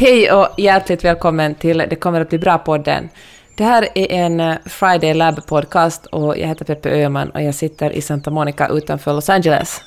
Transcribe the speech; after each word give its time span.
Hej 0.00 0.32
och 0.32 0.48
hjärtligt 0.56 1.04
välkommen 1.04 1.54
till 1.54 1.78
Det 1.78 1.96
kommer 1.96 2.20
att 2.20 2.28
bli 2.28 2.38
bra-podden. 2.38 3.08
Det 3.54 3.64
här 3.64 3.88
är 3.94 4.12
en 4.12 4.40
eh, 4.40 4.56
Friday 4.66 5.14
Lab-podcast 5.14 6.06
och 6.06 6.38
jag 6.38 6.48
heter 6.48 6.64
Peppe 6.64 6.90
Öhman 6.90 7.30
och 7.30 7.42
jag 7.42 7.54
sitter 7.54 7.90
i 7.90 8.00
Santa 8.00 8.30
Monica 8.30 8.68
utanför 8.68 9.12
Los 9.12 9.30
Angeles. 9.30 9.80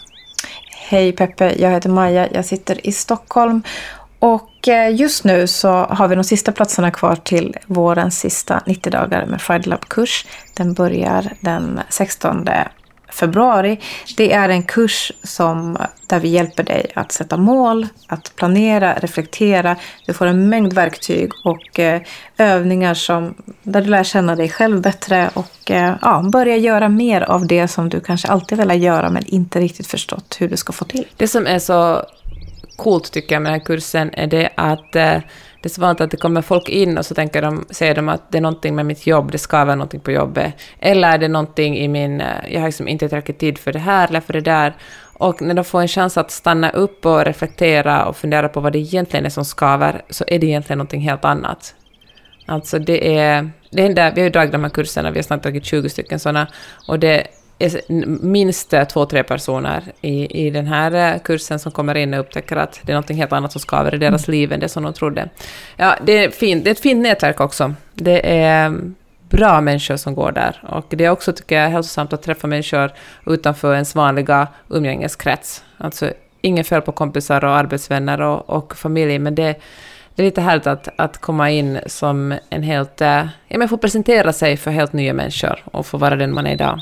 Hej 0.89 1.11
Peppe, 1.11 1.55
jag 1.57 1.69
heter 1.71 1.89
Maja, 1.89 2.27
jag 2.33 2.45
sitter 2.45 2.87
i 2.87 2.91
Stockholm 2.91 3.63
och 4.19 4.67
eh, 4.67 4.95
just 4.95 5.23
nu 5.23 5.47
så 5.47 5.71
har 5.71 6.07
vi 6.07 6.15
de 6.15 6.23
sista 6.23 6.51
platserna 6.51 6.91
kvar 6.91 7.15
till 7.15 7.57
vårens 7.65 8.19
sista 8.19 8.61
90 8.65 8.91
dagar 8.91 9.25
med 9.25 9.41
Friday 9.41 9.69
Lab-kurs. 9.69 10.25
Den 10.53 10.73
börjar 10.73 11.33
den 11.39 11.79
16 11.89 12.45
februari. 13.13 13.79
Det 14.17 14.33
är 14.33 14.49
en 14.49 14.63
kurs 14.63 15.11
som, 15.23 15.77
där 16.07 16.19
vi 16.19 16.27
hjälper 16.27 16.63
dig 16.63 16.91
att 16.95 17.11
sätta 17.11 17.37
mål, 17.37 17.87
att 18.07 18.35
planera, 18.35 18.93
reflektera. 18.93 19.75
Du 20.05 20.13
får 20.13 20.25
en 20.25 20.49
mängd 20.49 20.73
verktyg 20.73 21.31
och 21.43 21.79
eh, 21.79 22.01
övningar 22.37 22.93
som, 22.93 23.33
där 23.63 23.81
du 23.81 23.89
lär 23.89 24.03
känna 24.03 24.35
dig 24.35 24.49
själv 24.49 24.81
bättre 24.81 25.29
och 25.33 25.71
eh, 25.71 25.95
ja, 26.01 26.23
börja 26.31 26.57
göra 26.57 26.89
mer 26.89 27.21
av 27.21 27.47
det 27.47 27.67
som 27.67 27.89
du 27.89 27.99
kanske 27.99 28.27
alltid 28.27 28.57
velat 28.57 28.77
göra 28.77 29.09
men 29.09 29.25
inte 29.25 29.59
riktigt 29.59 29.87
förstått 29.87 30.37
hur 30.39 30.49
du 30.49 30.57
ska 30.57 30.73
få 30.73 30.85
till. 30.85 31.07
Det 31.17 31.27
som 31.27 31.47
är 31.47 31.59
så 31.59 32.03
coolt 32.75 33.11
tycker 33.11 33.35
jag 33.35 33.41
med 33.41 33.51
den 33.51 33.59
här 33.59 33.65
kursen 33.65 34.09
är 34.13 34.27
det 34.27 34.49
att 34.55 34.95
eh, 34.95 35.17
det 35.63 35.67
är 35.67 35.69
så 35.69 35.81
vanligt 35.81 36.01
att 36.01 36.11
det 36.11 36.17
kommer 36.17 36.41
folk 36.41 36.69
in 36.69 36.97
och 36.97 37.05
så 37.05 37.15
tänker 37.15 37.41
de, 37.41 37.65
säger 37.69 37.95
de 37.95 38.09
att 38.09 38.31
det 38.31 38.37
är 38.37 38.41
någonting 38.41 38.75
med 38.75 38.85
mitt 38.85 39.07
jobb, 39.07 39.31
det 39.31 39.37
ska 39.37 39.65
vara 39.65 39.75
någonting 39.75 39.99
på 39.99 40.11
jobbet. 40.11 40.53
Eller 40.79 41.13
är 41.13 41.17
det 41.17 41.27
någonting 41.27 41.77
i 41.77 41.87
min, 41.87 42.21
eh, 42.21 42.27
jag 42.49 42.59
har 42.59 42.67
liksom 42.67 42.87
inte 42.87 43.09
tillräckligt 43.09 43.39
tid 43.39 43.57
för 43.57 43.73
det 43.73 43.79
här 43.79 44.07
eller 44.07 44.19
för 44.19 44.33
det 44.33 44.41
där. 44.41 44.73
Och 45.13 45.41
när 45.41 45.53
de 45.53 45.65
får 45.65 45.81
en 45.81 45.87
chans 45.87 46.17
att 46.17 46.31
stanna 46.31 46.69
upp 46.69 47.05
och 47.05 47.25
reflektera 47.25 48.05
och 48.05 48.17
fundera 48.17 48.49
på 48.49 48.59
vad 48.59 48.73
det 48.73 48.79
egentligen 48.79 49.25
är 49.25 49.29
som 49.29 49.45
skaver, 49.45 50.01
så 50.09 50.23
är 50.27 50.39
det 50.39 50.47
egentligen 50.47 50.77
någonting 50.77 51.01
helt 51.01 51.25
annat. 51.25 51.75
Alltså 52.45 52.79
det 52.79 53.17
är, 53.17 53.51
det 53.71 53.81
händer, 53.81 54.11
vi 54.15 54.21
har 54.21 54.25
ju 54.25 54.31
dragit 54.31 54.51
de 54.51 54.63
här 54.63 54.69
kurserna, 54.69 55.11
vi 55.11 55.17
har 55.17 55.23
snart 55.23 55.43
dragit 55.43 55.65
20 55.65 55.89
stycken 55.89 56.19
sådana, 56.19 56.47
och 56.87 56.99
det 56.99 57.27
minst 58.21 58.73
två, 58.89 59.05
tre 59.05 59.23
personer 59.23 59.83
i, 60.01 60.45
i 60.47 60.49
den 60.49 60.67
här 60.67 61.13
eh, 61.13 61.19
kursen 61.19 61.59
som 61.59 61.71
kommer 61.71 61.95
in 61.95 62.13
och 62.13 62.19
upptäcker 62.19 62.55
att 62.55 62.79
det 62.83 62.91
är 62.91 62.95
något 62.95 63.09
helt 63.09 63.31
annat 63.31 63.51
som 63.51 63.61
skaver 63.61 63.95
i 63.95 63.97
deras 63.97 64.27
mm. 64.27 64.39
liv 64.39 64.53
än 64.53 64.59
det 64.59 64.69
som 64.69 64.83
de 64.83 64.93
trodde. 64.93 65.29
Ja, 65.77 65.95
det 66.05 66.23
är, 66.23 66.29
fint, 66.29 66.63
det 66.63 66.69
är 66.69 66.71
ett 66.71 66.79
fint 66.79 67.01
nätverk 67.01 67.39
också. 67.39 67.73
Det 67.93 68.37
är 68.37 68.65
mm, 68.65 68.95
bra 69.29 69.61
människor 69.61 69.95
som 69.95 70.15
går 70.15 70.31
där. 70.31 70.63
Och 70.69 70.85
det 70.89 71.05
är 71.05 71.09
också, 71.09 71.33
tycker 71.33 71.61
jag, 71.61 71.69
hälsosamt 71.69 72.13
att 72.13 72.21
träffa 72.23 72.47
människor 72.47 72.91
utanför 73.25 73.73
ens 73.73 73.95
vanliga 73.95 74.47
umgängeskrets. 74.69 75.63
Alltså, 75.77 76.11
inget 76.41 76.67
fel 76.67 76.81
på 76.81 76.91
kompisar 76.91 77.45
och 77.45 77.55
arbetsvänner 77.55 78.21
och, 78.21 78.49
och 78.49 78.75
familj, 78.75 79.19
men 79.19 79.35
det, 79.35 79.55
det 80.15 80.21
är 80.21 80.25
lite 80.25 80.41
härligt 80.41 80.67
att, 80.67 80.89
att 80.95 81.17
komma 81.17 81.51
in 81.51 81.79
som 81.85 82.37
en 82.49 82.63
helt... 82.63 83.01
Eh, 83.01 83.27
ja, 83.47 83.57
men 83.57 83.69
få 83.69 83.77
presentera 83.77 84.33
sig 84.33 84.57
för 84.57 84.71
helt 84.71 84.93
nya 84.93 85.13
människor 85.13 85.63
och 85.65 85.85
få 85.85 85.97
vara 85.97 86.15
den 86.15 86.33
man 86.33 86.47
är 86.47 86.53
idag. 86.53 86.79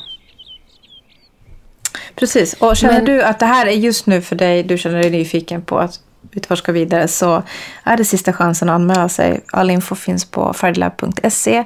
Precis, 2.22 2.54
och 2.54 2.78
känner 2.78 2.94
Men, 2.94 3.06
du 3.06 3.24
att 3.24 3.40
det 3.40 3.46
här 3.46 3.66
är 3.66 3.72
just 3.72 4.08
nu 4.08 4.22
för 4.22 4.36
dig, 4.36 4.64
du 4.64 4.78
känner 4.78 5.02
dig 5.02 5.12
nyfiken 5.12 5.62
på 5.62 5.80
att 5.80 6.00
utforska 6.32 6.72
vidare, 6.72 7.08
så 7.08 7.44
är 7.84 7.98
det 7.98 8.06
sista 8.06 8.34
chansen 8.34 8.70
att 8.70 8.76
anmäla 8.76 9.10
sig. 9.10 9.42
All 9.52 9.70
info 9.70 9.96
finns 9.96 10.26
på 10.26 10.54
fridlab.se 10.54 11.66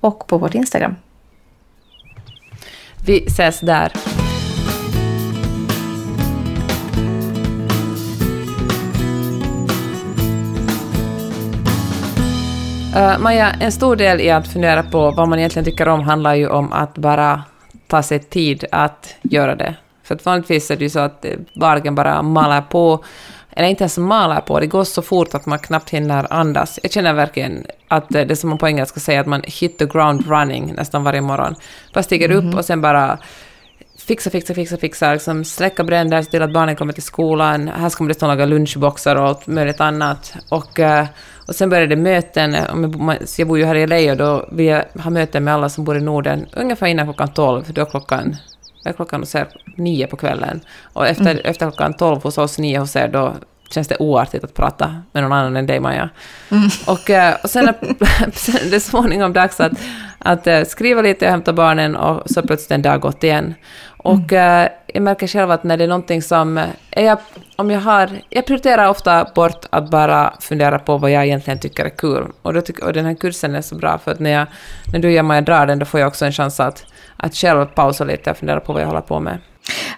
och 0.00 0.26
på 0.26 0.38
vårt 0.38 0.54
Instagram. 0.54 0.96
Vi 3.06 3.24
ses 3.26 3.60
där. 3.60 3.92
Uh, 12.96 13.18
Maja, 13.18 13.50
en 13.50 13.72
stor 13.72 13.96
del 13.96 14.20
i 14.20 14.30
att 14.30 14.48
fundera 14.48 14.82
på 14.82 15.10
vad 15.10 15.28
man 15.28 15.38
egentligen 15.38 15.64
tycker 15.64 15.88
om 15.88 16.00
handlar 16.00 16.34
ju 16.34 16.48
om 16.48 16.72
att 16.72 16.98
bara 16.98 17.42
ta 17.86 18.02
sig 18.02 18.18
tid 18.18 18.64
att 18.70 19.14
göra 19.22 19.56
det. 19.56 19.74
För 20.04 20.14
att 20.14 20.26
vanligtvis 20.26 20.70
är 20.70 20.76
det 20.76 20.84
ju 20.84 20.90
så 20.90 20.98
att 20.98 21.24
vargen 21.54 21.94
bara 21.94 22.22
malar 22.22 22.60
på, 22.60 23.04
eller 23.50 23.68
inte 23.68 23.82
ens 23.84 23.98
malar 23.98 24.40
på, 24.40 24.60
det 24.60 24.66
går 24.66 24.84
så 24.84 25.02
fort 25.02 25.34
att 25.34 25.46
man 25.46 25.58
knappt 25.58 25.90
hinner 25.90 26.32
andas. 26.32 26.80
Jag 26.82 26.92
känner 26.92 27.12
verkligen 27.12 27.66
att 27.88 28.08
det 28.08 28.20
är 28.20 28.34
som 28.34 28.50
man 28.50 28.58
på 28.58 28.68
engelska 28.68 29.00
säger, 29.00 29.20
att 29.20 29.26
man 29.26 29.42
hit 29.46 29.78
the 29.78 29.86
ground 29.86 30.26
running 30.28 30.74
nästan 30.76 31.04
varje 31.04 31.20
morgon. 31.20 31.54
Bara 31.94 32.02
stiger 32.02 32.30
upp 32.30 32.44
mhm. 32.44 32.58
och 32.58 32.64
sen 32.64 32.80
bara 32.80 33.18
fixa, 34.06 34.30
fixa, 34.30 34.54
fixa, 34.54 34.76
fixa, 34.76 35.12
liksom 35.12 35.44
släcka 35.44 35.84
bränder, 35.84 36.22
se 36.22 36.30
till 36.30 36.42
att 36.42 36.52
barnen 36.52 36.76
kommer 36.76 36.92
till 36.92 37.02
skolan, 37.02 37.68
här 37.68 37.88
ska 37.88 38.04
man 38.04 38.08
dessutom 38.08 38.28
laga 38.28 38.46
lunchboxar 38.46 39.16
och 39.16 39.28
allt 39.28 39.46
möjligt 39.46 39.80
annat. 39.80 40.34
Och, 40.48 40.80
eh, 40.80 41.06
och 41.48 41.54
sen 41.54 41.70
börjar 41.70 41.86
det 41.86 41.96
möten, 41.96 42.56
jag 43.36 43.48
bor 43.48 43.58
ju 43.58 43.64
här 43.64 43.74
i 43.74 43.86
LA 43.86 44.12
och 44.12 44.16
då 44.16 44.48
vill 44.52 44.66
jag 44.66 44.84
ha 45.02 45.10
möten 45.10 45.44
med 45.44 45.54
alla 45.54 45.68
som 45.68 45.84
bor 45.84 45.96
i 45.96 46.00
Norden 46.00 46.46
ungefär 46.52 46.86
innan 46.86 47.06
klockan 47.06 47.28
12, 47.28 47.64
då 47.72 47.80
är 47.80 48.53
klockan 48.92 49.22
är 49.22 49.26
klockan 49.26 49.48
så 49.48 49.58
nio 49.76 50.06
på 50.06 50.16
kvällen. 50.16 50.60
Och 50.82 51.06
efter, 51.06 51.30
mm. 51.30 51.42
efter 51.44 51.70
klockan 51.70 51.94
tolv 51.94 52.22
hos 52.22 52.38
oss, 52.38 52.58
nio 52.58 52.78
hos 52.78 52.96
er, 52.96 53.08
då 53.08 53.34
känns 53.70 53.88
det 53.88 53.96
oartigt 53.98 54.44
att 54.44 54.54
prata 54.54 55.02
med 55.12 55.22
någon 55.22 55.32
annan 55.32 55.56
än 55.56 55.66
dig, 55.66 55.80
Maja. 55.80 56.08
Mm. 56.50 56.68
Och, 56.86 57.10
eh, 57.10 57.34
och 57.42 57.50
sen 57.50 57.68
är 57.68 58.70
det 58.70 58.80
småningom 58.80 59.32
dags 59.32 59.60
att, 59.60 59.72
att 60.18 60.46
eh, 60.46 60.64
skriva 60.64 61.02
lite 61.02 61.24
och 61.24 61.30
hämta 61.30 61.52
barnen 61.52 61.96
och 61.96 62.22
så 62.30 62.42
plötsligt 62.42 62.70
en 62.70 62.82
dag 62.82 63.00
gått 63.00 63.24
igen. 63.24 63.54
Och 64.04 64.32
mm. 64.32 64.68
jag 64.86 65.02
märker 65.02 65.26
själv 65.26 65.50
att 65.50 65.64
när 65.64 65.76
det 65.76 65.84
är 65.84 65.88
någonting 65.88 66.22
som... 66.22 66.58
Är 66.90 67.04
jag, 67.04 67.18
om 67.56 67.70
jag, 67.70 67.80
har, 67.80 68.10
jag 68.28 68.46
prioriterar 68.46 68.88
ofta 68.88 69.26
bort 69.34 69.66
att 69.70 69.90
bara 69.90 70.34
fundera 70.40 70.78
på 70.78 70.98
vad 70.98 71.10
jag 71.10 71.24
egentligen 71.24 71.58
tycker 71.58 71.84
är 71.84 71.88
kul. 71.88 72.24
Och, 72.42 72.54
då 72.54 72.60
tyck, 72.60 72.78
och 72.78 72.92
den 72.92 73.06
här 73.06 73.14
kursen 73.14 73.54
är 73.54 73.60
så 73.60 73.74
bra, 73.74 73.98
för 73.98 74.12
att 74.12 74.20
när, 74.20 74.30
jag, 74.30 74.46
när 74.92 74.98
du 74.98 75.08
och 75.08 75.14
jag 75.14 75.44
drar 75.44 75.66
den, 75.66 75.78
då 75.78 75.86
får 75.86 76.00
jag 76.00 76.06
också 76.06 76.24
en 76.24 76.32
chans 76.32 76.60
att, 76.60 76.86
att 77.24 77.34
själv 77.34 77.66
pausa 77.66 78.04
lite 78.04 78.30
och 78.30 78.36
fundera 78.36 78.60
på 78.60 78.72
vad 78.72 78.82
jag 78.82 78.86
håller 78.86 79.00
på 79.00 79.20
med. 79.20 79.38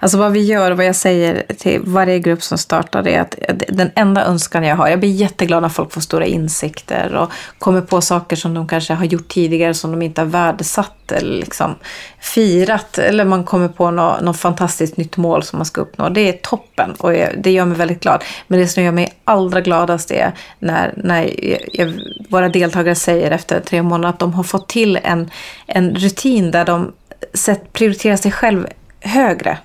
Alltså 0.00 0.18
vad 0.18 0.32
vi 0.32 0.40
gör 0.40 0.70
och 0.70 0.76
vad 0.76 0.86
jag 0.86 0.96
säger 0.96 1.42
till 1.58 1.80
varje 1.84 2.18
grupp 2.18 2.42
som 2.42 2.58
startar 2.58 3.08
är 3.08 3.20
att 3.20 3.36
den 3.68 3.90
enda 3.94 4.24
önskan 4.24 4.64
jag 4.64 4.76
har, 4.76 4.88
jag 4.88 5.00
blir 5.00 5.10
jätteglad 5.10 5.62
när 5.62 5.68
folk 5.68 5.92
får 5.92 6.00
stora 6.00 6.26
insikter 6.26 7.14
och 7.14 7.30
kommer 7.58 7.80
på 7.80 8.00
saker 8.00 8.36
som 8.36 8.54
de 8.54 8.68
kanske 8.68 8.94
har 8.94 9.04
gjort 9.04 9.28
tidigare 9.28 9.74
som 9.74 9.90
de 9.90 10.02
inte 10.02 10.20
har 10.20 10.26
värdesatt 10.26 11.12
eller 11.12 11.36
liksom 11.36 11.74
firat. 12.20 12.98
Eller 12.98 13.24
man 13.24 13.44
kommer 13.44 13.68
på 13.68 13.90
något, 13.90 14.20
något 14.20 14.36
fantastiskt 14.36 14.96
nytt 14.96 15.16
mål 15.16 15.42
som 15.42 15.58
man 15.58 15.66
ska 15.66 15.80
uppnå. 15.80 16.08
Det 16.08 16.28
är 16.28 16.32
toppen 16.32 16.94
och 16.98 17.12
det 17.36 17.50
gör 17.50 17.64
mig 17.64 17.78
väldigt 17.78 18.02
glad. 18.02 18.24
Men 18.46 18.58
det 18.58 18.68
som 18.68 18.82
gör 18.82 18.92
mig 18.92 19.12
allra 19.24 19.60
gladast 19.60 20.10
är 20.10 20.32
när, 20.58 20.94
när 20.96 21.30
jag, 21.72 21.92
våra 22.28 22.48
deltagare 22.48 22.94
säger 22.94 23.30
efter 23.30 23.60
tre 23.60 23.82
månader 23.82 24.08
att 24.08 24.18
de 24.18 24.34
har 24.34 24.42
fått 24.42 24.68
till 24.68 24.98
en, 25.02 25.30
en 25.66 25.94
rutin 25.94 26.50
där 26.50 26.64
de 26.64 26.92
sätt 27.34 27.72
prioriterar 27.72 28.16
sig 28.16 28.32
själv 28.32 28.66
högre. 29.00 29.58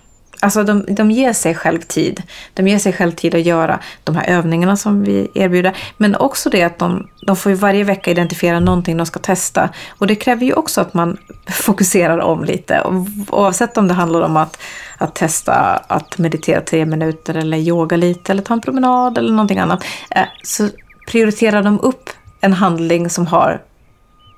Alltså 0.44 0.64
de, 0.64 0.86
de 0.90 1.12
ger 1.12 1.34
sig 1.34 1.56
själv 1.56 1.82
tid. 1.82 2.24
De 2.54 2.68
ger 2.68 2.80
sig 2.80 2.94
själv 2.94 3.12
tid 3.12 3.36
att 3.36 3.42
göra 3.42 3.80
de 4.04 4.16
här 4.16 4.28
övningarna 4.28 4.78
som 4.78 5.04
vi 5.04 5.28
erbjuder. 5.36 5.78
Men 5.98 6.16
också 6.16 6.50
det 6.50 6.64
att 6.64 6.80
de, 6.80 7.08
de 7.28 7.36
får 7.36 7.52
varje 7.52 7.84
vecka 7.84 8.12
identifiera 8.12 8.60
någonting 8.60 8.98
de 8.98 9.06
ska 9.06 9.20
testa. 9.20 9.70
Och 9.90 10.08
det 10.08 10.16
kräver 10.16 10.46
ju 10.46 10.54
också 10.54 10.82
att 10.82 10.94
man 10.94 11.18
fokuserar 11.50 12.18
om 12.20 12.44
lite. 12.44 12.84
Oavsett 13.30 13.78
om 13.78 13.88
det 13.88 13.94
handlar 13.94 14.22
om 14.22 14.38
att, 14.38 14.58
att 14.98 15.16
testa 15.16 15.54
att 15.88 16.18
meditera 16.18 16.62
tre 16.62 16.86
minuter 16.86 17.34
eller 17.38 17.58
yoga 17.58 17.98
lite 17.98 18.32
eller 18.32 18.44
ta 18.44 18.54
en 18.54 18.62
promenad 18.62 19.18
eller 19.18 19.32
någonting 19.32 19.60
annat. 19.60 19.84
Eh, 20.10 20.26
så 20.44 20.70
prioriterar 21.08 21.64
de 21.64 21.80
upp 21.80 22.10
en 22.42 22.54
handling 22.54 23.10
som 23.10 23.28
har 23.28 23.62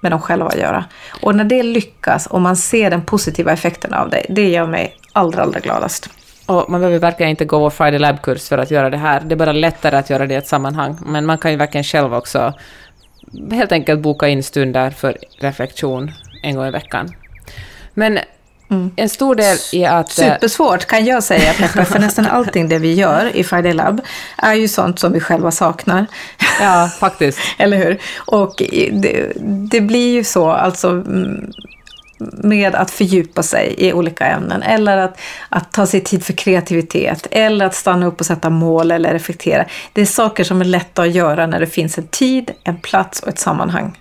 med 0.03 0.11
dem 0.11 0.21
själva 0.21 0.45
att 0.45 0.57
göra. 0.57 0.85
Och 1.21 1.35
när 1.35 1.43
det 1.43 1.63
lyckas 1.63 2.27
och 2.27 2.41
man 2.41 2.55
ser 2.55 2.89
den 2.89 3.01
positiva 3.01 3.51
effekten 3.51 3.93
av 3.93 4.09
det, 4.09 4.25
det 4.29 4.49
gör 4.49 4.67
mig 4.67 4.97
allra, 5.13 5.41
allra 5.41 5.59
gladast. 5.59 6.09
Och 6.45 6.69
man 6.69 6.81
behöver 6.81 6.99
verkligen 6.99 7.29
inte 7.29 7.45
gå 7.45 7.59
vår 7.59 7.69
Friday 7.69 7.99
Lab-kurs 7.99 8.49
för 8.49 8.57
att 8.57 8.71
göra 8.71 8.89
det 8.89 8.97
här. 8.97 9.21
Det 9.21 9.35
är 9.35 9.37
bara 9.37 9.51
lättare 9.51 9.95
att 9.95 10.09
göra 10.09 10.27
det 10.27 10.33
i 10.33 10.37
ett 10.37 10.47
sammanhang. 10.47 10.97
Men 11.05 11.25
man 11.25 11.37
kan 11.37 11.51
ju 11.51 11.57
verkligen 11.57 11.83
själv 11.83 12.13
också 12.13 12.53
helt 13.51 13.71
enkelt 13.71 14.01
boka 14.01 14.27
in 14.27 14.43
stunder 14.43 14.89
för 14.89 15.17
reflektion 15.39 16.11
en 16.43 16.55
gång 16.55 16.67
i 16.67 16.71
veckan. 16.71 17.09
Men 17.93 18.19
Mm. 18.73 18.91
En 18.95 19.09
stor 19.09 19.35
del 19.35 19.57
i 19.71 19.85
att... 19.85 20.19
Eh, 20.19 20.33
Supersvårt 20.33 20.85
kan 20.85 21.05
jag 21.05 21.23
säga 21.23 21.53
Peppe, 21.53 21.85
för 21.85 21.99
nästan 21.99 22.25
allting 22.31 22.69
det 22.69 22.77
vi 22.77 22.93
gör 22.93 23.35
i 23.35 23.43
Friday 23.43 23.73
Lab 23.73 24.01
är 24.37 24.53
ju 24.53 24.67
sånt 24.67 24.99
som 24.99 25.11
vi 25.11 25.19
själva 25.19 25.51
saknar. 25.51 26.05
Ja, 26.61 26.89
faktiskt. 26.99 27.39
Eller 27.57 27.77
hur? 27.77 28.01
Och 28.15 28.55
det, 28.93 29.31
det, 29.71 29.81
blir 29.81 30.13
ju 30.13 30.23
så, 30.23 30.51
alltså 30.51 31.03
med 32.31 32.75
att 32.75 32.91
fördjupa 32.91 33.43
sig 33.43 33.75
i 33.77 33.93
olika 33.93 34.25
ämnen 34.25 34.63
eller 34.63 34.97
att, 34.97 35.19
att 35.49 35.71
ta 35.71 35.85
sig 35.85 36.01
tid 36.01 36.25
för 36.25 36.33
kreativitet 36.33 37.27
eller 37.31 37.65
att 37.65 37.75
stanna 37.75 38.05
upp 38.05 38.19
och 38.19 38.25
sätta 38.25 38.49
mål 38.49 38.91
eller 38.91 39.13
reflektera. 39.13 39.65
Det 39.93 40.01
är 40.01 40.05
saker 40.05 40.43
som 40.43 40.61
är 40.61 40.65
lätta 40.65 41.01
att 41.01 41.11
göra 41.11 41.47
när 41.47 41.59
det 41.59 41.67
finns 41.67 41.97
en 41.97 42.07
tid, 42.07 42.51
en 42.63 42.77
plats 42.77 43.19
och 43.19 43.27
ett 43.27 43.39
sammanhang. 43.39 43.97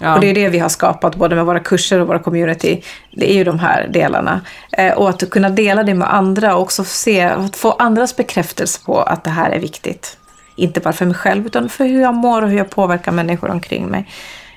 Ja. 0.00 0.14
Och 0.14 0.20
det 0.20 0.26
är 0.26 0.34
det 0.34 0.48
vi 0.48 0.58
har 0.58 0.68
skapat 0.68 1.16
både 1.16 1.36
med 1.36 1.46
våra 1.46 1.60
kurser 1.60 2.00
och 2.00 2.08
våra 2.08 2.18
community. 2.18 2.82
Det 3.12 3.30
är 3.30 3.34
ju 3.34 3.44
de 3.44 3.58
här 3.58 3.88
delarna. 3.88 4.40
Eh, 4.72 4.92
och 4.92 5.08
att 5.08 5.30
kunna 5.30 5.50
dela 5.50 5.82
det 5.82 5.94
med 5.94 6.14
andra 6.14 6.56
och 6.56 6.62
också 6.62 6.84
se, 6.84 7.22
att 7.22 7.56
få 7.56 7.72
andras 7.72 8.16
bekräftelse 8.16 8.80
på 8.84 9.02
att 9.02 9.24
det 9.24 9.30
här 9.30 9.50
är 9.50 9.58
viktigt. 9.58 10.18
inte 10.56 10.80
bara 10.80 10.92
för 10.92 11.06
mig 11.06 11.14
själv 11.14 11.46
utan 11.46 11.68
för 11.68 11.84
hur 11.84 12.00
jag 12.00 12.14
mår 12.14 12.42
och 12.42 12.48
hur 12.48 12.58
jag 12.58 12.70
påverkar 12.70 13.12
människor 13.12 13.50
omkring 13.50 13.86
mig. 13.86 14.08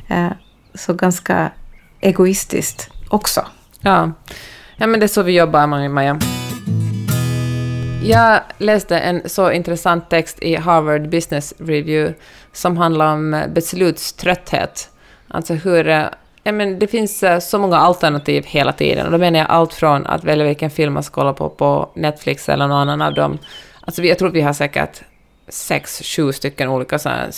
Eh, 0.07 0.27
så 0.75 0.93
ganska 0.93 1.51
egoistiskt 1.99 2.89
också. 3.09 3.45
Ja. 3.81 4.11
ja, 4.77 4.87
men 4.87 4.99
det 4.99 5.05
är 5.05 5.07
så 5.07 5.23
vi 5.23 5.37
jobbar, 5.37 5.87
Maja. 5.87 6.19
Jag 8.03 8.41
läste 8.57 8.97
en 8.97 9.29
så 9.29 9.51
intressant 9.51 10.09
text 10.09 10.39
i 10.41 10.55
Harvard 10.55 11.09
Business 11.09 11.53
Review 11.57 12.15
som 12.53 12.77
handlar 12.77 13.13
om 13.13 13.43
beslutströtthet. 13.53 14.89
Alltså 15.31 15.53
hur... 15.53 15.87
Eh, 15.87 16.05
ja, 16.43 16.51
men 16.51 16.79
det 16.79 16.87
finns 16.87 17.23
eh, 17.23 17.39
så 17.39 17.59
många 17.59 17.77
alternativ 17.77 18.45
hela 18.45 18.73
tiden. 18.73 19.05
Och 19.05 19.11
då 19.11 19.17
menar 19.17 19.39
jag 19.39 19.49
allt 19.49 19.73
från 19.73 20.07
att 20.07 20.23
välja 20.23 20.45
vilken 20.45 20.69
film 20.69 20.93
man 20.93 21.03
ska 21.03 21.13
kolla 21.13 21.33
på 21.33 21.49
på 21.49 21.89
Netflix 21.95 22.49
eller 22.49 22.67
någon 22.67 22.77
annan 22.77 23.01
av 23.01 23.13
dem. 23.13 23.37
Alltså 23.81 24.03
jag 24.03 24.19
tror 24.19 24.29
vi 24.29 24.41
har 24.41 24.53
säkert 24.53 25.01
sex, 25.47 26.01
sju 26.03 26.31
stycken 26.31 26.69
olika 26.69 26.99
så 26.99 27.09
här 27.09 27.29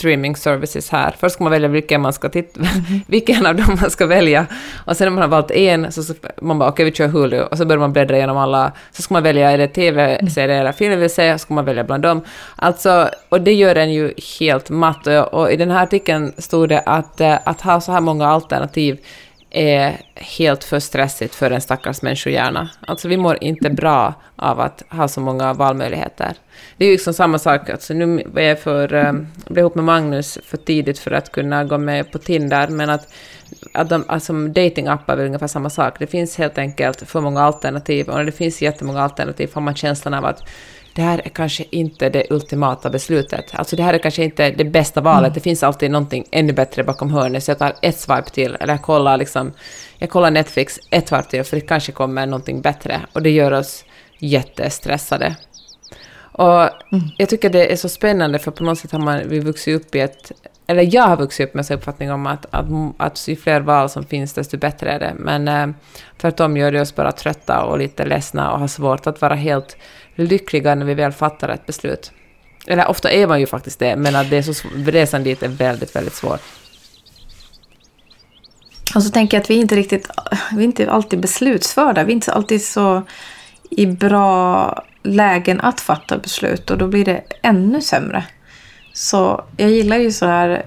streaming 0.00 0.36
services 0.36 0.90
här. 0.90 1.14
Först 1.18 1.34
ska 1.34 1.44
man 1.44 1.50
välja 1.50 1.68
vilken, 1.68 2.00
man 2.00 2.12
ska 2.12 2.28
titta, 2.28 2.60
vilken 3.06 3.46
av 3.46 3.56
dem 3.56 3.76
man 3.80 3.90
ska 3.90 4.06
välja. 4.06 4.46
Och 4.86 4.96
sen 4.96 5.06
när 5.06 5.10
man 5.10 5.22
har 5.22 5.28
valt 5.28 5.50
en 5.50 5.92
så 5.92 6.02
ska 6.02 6.14
man 6.40 6.58
bara 6.58 6.68
okej 6.68 6.84
vi 6.84 6.92
kör 6.92 7.08
Hulu 7.08 7.40
och 7.40 7.58
så 7.58 7.64
börjar 7.64 7.80
man 7.80 7.92
bläddra 7.92 8.16
igenom 8.16 8.36
alla. 8.36 8.72
Så 8.92 9.02
ska 9.02 9.14
man 9.14 9.22
välja 9.22 9.50
är 9.50 9.58
det 9.58 9.68
tv-serie 9.68 10.60
eller 10.60 10.72
film 10.72 11.00
vill 11.00 11.10
säga, 11.10 11.38
så 11.38 11.42
ska 11.42 11.54
man 11.54 11.64
välja 11.64 11.84
bland 11.84 12.02
dem. 12.02 12.22
Alltså, 12.56 13.08
och 13.28 13.40
det 13.40 13.52
gör 13.52 13.76
en 13.76 13.92
ju 13.92 14.14
helt 14.40 14.70
matt. 14.70 15.06
Och, 15.06 15.34
och 15.34 15.52
i 15.52 15.56
den 15.56 15.70
här 15.70 15.82
artikeln 15.82 16.32
stod 16.38 16.68
det 16.68 16.80
att, 16.80 17.20
eh, 17.20 17.38
att 17.44 17.60
ha 17.60 17.80
så 17.80 17.92
här 17.92 18.00
många 18.00 18.26
alternativ 18.26 18.98
är 19.50 20.00
helt 20.14 20.64
för 20.64 20.80
stressigt 20.80 21.34
för 21.34 21.50
en 21.50 21.60
stackars 21.60 22.02
människohjärna. 22.02 22.70
Alltså 22.80 23.08
vi 23.08 23.16
mår 23.16 23.38
inte 23.40 23.70
bra 23.70 24.14
av 24.36 24.60
att 24.60 24.82
ha 24.88 25.08
så 25.08 25.20
många 25.20 25.52
valmöjligheter. 25.52 26.32
Det 26.76 26.84
är 26.84 26.86
ju 26.86 26.92
liksom 26.92 27.14
samma 27.14 27.38
sak, 27.38 27.70
alltså 27.70 27.94
nu 27.94 28.22
var 28.26 28.42
jag 28.42 28.60
för, 28.60 28.94
um, 28.94 29.28
blev 29.48 29.62
ihop 29.62 29.74
med 29.74 29.84
Magnus 29.84 30.38
för 30.44 30.56
tidigt 30.56 30.98
för 30.98 31.10
att 31.10 31.32
kunna 31.32 31.64
gå 31.64 31.78
med 31.78 32.12
på 32.12 32.18
Tinder, 32.18 32.68
men 32.68 32.90
att, 32.90 33.12
att 33.72 33.88
de, 33.88 34.04
alltså 34.08 34.32
datingappar 34.32 35.12
är 35.12 35.16
väl 35.16 35.26
ungefär 35.26 35.46
samma 35.46 35.70
sak. 35.70 35.98
Det 35.98 36.06
finns 36.06 36.38
helt 36.38 36.58
enkelt 36.58 37.02
för 37.08 37.20
många 37.20 37.42
alternativ, 37.42 38.08
och 38.08 38.16
när 38.16 38.24
det 38.24 38.32
finns 38.32 38.62
jättemånga 38.62 39.00
alternativ 39.00 39.46
får 39.46 39.60
man 39.60 39.74
känslan 39.74 40.14
av 40.14 40.24
att 40.24 40.42
det 41.00 41.04
här 41.04 41.20
är 41.24 41.28
kanske 41.28 41.64
inte 41.70 42.08
det 42.08 42.26
ultimata 42.30 42.90
beslutet. 42.90 43.44
Alltså 43.52 43.76
det 43.76 43.82
här 43.82 43.94
är 43.94 43.98
kanske 43.98 44.24
inte 44.24 44.50
det 44.50 44.64
bästa 44.64 45.00
valet. 45.00 45.34
Det 45.34 45.40
finns 45.40 45.62
alltid 45.62 45.90
någonting 45.90 46.24
ännu 46.30 46.52
bättre 46.52 46.84
bakom 46.84 47.10
hörnet, 47.10 47.44
så 47.44 47.50
jag 47.50 47.58
tar 47.58 47.74
ett 47.82 47.98
swipe 47.98 48.30
till, 48.30 48.56
eller 48.60 48.72
jag 48.72 48.82
kollar, 48.82 49.16
liksom, 49.16 49.52
jag 49.98 50.10
kollar 50.10 50.30
Netflix 50.30 50.78
ett 50.90 51.10
varv 51.10 51.22
till, 51.22 51.44
för 51.44 51.56
det 51.56 51.60
kanske 51.60 51.92
kommer 51.92 52.26
någonting 52.26 52.60
bättre. 52.60 53.00
Och 53.12 53.22
det 53.22 53.30
gör 53.30 53.52
oss 53.52 53.84
jättestressade. 54.18 55.36
Och 56.32 56.68
jag 57.16 57.28
tycker 57.28 57.50
det 57.50 57.72
är 57.72 57.76
så 57.76 57.88
spännande, 57.88 58.38
för 58.38 58.50
på 58.50 58.64
något 58.64 58.78
sätt 58.78 58.92
har 58.92 58.98
man, 58.98 59.28
vi 59.28 59.40
vuxit 59.40 59.80
upp 59.80 59.94
i 59.94 60.00
ett... 60.00 60.32
Eller 60.70 60.94
jag 60.94 61.02
har 61.02 61.16
vuxit 61.16 61.48
upp 61.48 61.54
med 61.54 61.70
en 61.70 61.76
uppfattning 61.76 62.12
om 62.12 62.26
att, 62.26 62.46
att, 62.50 62.66
att 62.96 63.28
ju 63.28 63.36
fler 63.36 63.60
val 63.60 63.88
som 63.90 64.04
finns, 64.04 64.32
desto 64.32 64.58
bättre 64.58 64.90
är 64.90 64.98
det. 64.98 65.14
Men 65.18 65.48
eh, 65.48 65.66
tvärtom 66.20 66.56
gör 66.56 66.72
det 66.72 66.80
oss 66.80 66.94
bara 66.94 67.12
trötta 67.12 67.62
och 67.62 67.78
lite 67.78 68.04
ledsna 68.04 68.52
och 68.52 68.58
har 68.58 68.68
svårt 68.68 69.06
att 69.06 69.20
vara 69.20 69.34
helt 69.34 69.76
lyckliga 70.14 70.74
när 70.74 70.86
vi 70.86 70.94
väl 70.94 71.12
fattar 71.12 71.48
ett 71.48 71.66
beslut. 71.66 72.12
Eller 72.66 72.88
ofta 72.88 73.10
är 73.10 73.26
man 73.26 73.40
ju 73.40 73.46
faktiskt 73.46 73.78
det, 73.78 73.96
men 73.96 74.16
att 74.16 74.30
det 74.30 74.36
är 74.36 74.42
så, 74.42 74.68
resan 74.86 75.22
dit 75.22 75.42
är 75.42 75.48
väldigt, 75.48 75.96
väldigt 75.96 76.14
svår. 76.14 76.38
Och 78.94 79.02
så 79.02 79.10
tänker 79.10 79.36
jag 79.36 79.42
att 79.42 79.50
vi 79.50 79.54
inte 79.54 79.76
riktigt, 79.76 80.10
vi 80.52 80.60
är 80.60 80.64
inte 80.64 80.90
alltid 80.90 81.20
beslutsförda. 81.20 82.04
Vi 82.04 82.12
är 82.12 82.14
inte 82.14 82.32
alltid 82.32 82.64
så 82.64 83.02
i 83.70 83.86
bra 83.86 84.84
lägen 85.02 85.60
att 85.60 85.80
fatta 85.80 86.18
beslut 86.18 86.70
och 86.70 86.78
då 86.78 86.86
blir 86.86 87.04
det 87.04 87.22
ännu 87.42 87.80
sämre. 87.80 88.24
Så 89.00 89.44
jag 89.56 89.70
gillar 89.70 89.96
ju 89.96 90.12
så 90.12 90.26
här 90.26 90.62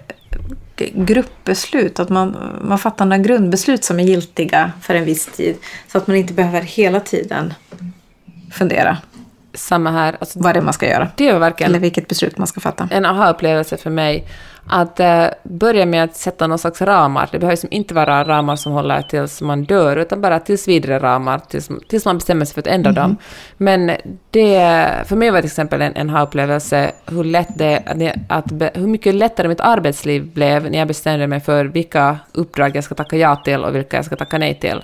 gruppbeslut, 0.94 2.00
att 2.00 2.10
man, 2.10 2.38
man 2.62 2.80
fattar 2.80 3.06
några 3.06 3.24
grundbeslut 3.24 3.84
som 3.84 4.00
är 4.00 4.04
giltiga 4.04 4.72
för 4.82 4.96
en 4.96 5.06
viss 5.06 5.26
tid. 5.26 5.56
Så 5.88 5.98
att 5.98 6.08
man 6.08 6.16
inte 6.16 6.34
behöver 6.34 6.62
hela 6.62 7.00
tiden 7.00 7.54
fundera 8.52 8.98
samma 9.54 9.92
här. 9.92 10.18
Alltså, 10.20 10.40
vad 10.40 10.56
det 10.56 10.60
är 10.60 10.62
man 10.62 10.74
ska 10.74 10.90
göra. 10.90 11.08
det 11.16 11.32
var 11.32 11.40
verkligen 11.40 11.72
Eller 11.72 11.80
vilket 11.80 12.08
beslut 12.08 12.38
man 12.38 12.48
ska 12.48 12.60
fatta. 12.60 12.88
en 12.92 13.06
aha-upplevelse 13.06 13.78
för 13.78 13.90
mig 13.90 14.28
att 14.68 15.00
eh, 15.00 15.26
börja 15.44 15.86
med 15.86 16.04
att 16.04 16.16
sätta 16.16 16.48
någon 16.48 16.60
slags 16.60 16.82
ramar. 16.82 17.30
Det 17.32 17.40
behöver 17.40 17.74
inte 17.74 17.94
vara 17.94 18.24
ramar 18.24 18.56
som 18.56 18.72
håller 18.72 19.02
tills 19.02 19.42
man 19.42 19.64
dör, 19.64 19.98
utan 19.98 20.22
bara 20.22 20.40
tills 20.40 20.68
vidare 20.68 21.00
ramar, 21.00 21.40
tills, 21.40 21.70
tills 21.88 22.06
man 22.06 22.18
bestämmer 22.18 22.46
sig 22.46 22.54
för 22.54 22.62
att 22.62 22.68
ändra 22.68 22.92
dem. 22.92 23.18
Men 23.58 23.92
det, 24.32 24.90
för 25.06 25.16
mig 25.16 25.32
var 25.32 25.38
det 25.38 25.42
till 25.42 25.48
exempel 25.48 25.82
en, 25.82 25.96
en 25.96 26.10
aha-upplevelse 26.10 26.92
hur, 27.06 27.24
lätt 27.24 27.58
det, 27.58 27.84
att, 28.28 28.52
att, 28.62 28.78
hur 28.78 28.88
mycket 28.88 29.16
lättare 29.16 29.48
mitt 29.48 29.60
arbetsliv 29.60 30.34
blev 30.34 30.72
när 30.72 30.80
jag 30.80 30.88
bestämde 30.88 31.28
mig 31.28 31.40
för 31.40 31.66
vilka 31.66 32.18
uppdrag 32.32 32.76
jag 32.76 32.84
ska 32.84 32.96
tacka 32.96 33.18
ja 33.18 33.36
till 33.36 33.64
och 33.64 33.76
vilka 33.76 33.98
jag 33.98 34.06
ska 34.06 34.16
tacka 34.16 34.38
nej 34.38 34.60
till. 34.60 34.84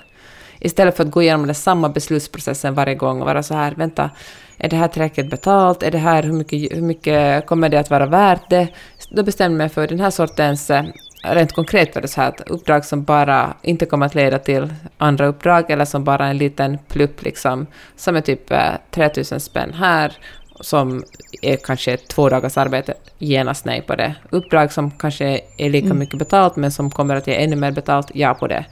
Istället 0.59 0.97
för 0.97 1.03
att 1.03 1.11
gå 1.11 1.21
igenom 1.21 1.45
den 1.45 1.55
samma 1.55 1.89
beslutsprocessen 1.89 2.73
varje 2.73 2.95
gång 2.95 3.21
och 3.21 3.27
vara 3.27 3.43
så 3.43 3.53
här, 3.53 3.73
vänta, 3.77 4.09
är 4.59 4.69
det 4.69 4.75
här 4.75 4.87
tillräckligt 4.87 5.29
betalt? 5.29 5.83
Är 5.83 5.91
det 5.91 5.97
här, 5.97 6.23
hur 6.23 6.33
mycket, 6.33 6.77
hur 6.77 6.81
mycket 6.81 7.45
kommer 7.45 7.69
det 7.69 7.79
att 7.79 7.89
vara 7.89 8.05
värt 8.05 8.49
det? 8.49 8.67
Då 9.09 9.23
bestämde 9.23 9.53
jag 9.53 9.57
mig 9.57 9.69
för 9.69 9.87
den 9.87 9.99
här 9.99 10.09
sortens, 10.09 10.69
eh, 10.69 10.83
rent 11.23 11.51
konkret 11.51 11.95
var 11.95 12.01
det 12.01 12.07
så 12.07 12.21
här, 12.21 12.27
att 12.29 12.49
uppdrag 12.49 12.85
som 12.85 13.03
bara 13.03 13.53
inte 13.61 13.85
kommer 13.85 14.05
att 14.05 14.15
leda 14.15 14.39
till 14.39 14.73
andra 14.97 15.25
uppdrag, 15.25 15.71
eller 15.71 15.85
som 15.85 16.03
bara 16.03 16.27
en 16.27 16.37
liten 16.37 16.77
plupp 16.87 17.23
liksom, 17.23 17.67
som 17.95 18.15
är 18.15 18.21
typ 18.21 18.51
eh, 18.51 18.73
3000 18.91 19.39
spänn 19.39 19.73
här, 19.73 20.13
som 20.61 21.03
är 21.41 21.57
kanske 21.57 21.97
två 21.97 22.29
dagars 22.29 22.57
arbete, 22.57 22.93
genast 23.17 23.65
nej 23.65 23.81
på 23.81 23.95
det. 23.95 24.15
Uppdrag 24.29 24.71
som 24.71 24.91
kanske 24.91 25.41
är 25.57 25.69
lika 25.69 25.93
mycket 25.93 26.19
betalt, 26.19 26.55
men 26.55 26.71
som 26.71 26.91
kommer 26.91 27.15
att 27.15 27.27
ge 27.27 27.43
ännu 27.43 27.55
mer 27.55 27.71
betalt, 27.71 28.11
ja 28.13 28.33
på 28.33 28.47
det. 28.47 28.65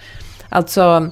Alltså, 0.49 1.11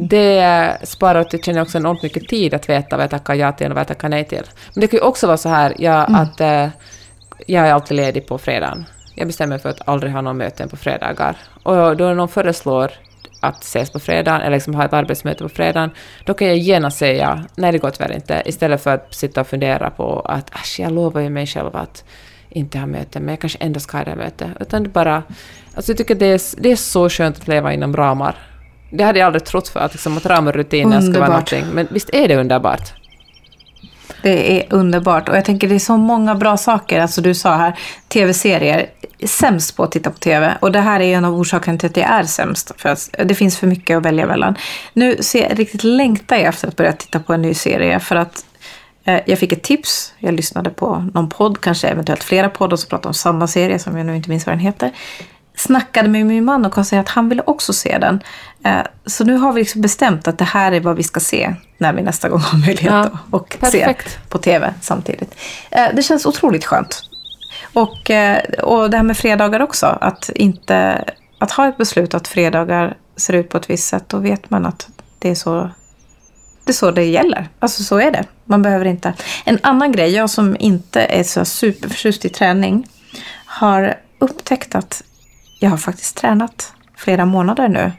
det 0.00 0.78
sparar 0.82 1.20
åt, 1.20 1.44
känner 1.44 1.62
också 1.62 1.78
enormt 1.78 2.02
mycket 2.02 2.28
tid 2.28 2.54
att 2.54 2.68
veta 2.68 2.96
vad 2.96 3.02
jag 3.02 3.10
tackar 3.10 3.34
ja 3.34 3.52
till 3.52 3.66
och 3.66 3.72
vad 3.72 3.80
jag 3.80 3.88
tackar 3.88 4.08
nej 4.08 4.24
till. 4.24 4.42
Men 4.74 4.80
det 4.80 4.86
kan 4.86 4.98
ju 4.98 5.04
också 5.04 5.26
vara 5.26 5.36
så 5.36 5.48
här 5.48 5.74
ja, 5.78 6.04
att 6.04 6.40
eh, 6.40 6.68
jag 7.46 7.68
är 7.68 7.72
alltid 7.72 7.96
ledig 7.96 8.26
på 8.26 8.38
fredagen. 8.38 8.84
Jag 9.14 9.26
bestämmer 9.26 9.50
mig 9.50 9.58
för 9.58 9.68
att 9.68 9.88
aldrig 9.88 10.12
ha 10.12 10.20
någon 10.20 10.36
möten 10.36 10.68
på 10.68 10.76
fredagar. 10.76 11.36
Och 11.62 11.96
då 11.96 12.14
någon 12.14 12.28
föreslår 12.28 12.90
att 13.40 13.62
ses 13.62 13.90
på 13.90 13.98
fredagen, 13.98 14.40
eller 14.40 14.56
liksom 14.56 14.74
ha 14.74 14.84
ett 14.84 14.92
arbetsmöte 14.92 15.42
på 15.42 15.48
fredagen, 15.48 15.90
då 16.24 16.34
kan 16.34 16.48
jag 16.48 16.56
genast 16.56 16.98
säga 16.98 17.44
nej, 17.54 17.72
det 17.72 17.78
går 17.78 17.90
tyvärr 17.90 18.14
inte, 18.14 18.42
istället 18.46 18.82
för 18.82 18.94
att 18.94 19.14
sitta 19.14 19.40
och 19.40 19.46
fundera 19.46 19.90
på 19.90 20.20
att 20.20 20.54
äsch, 20.54 20.80
jag 20.80 20.92
lovar 20.92 21.20
ju 21.20 21.30
mig 21.30 21.46
själv 21.46 21.76
att 21.76 22.04
inte 22.48 22.78
ha 22.78 22.86
möte, 22.86 23.20
men 23.20 23.28
jag 23.28 23.40
kanske 23.40 23.58
ändå 23.58 23.80
ska 23.80 23.96
ha 23.96 24.04
det 24.04 24.10
här 24.10 24.16
mötet. 24.16 24.48
Utan 24.60 24.82
det 24.82 24.88
bara... 24.88 25.22
Alltså 25.74 25.92
jag 25.92 25.98
tycker 25.98 26.14
det 26.14 26.26
är, 26.26 26.40
det 26.62 26.72
är 26.72 26.76
så 26.76 27.08
skönt 27.08 27.36
att 27.36 27.48
leva 27.48 27.72
inom 27.72 27.96
ramar. 27.96 28.47
Det 28.90 29.04
hade 29.04 29.18
jag 29.18 29.26
aldrig 29.26 29.44
trott 29.44 29.68
för, 29.68 29.80
att, 29.80 29.92
liksom, 29.92 30.16
att 30.16 30.26
ramar 30.26 30.52
och 30.52 30.56
rutiner 30.56 31.00
ska 31.00 31.18
vara 31.18 31.28
någonting. 31.28 31.64
Men 31.72 31.88
visst 31.90 32.10
är 32.12 32.28
det 32.28 32.36
underbart? 32.36 32.92
Det 34.22 34.60
är 34.60 34.74
underbart. 34.74 35.28
Och 35.28 35.36
jag 35.36 35.44
tänker 35.44 35.68
det 35.68 35.74
är 35.74 35.78
så 35.78 35.96
många 35.96 36.34
bra 36.34 36.56
saker. 36.56 37.00
Alltså 37.00 37.20
du 37.20 37.34
sa 37.34 37.56
här, 37.56 37.78
tv-serier. 38.08 38.86
Sämst 39.26 39.76
på 39.76 39.82
att 39.82 39.92
titta 39.92 40.10
på 40.10 40.18
tv. 40.18 40.54
Och 40.60 40.72
det 40.72 40.80
här 40.80 41.00
är 41.00 41.16
en 41.16 41.24
av 41.24 41.34
orsakerna 41.34 41.78
till 41.78 41.90
att 41.90 41.96
jag 41.96 42.10
är 42.10 42.22
sämst. 42.22 42.72
För 42.76 42.88
att 42.88 43.10
det 43.24 43.34
finns 43.34 43.58
för 43.58 43.66
mycket 43.66 43.96
att 43.96 44.02
välja 44.02 44.26
mellan. 44.26 44.54
Nu 44.92 45.16
ser 45.20 45.48
jag 45.48 45.58
riktigt 45.58 45.84
längtar 45.84 46.36
jag 46.36 46.44
efter 46.44 46.68
att 46.68 46.76
börja 46.76 46.92
titta 46.92 47.20
på 47.20 47.32
en 47.32 47.42
ny 47.42 47.54
serie. 47.54 48.00
För 48.00 48.16
att 48.16 48.44
eh, 49.04 49.20
jag 49.26 49.38
fick 49.38 49.52
ett 49.52 49.62
tips. 49.62 50.14
Jag 50.18 50.34
lyssnade 50.34 50.70
på 50.70 51.08
någon 51.14 51.28
podd, 51.28 51.60
kanske 51.60 51.88
eventuellt 51.88 52.24
flera 52.24 52.48
poddar 52.48 52.76
som 52.76 52.88
pratade 52.88 53.08
om 53.08 53.14
samma 53.14 53.46
serie 53.46 53.78
som 53.78 53.96
jag 53.96 54.06
nu 54.06 54.16
inte 54.16 54.30
minns 54.30 54.46
vad 54.46 54.52
den 54.52 54.60
heter. 54.60 54.92
Snackade 55.56 56.08
med 56.08 56.26
min 56.26 56.44
man 56.44 56.64
och 56.64 56.72
konstaterade 56.72 57.08
att 57.08 57.14
han 57.14 57.28
ville 57.28 57.42
också 57.46 57.72
se 57.72 57.98
den. 57.98 58.20
Eh, 58.68 58.82
så 59.06 59.24
nu 59.24 59.36
har 59.36 59.52
vi 59.52 59.60
liksom 59.60 59.80
bestämt 59.80 60.28
att 60.28 60.38
det 60.38 60.44
här 60.44 60.72
är 60.72 60.80
vad 60.80 60.96
vi 60.96 61.02
ska 61.02 61.20
se 61.20 61.54
när 61.78 61.92
vi 61.92 62.02
nästa 62.02 62.28
gång 62.28 62.40
har 62.40 62.58
möjlighet 62.66 63.10
Ja, 63.30 63.40
se 63.70 63.94
på 64.28 64.38
tv 64.38 64.74
samtidigt. 64.80 65.34
Eh, 65.70 65.86
Det 65.94 66.02
känns 66.02 66.26
otroligt 66.26 66.64
skönt. 66.64 67.02
Och, 67.72 68.10
eh, 68.10 68.42
och 68.62 68.90
det 68.90 68.96
här 68.96 69.04
med 69.04 69.16
fredagar 69.16 69.60
också. 69.60 69.86
Att, 70.00 70.30
inte, 70.34 71.04
att 71.38 71.50
ha 71.50 71.68
ett 71.68 71.76
beslut 71.76 72.14
att 72.14 72.28
fredagar 72.28 72.96
ser 73.16 73.34
ut 73.34 73.48
på 73.48 73.56
ett 73.58 73.70
visst 73.70 73.88
sätt. 73.88 74.04
Då 74.08 74.18
vet 74.18 74.50
man 74.50 74.66
att 74.66 74.88
det 75.18 75.30
är 75.30 75.34
så 75.34 75.70
det 76.64 76.70
är 76.72 76.74
så 76.74 76.90
det 76.90 77.04
gäller. 77.04 77.48
Alltså 77.58 77.82
så 77.82 78.00
är 78.00 78.10
det. 78.10 78.24
Man 78.44 78.62
behöver 78.62 78.84
inte. 78.84 79.12
En 79.44 79.58
annan 79.62 79.92
grej, 79.92 80.14
jag 80.14 80.30
som 80.30 80.56
inte 80.58 81.00
är 81.00 81.22
så 81.22 81.44
superförtjust 81.44 82.24
i 82.24 82.28
träning 82.28 82.86
har 83.46 83.94
upptäckt 84.18 84.74
att 84.74 85.02
jag 85.60 85.70
har 85.70 85.76
faktiskt 85.76 86.16
tränat 86.16 86.72
flera 86.96 87.24
månader 87.24 87.68
nu. 87.68 87.92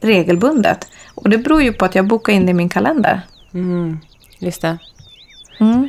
Regelbundet. 0.00 0.88
Och 1.14 1.30
det 1.30 1.38
beror 1.38 1.62
ju 1.62 1.72
på 1.72 1.84
att 1.84 1.94
jag 1.94 2.06
bokar 2.06 2.32
in 2.32 2.46
det 2.46 2.50
i 2.50 2.54
min 2.54 2.68
kalender. 2.68 3.20
Mm, 3.54 3.98
just 4.38 4.62
det. 4.62 4.78
Mm. 5.60 5.88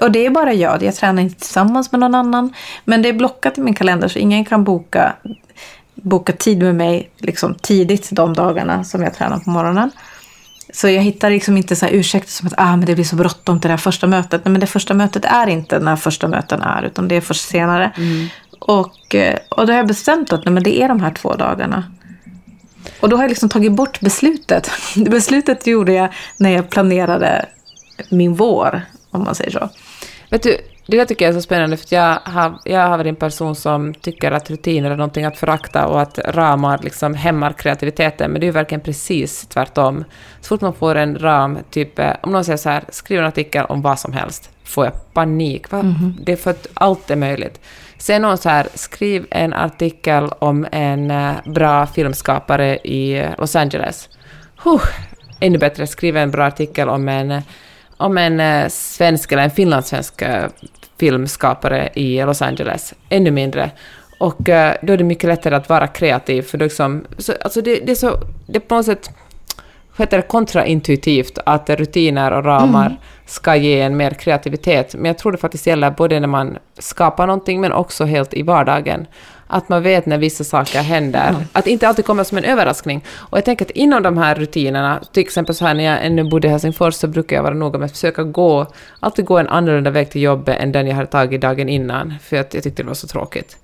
Och 0.00 0.10
det 0.10 0.26
är 0.26 0.30
bara 0.30 0.52
jag. 0.52 0.82
Jag 0.82 0.94
tränar 0.94 1.22
inte 1.22 1.40
tillsammans 1.40 1.92
med 1.92 2.00
någon 2.00 2.14
annan. 2.14 2.54
Men 2.84 3.02
det 3.02 3.08
är 3.08 3.12
blockat 3.12 3.58
i 3.58 3.60
min 3.60 3.74
kalender 3.74 4.08
så 4.08 4.18
ingen 4.18 4.44
kan 4.44 4.64
boka, 4.64 5.16
boka 5.94 6.32
tid 6.32 6.58
med 6.58 6.74
mig 6.74 7.10
liksom 7.18 7.54
tidigt 7.54 8.08
de 8.12 8.34
dagarna 8.34 8.84
som 8.84 9.02
jag 9.02 9.14
tränar 9.14 9.38
på 9.38 9.50
morgonen. 9.50 9.90
Så 10.72 10.88
jag 10.88 11.02
hittar 11.02 11.30
liksom 11.30 11.56
inte 11.56 11.76
så 11.76 11.86
här 11.86 11.92
ursäkter 11.92 12.30
som 12.30 12.46
att 12.46 12.54
ah, 12.56 12.76
men 12.76 12.86
det 12.86 12.94
blir 12.94 13.04
så 13.04 13.16
bråttom 13.16 13.60
till 13.60 13.68
det 13.68 13.72
här 13.72 13.78
första 13.78 14.06
mötet. 14.06 14.44
Nej, 14.44 14.52
men 14.52 14.60
det 14.60 14.66
första 14.66 14.94
mötet 14.94 15.24
är 15.24 15.46
inte 15.46 15.78
när 15.78 15.96
första 15.96 16.28
möten 16.28 16.62
är, 16.62 16.82
utan 16.82 17.08
det 17.08 17.14
är 17.14 17.20
först 17.20 17.48
senare. 17.48 17.92
Mm. 17.96 18.26
Och, 18.58 19.14
eh, 19.14 19.38
och 19.48 19.66
då 19.66 19.72
har 19.72 19.76
jag 19.76 19.86
bestämt 19.86 20.32
att 20.32 20.44
nej, 20.44 20.54
men 20.54 20.62
det 20.62 20.82
är 20.82 20.88
de 20.88 21.00
här 21.00 21.10
två 21.10 21.34
dagarna. 21.34 21.84
Och 23.00 23.08
då 23.08 23.16
har 23.16 23.22
jag 23.24 23.28
liksom 23.28 23.48
tagit 23.48 23.72
bort 23.72 24.00
beslutet. 24.00 24.70
Beslutet 24.96 25.66
gjorde 25.66 25.92
jag 25.92 26.08
när 26.36 26.50
jag 26.50 26.70
planerade 26.70 27.46
min 28.10 28.34
vår, 28.34 28.82
om 29.10 29.24
man 29.24 29.34
säger 29.34 29.50
så. 29.50 29.68
Vet 30.30 30.42
du, 30.42 30.58
det 30.86 30.96
där 30.96 31.04
tycker 31.04 31.24
jag 31.24 31.30
är 31.34 31.38
så 31.38 31.42
spännande, 31.42 31.76
för 31.76 31.96
jag 31.96 32.18
har, 32.24 32.58
jag 32.64 32.80
har 32.80 32.98
varit 32.98 33.06
en 33.06 33.16
person 33.16 33.54
som 33.54 33.94
tycker 33.94 34.32
att 34.32 34.50
rutiner 34.50 34.90
är 34.90 34.96
någonting 34.96 35.24
att 35.24 35.36
förakta 35.36 35.86
och 35.86 36.00
att 36.00 36.18
ramar 36.18 36.80
liksom 36.82 37.14
hämmar 37.14 37.52
kreativiteten, 37.52 38.30
men 38.30 38.40
det 38.40 38.44
är 38.44 38.48
ju 38.48 38.52
verkligen 38.52 38.80
precis 38.80 39.46
tvärtom. 39.46 40.04
Så 40.40 40.48
fort 40.48 40.60
man 40.60 40.74
får 40.74 40.94
en 40.94 41.18
ram, 41.18 41.58
typ 41.70 41.98
eh, 41.98 42.12
om 42.22 42.32
någon 42.32 42.44
säger 42.44 42.56
så 42.56 42.68
här, 42.68 42.84
skriv 42.88 43.20
en 43.20 43.26
artikel 43.26 43.64
om 43.64 43.82
vad 43.82 43.98
som 43.98 44.12
helst, 44.12 44.50
får 44.64 44.84
jag 44.84 45.12
panik. 45.12 45.70
Va? 45.70 45.82
Mhm. 45.82 46.16
Det 46.22 46.32
är 46.32 46.36
för 46.36 46.50
att 46.50 46.66
allt 46.74 47.10
är 47.10 47.16
möjligt. 47.16 47.60
Sen 48.04 48.22
någon 48.22 48.38
så 48.38 48.48
här, 48.48 48.68
skriv 48.74 49.26
en 49.30 49.52
artikel 49.52 50.28
om 50.38 50.66
en 50.72 51.10
eh, 51.10 51.34
bra 51.44 51.86
filmskapare 51.86 52.76
i 52.76 53.28
Los 53.38 53.56
Angeles. 53.56 54.08
Huh, 54.64 54.82
ännu 55.40 55.58
bättre, 55.58 55.86
skriv 55.86 56.16
en 56.16 56.30
bra 56.30 56.44
artikel 56.44 56.88
om 56.88 57.08
en, 57.08 57.42
om 57.96 58.18
en 58.18 58.40
eh, 58.40 58.68
svensk 58.68 59.32
eller 59.32 59.42
en 59.42 59.50
finlandssvensk 59.50 60.22
eh, 60.22 60.46
filmskapare 60.98 61.90
i 61.94 62.24
Los 62.24 62.42
Angeles. 62.42 62.94
Ännu 63.08 63.30
mindre. 63.30 63.70
Och 64.18 64.36
då 64.82 64.92
är 64.92 64.96
det 64.96 65.04
mycket 65.04 65.28
lättare 65.28 65.54
att 65.54 65.68
vara 65.68 65.86
kreativ, 65.86 66.42
för 66.42 66.58
liksom, 66.58 67.06
så, 67.18 67.32
alltså 67.44 67.62
det, 67.62 67.80
det 67.86 67.92
är 67.92 67.96
så, 67.96 68.18
det 68.46 68.56
är 68.56 68.60
på 68.60 68.74
något 68.74 68.86
sätt 68.86 69.10
heter 70.02 70.16
det, 70.16 70.22
kontraintuitivt 70.22 71.38
att 71.46 71.70
rutiner 71.70 72.30
och 72.30 72.44
ramar 72.44 72.96
ska 73.26 73.56
ge 73.56 73.80
en 73.80 73.96
mer 73.96 74.10
kreativitet. 74.10 74.94
Men 74.94 75.04
jag 75.04 75.18
tror 75.18 75.32
det 75.32 75.38
faktiskt 75.38 75.66
gäller 75.66 75.90
både 75.90 76.20
när 76.20 76.28
man 76.28 76.58
skapar 76.78 77.26
någonting 77.26 77.60
men 77.60 77.72
också 77.72 78.04
helt 78.04 78.34
i 78.34 78.42
vardagen. 78.42 79.06
Att 79.54 79.68
man 79.68 79.82
vet 79.82 80.06
när 80.06 80.18
vissa 80.18 80.44
saker 80.44 80.78
händer. 80.78 81.34
Att 81.52 81.64
det 81.64 81.70
inte 81.70 81.88
alltid 81.88 82.04
kommer 82.04 82.24
som 82.24 82.38
en 82.38 82.44
överraskning. 82.44 83.04
Och 83.14 83.38
jag 83.38 83.44
tänker 83.44 83.64
att 83.64 83.70
inom 83.70 84.02
de 84.02 84.18
här 84.18 84.34
rutinerna, 84.34 85.00
till 85.12 85.20
exempel 85.20 85.54
så 85.54 85.64
här 85.64 85.74
när 85.74 85.84
jag 85.84 86.06
ännu 86.06 86.24
bodde 86.24 86.48
i 86.48 86.50
Helsingfors 86.50 86.94
så 86.94 87.06
brukar 87.06 87.36
jag 87.36 87.42
vara 87.42 87.54
noga 87.54 87.78
med 87.78 87.86
att 87.86 87.92
försöka 87.92 88.22
gå, 88.22 88.66
alltid 89.00 89.24
gå 89.24 89.38
en 89.38 89.48
annorlunda 89.48 89.90
väg 89.90 90.10
till 90.10 90.22
jobbet 90.22 90.58
än 90.60 90.72
den 90.72 90.86
jag 90.86 90.94
hade 90.94 91.06
tagit 91.06 91.40
dagen 91.40 91.68
innan. 91.68 92.14
För 92.22 92.36
att 92.36 92.54
jag 92.54 92.62
tyckte 92.62 92.82
det 92.82 92.86
var 92.86 92.94
så 92.94 93.06
tråkigt. 93.06 93.56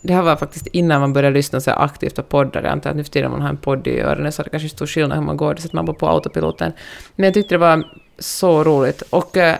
Det 0.00 0.12
här 0.12 0.22
var 0.22 0.36
faktiskt 0.36 0.66
innan 0.66 1.00
man 1.00 1.12
började 1.12 1.34
lyssna 1.34 1.60
så 1.60 1.70
aktivt 1.70 2.14
på 2.14 2.22
poddar. 2.22 2.62
Jag 2.62 2.72
antar 2.72 2.90
att 2.90 2.96
nu 2.96 3.04
för 3.04 3.10
tiden 3.10 3.30
man 3.30 3.42
har 3.42 3.48
en 3.48 3.56
podd 3.56 3.86
i 3.86 4.00
öronen 4.00 4.32
så 4.32 4.42
är 4.42 4.44
det 4.44 4.50
kanske 4.50 4.68
stor 4.68 4.86
skillnad 4.86 5.18
hur 5.18 5.24
man 5.24 5.36
går. 5.36 5.54
Det 5.54 5.62
sätter 5.62 5.76
man 5.76 5.84
bara 5.84 5.96
på 5.96 6.08
autopiloten. 6.08 6.72
Men 7.16 7.24
jag 7.24 7.34
tyckte 7.34 7.54
det 7.54 7.58
var 7.58 7.84
så 8.18 8.64
roligt. 8.64 9.02
Och 9.10 9.36
eh, 9.36 9.56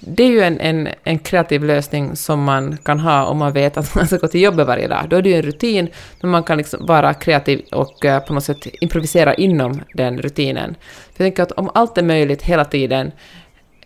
det 0.00 0.22
är 0.22 0.28
ju 0.28 0.40
en, 0.40 0.60
en, 0.60 0.88
en 1.04 1.18
kreativ 1.18 1.64
lösning 1.64 2.16
som 2.16 2.42
man 2.42 2.76
kan 2.76 3.00
ha 3.00 3.24
om 3.24 3.38
man 3.38 3.52
vet 3.52 3.76
att 3.76 3.94
man 3.94 4.06
ska 4.06 4.16
gå 4.16 4.28
till 4.28 4.40
jobbet 4.40 4.66
varje 4.66 4.88
dag. 4.88 5.08
Då 5.08 5.16
är 5.16 5.22
det 5.22 5.28
ju 5.28 5.36
en 5.36 5.42
rutin, 5.42 5.88
men 6.20 6.30
man 6.30 6.42
kan 6.42 6.58
liksom 6.58 6.86
vara 6.86 7.14
kreativ 7.14 7.64
och 7.72 8.04
eh, 8.04 8.20
på 8.24 8.34
något 8.34 8.44
sätt 8.44 8.66
improvisera 8.80 9.34
inom 9.34 9.80
den 9.94 10.22
rutinen. 10.22 10.74
För 10.84 11.24
jag 11.24 11.26
tänker 11.26 11.42
att 11.42 11.52
om 11.52 11.70
allt 11.74 11.98
är 11.98 12.02
möjligt 12.02 12.42
hela 12.42 12.64
tiden, 12.64 13.12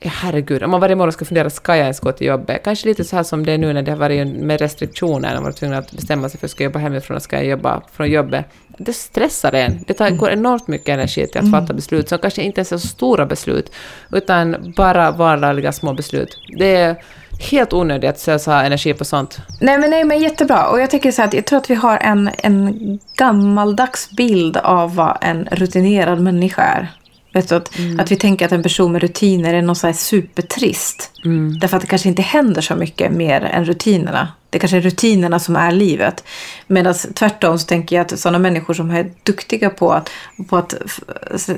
ja, 0.00 0.10
herregud, 0.14 0.62
om 0.62 0.70
man 0.70 0.80
varje 0.80 0.96
morgon 0.96 1.12
ska 1.12 1.24
fundera, 1.24 1.50
ska 1.50 1.76
jag 1.76 1.82
ens 1.82 2.00
gå 2.00 2.12
till 2.12 2.26
jobbet? 2.26 2.60
Kanske 2.64 2.88
lite 2.88 3.04
så 3.04 3.16
här 3.16 3.22
som 3.22 3.46
det 3.46 3.52
är 3.52 3.58
nu 3.58 3.72
när 3.72 3.82
det 3.82 3.90
har 3.90 3.98
varit 3.98 4.28
med 4.28 4.60
restriktioner, 4.60 5.28
när 5.28 5.34
man 5.34 5.44
varit 5.44 5.56
tvungen 5.56 5.78
att 5.78 5.92
bestämma 5.92 6.28
sig 6.28 6.40
för 6.40 6.48
ska 6.48 6.64
jag 6.64 6.70
jobba 6.70 6.78
hemifrån 6.78 7.14
eller 7.14 7.20
ska 7.20 7.36
jag 7.36 7.46
jobba 7.46 7.82
från 7.92 8.10
jobbet. 8.10 8.44
Det 8.78 8.92
stressar 8.92 9.52
en. 9.52 9.84
Det 9.86 9.94
tar, 9.94 10.10
går 10.10 10.30
enormt 10.30 10.68
mycket 10.68 10.88
energi 10.88 11.26
till 11.26 11.40
att 11.40 11.50
fatta 11.50 11.74
beslut, 11.74 12.08
som 12.08 12.18
kanske 12.18 12.42
inte 12.42 12.58
ens 12.58 12.72
är 12.72 12.78
så 12.78 12.88
stora 12.88 13.26
beslut, 13.26 13.72
utan 14.12 14.72
bara 14.76 15.10
vardagliga 15.10 15.72
små 15.72 15.94
beslut. 15.94 16.38
Det 16.58 16.76
är 16.76 16.96
helt 17.40 17.72
onödigt 17.72 18.10
att 18.10 18.20
slösa 18.20 18.64
energi 18.64 18.94
på 18.94 19.04
sånt. 19.04 19.40
Nej 19.60 19.78
men, 19.78 19.90
nej, 19.90 20.04
men 20.04 20.18
jättebra. 20.18 20.68
Och 20.68 20.80
jag 20.80 20.90
tänker 20.90 21.12
så 21.12 21.22
att 21.22 21.34
jag 21.34 21.44
tror 21.44 21.58
att 21.58 21.70
vi 21.70 21.74
har 21.74 21.96
en, 21.96 22.30
en 22.42 22.98
gammaldags 23.16 24.10
bild 24.10 24.56
av 24.56 24.94
vad 24.94 25.18
en 25.20 25.48
rutinerad 25.52 26.20
människa 26.20 26.62
är. 26.62 26.88
Vet 27.32 27.48
du, 27.48 27.54
att, 27.54 27.70
att 27.98 28.10
vi 28.10 28.16
tänker 28.16 28.46
att 28.46 28.52
en 28.52 28.62
person 28.62 28.92
med 28.92 29.02
rutiner 29.02 29.54
är 29.54 29.62
något 29.62 29.78
så 29.78 29.92
supertrist. 29.92 31.12
Därför 31.60 31.76
att 31.76 31.80
det 31.80 31.88
kanske 31.88 32.08
inte 32.08 32.22
händer 32.22 32.60
så 32.60 32.76
mycket 32.76 33.12
mer 33.12 33.40
än 33.40 33.64
rutinerna. 33.64 34.28
Det 34.50 34.58
kanske 34.58 34.76
är 34.76 34.80
rutinerna 34.80 35.38
som 35.38 35.56
är 35.56 35.72
livet. 35.72 36.24
Medan 36.66 36.94
tvärtom 36.94 37.58
så 37.58 37.66
tänker 37.66 37.96
jag 37.96 38.04
att 38.04 38.18
sådana 38.18 38.38
människor 38.38 38.74
som 38.74 38.90
är 38.90 39.10
duktiga 39.22 39.70
på 39.70 39.92
att, 39.92 40.10
på 40.48 40.56
att 40.56 40.74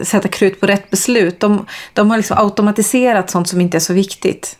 sätta 0.02 0.28
krut 0.28 0.60
på 0.60 0.66
rätt 0.66 0.90
beslut, 0.90 1.40
de, 1.40 1.66
de 1.92 2.10
har 2.10 2.16
liksom 2.16 2.38
automatiserat 2.38 3.30
sånt 3.30 3.48
som 3.48 3.60
inte 3.60 3.78
är 3.78 3.80
så 3.80 3.92
viktigt. 3.92 4.58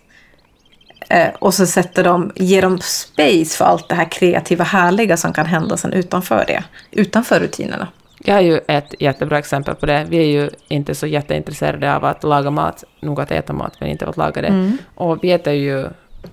Eh, 1.09 1.29
och 1.39 1.55
så 1.55 1.67
sätter 1.67 2.05
de, 2.05 2.33
ger 2.35 2.63
de 2.63 2.81
space 2.81 3.57
för 3.57 3.65
allt 3.65 3.89
det 3.89 3.95
här 3.95 4.11
kreativa, 4.11 4.65
härliga 4.65 5.17
som 5.17 5.33
kan 5.33 5.47
hända 5.47 5.77
sen 5.77 5.93
utanför 5.93 6.45
det. 6.47 6.65
Utanför 6.91 7.41
rutinerna. 7.41 7.89
Jag 8.25 8.35
har 8.35 8.41
ju 8.41 8.61
ett 8.69 8.95
jättebra 8.99 9.39
exempel 9.39 9.75
på 9.75 9.87
det. 9.87 10.07
Vi 10.09 10.17
är 10.17 10.27
ju 10.27 10.51
inte 10.69 10.95
så 10.95 11.07
jätteintresserade 11.07 11.97
av 11.97 12.05
att 12.05 12.25
laga 12.25 12.51
mat, 12.51 12.85
nog 13.01 13.21
att 13.21 13.31
äta 13.31 13.53
mat, 13.53 13.73
men 13.81 13.89
inte 13.89 14.07
att 14.07 14.17
laga 14.17 14.43
det. 14.43 14.73
Och 14.95 15.25
vi 15.25 15.33
äter 15.33 15.53
ju 15.53 15.89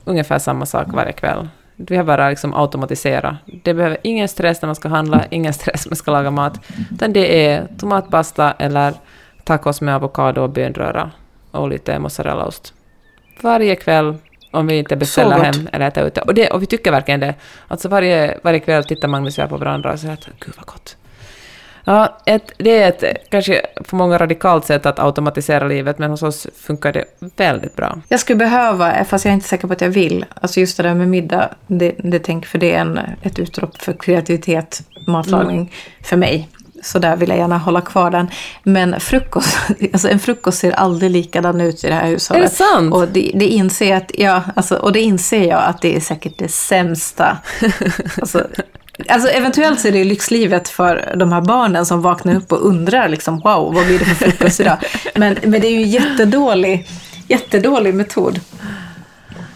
ungefär 0.05 0.39
samma 0.39 0.65
sak 0.65 0.87
varje 0.87 1.11
kväll. 1.11 1.47
Vi 1.79 1.95
har 1.95 2.03
bara 2.03 2.29
liksom 2.29 2.53
automatiserat. 2.53 3.35
Det 3.63 3.73
behöver 3.73 3.97
ingen 4.03 4.27
stress 4.27 4.61
när 4.61 4.67
man 4.67 4.75
ska 4.75 4.89
handla, 4.89 5.25
ingen 5.29 5.53
stress 5.53 5.85
när 5.85 5.91
man 5.91 5.95
ska 5.95 6.11
laga 6.11 6.31
mat. 6.31 6.59
Utan 6.91 7.13
det 7.13 7.45
är 7.45 7.67
tomatpasta 7.79 8.51
eller 8.51 8.93
tacos 9.43 9.81
med 9.81 9.95
avokado 9.95 10.41
och 10.41 10.49
bönröra 10.49 11.11
och 11.51 11.69
lite 11.69 11.99
mozzarellaost. 11.99 12.73
Varje 13.41 13.75
kväll, 13.75 14.15
om 14.51 14.67
vi 14.67 14.77
inte 14.77 14.95
beställer 14.95 15.37
hem 15.37 15.69
eller 15.73 15.87
äter 15.87 16.03
ute. 16.03 16.21
Och, 16.21 16.33
det, 16.33 16.49
och 16.49 16.61
vi 16.61 16.65
tycker 16.65 16.91
verkligen 16.91 17.19
det. 17.19 17.33
Alltså 17.67 17.89
varje, 17.89 18.37
varje 18.43 18.59
kväll 18.59 18.83
tittar 18.83 19.07
Magnus 19.07 19.37
och 19.37 19.41
jag 19.41 19.49
på 19.49 19.57
varandra 19.57 19.91
och 19.91 19.99
säger 19.99 20.13
att 20.13 20.29
gud 20.39 20.53
vad 20.57 20.65
gott. 20.65 20.97
Ja, 21.89 22.17
ett, 22.25 22.51
det 22.57 22.83
är 22.83 22.89
ett 22.89 23.29
kanske 23.29 23.61
för 23.85 23.97
många 23.97 24.17
radikalt 24.17 24.65
sätt 24.65 24.85
att 24.85 24.99
automatisera 24.99 25.67
livet, 25.67 25.99
men 25.99 26.11
hos 26.11 26.23
oss 26.23 26.47
funkar 26.55 26.93
det 26.93 27.05
väldigt 27.37 27.75
bra. 27.75 28.01
Jag 28.09 28.19
skulle 28.19 28.37
behöva, 28.37 29.05
fast 29.05 29.25
jag 29.25 29.31
är 29.31 29.33
inte 29.33 29.47
säker 29.47 29.67
på 29.67 29.73
att 29.73 29.81
jag 29.81 29.89
vill, 29.89 30.25
alltså 30.41 30.59
just 30.59 30.77
det 30.77 30.83
där 30.83 30.93
med 30.93 31.07
middag, 31.07 31.49
det, 31.67 31.95
det 31.97 32.19
tänk, 32.19 32.45
för 32.45 32.57
det 32.57 32.73
är 32.73 32.79
en, 32.79 32.99
ett 33.21 33.39
utrop 33.39 33.81
för 33.81 33.93
kreativitet, 33.93 34.81
matlagning, 35.07 35.73
för 36.03 36.17
mig. 36.17 36.49
Så 36.83 36.99
där 36.99 37.15
vill 37.15 37.29
jag 37.29 37.37
gärna 37.37 37.57
hålla 37.57 37.81
kvar 37.81 38.11
den. 38.11 38.27
Men 38.63 38.99
frukost, 38.99 39.57
alltså 39.93 40.09
en 40.09 40.19
frukost 40.19 40.59
ser 40.59 40.71
aldrig 40.71 41.11
likadan 41.11 41.61
ut 41.61 41.83
i 41.83 41.87
det 41.87 41.93
här 41.93 42.07
hushållet. 42.07 42.43
Är 42.43 42.49
det 42.49 42.55
sant? 42.55 42.93
Och 42.93 43.07
det, 43.07 43.31
det 43.35 43.47
inser 43.47 43.95
att, 43.95 44.11
ja, 44.13 44.43
alltså, 44.55 44.75
och 44.75 44.91
det 44.91 45.01
inser 45.01 45.47
jag 45.49 45.63
att 45.63 45.81
det 45.81 45.95
är 45.95 45.99
säkert 45.99 46.37
det 46.37 46.51
sämsta. 46.51 47.37
Alltså, 48.21 48.47
Alltså 49.07 49.29
eventuellt 49.29 49.79
så 49.79 49.87
är 49.87 49.91
det 49.91 50.03
lyxlivet 50.03 50.69
för 50.69 51.13
de 51.15 51.31
här 51.31 51.41
barnen 51.41 51.85
som 51.85 52.01
vaknar 52.01 52.35
upp 52.35 52.51
och 52.51 52.65
undrar 52.65 53.09
liksom 53.09 53.39
wow, 53.39 53.73
vad 53.73 53.85
blir 53.85 53.99
det 53.99 54.05
för 54.05 54.15
frukost 54.15 54.59
idag? 54.59 54.77
Men, 55.15 55.37
men 55.43 55.61
det 55.61 55.67
är 55.67 55.71
ju 55.71 55.81
jättedålig, 55.81 56.87
jättedålig 57.27 57.93
metod. 57.93 58.39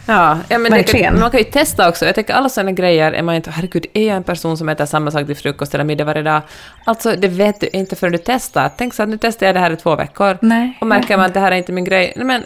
Ja, 0.06 0.38
ja 0.48 0.58
men 0.58 0.72
det 0.72 0.78
Verkligen. 0.78 1.06
kan, 1.06 1.14
men 1.14 1.22
man 1.22 1.32
kan 1.32 1.40
ju 1.40 1.44
testa 1.44 1.90
också. 1.90 2.06
Jag 2.06 2.16
tänker 2.16 2.34
alla 2.34 2.50
sådana 2.50 2.72
grejer 2.72 3.12
är 3.12 3.22
man 3.22 3.36
inte, 3.36 3.52
herregud, 3.52 3.86
är 3.94 4.08
jag 4.08 4.18
en 4.18 4.24
person 4.24 4.58
som 4.58 4.70
äter 4.70 4.86
samma 4.86 5.12
sak 5.12 5.26
till 5.26 5.36
frukost 5.36 5.74
eller 5.74 5.84
middag 5.84 6.04
varje 6.04 6.24
dag? 6.24 6.42
Alltså, 6.86 7.16
det 7.16 7.28
vet 7.28 7.62
du 7.62 7.68
inte 7.74 7.96
förrän 7.96 8.12
du 8.12 8.18
testar. 8.26 8.72
Tänk 8.78 8.94
så 8.94 9.04
att 9.04 9.10
nu 9.10 9.18
testar 9.22 9.46
jag 9.46 9.56
det 9.56 9.60
här 9.60 9.72
i 9.72 9.76
två 9.78 9.96
veckor. 9.96 10.38
Nej. 10.42 10.78
Och 10.82 10.88
märker 10.88 11.18
man 11.18 11.26
att 11.26 11.34
det 11.34 11.40
här 11.40 11.52
är 11.52 11.56
inte 11.56 11.72
min 11.72 11.84
grej, 11.84 12.14
nej 12.16 12.26
men 12.26 12.44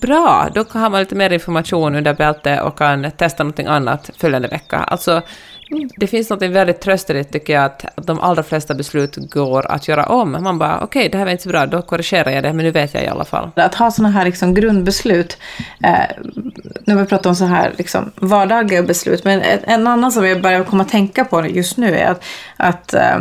bra, 0.00 0.48
då 0.54 0.64
har 0.68 0.90
man 0.90 1.00
lite 1.00 1.14
mer 1.14 1.32
information 1.32 1.94
under 1.94 2.14
bältet 2.14 2.62
och 2.62 2.78
kan 2.78 3.10
testa 3.10 3.42
någonting 3.42 3.66
annat 3.66 4.10
följande 4.18 4.48
vecka. 4.48 4.76
Alltså, 4.76 5.22
det 5.96 6.06
finns 6.06 6.30
något 6.30 6.42
väldigt 6.42 6.80
trösterikt 6.80 7.32
tycker 7.32 7.52
jag 7.52 7.64
att 7.64 7.84
de 7.96 8.20
allra 8.20 8.42
flesta 8.42 8.74
beslut 8.74 9.16
går 9.16 9.66
att 9.66 9.88
göra 9.88 10.06
om. 10.06 10.32
Man 10.32 10.58
bara, 10.58 10.80
okej, 10.80 11.08
det 11.08 11.18
här 11.18 11.24
var 11.24 11.32
inte 11.32 11.42
så 11.42 11.48
bra, 11.48 11.66
då 11.66 11.82
korrigerar 11.82 12.30
jag 12.30 12.42
det, 12.42 12.52
men 12.52 12.64
nu 12.64 12.70
vet 12.70 12.94
jag 12.94 13.04
i 13.04 13.06
alla 13.06 13.24
fall. 13.24 13.50
Att 13.54 13.74
ha 13.74 13.90
sådana 13.90 14.10
här 14.10 14.24
liksom 14.24 14.54
grundbeslut. 14.54 15.38
Eh, 15.84 16.24
nu 16.84 16.94
har 16.94 17.02
vi 17.02 17.08
pratat 17.08 17.26
om 17.26 17.36
så 17.36 17.44
här 17.44 17.72
liksom 17.78 18.12
vardagliga 18.16 18.82
beslut. 18.82 19.24
Men 19.24 19.42
en 19.64 19.86
annan 19.86 20.12
som 20.12 20.26
jag 20.26 20.42
börjar 20.42 20.64
komma 20.64 20.82
att 20.82 20.88
tänka 20.88 21.24
på 21.24 21.46
just 21.46 21.76
nu 21.76 21.96
är 21.96 22.10
att, 22.10 22.24
att, 22.56 22.94
eh, 22.94 23.18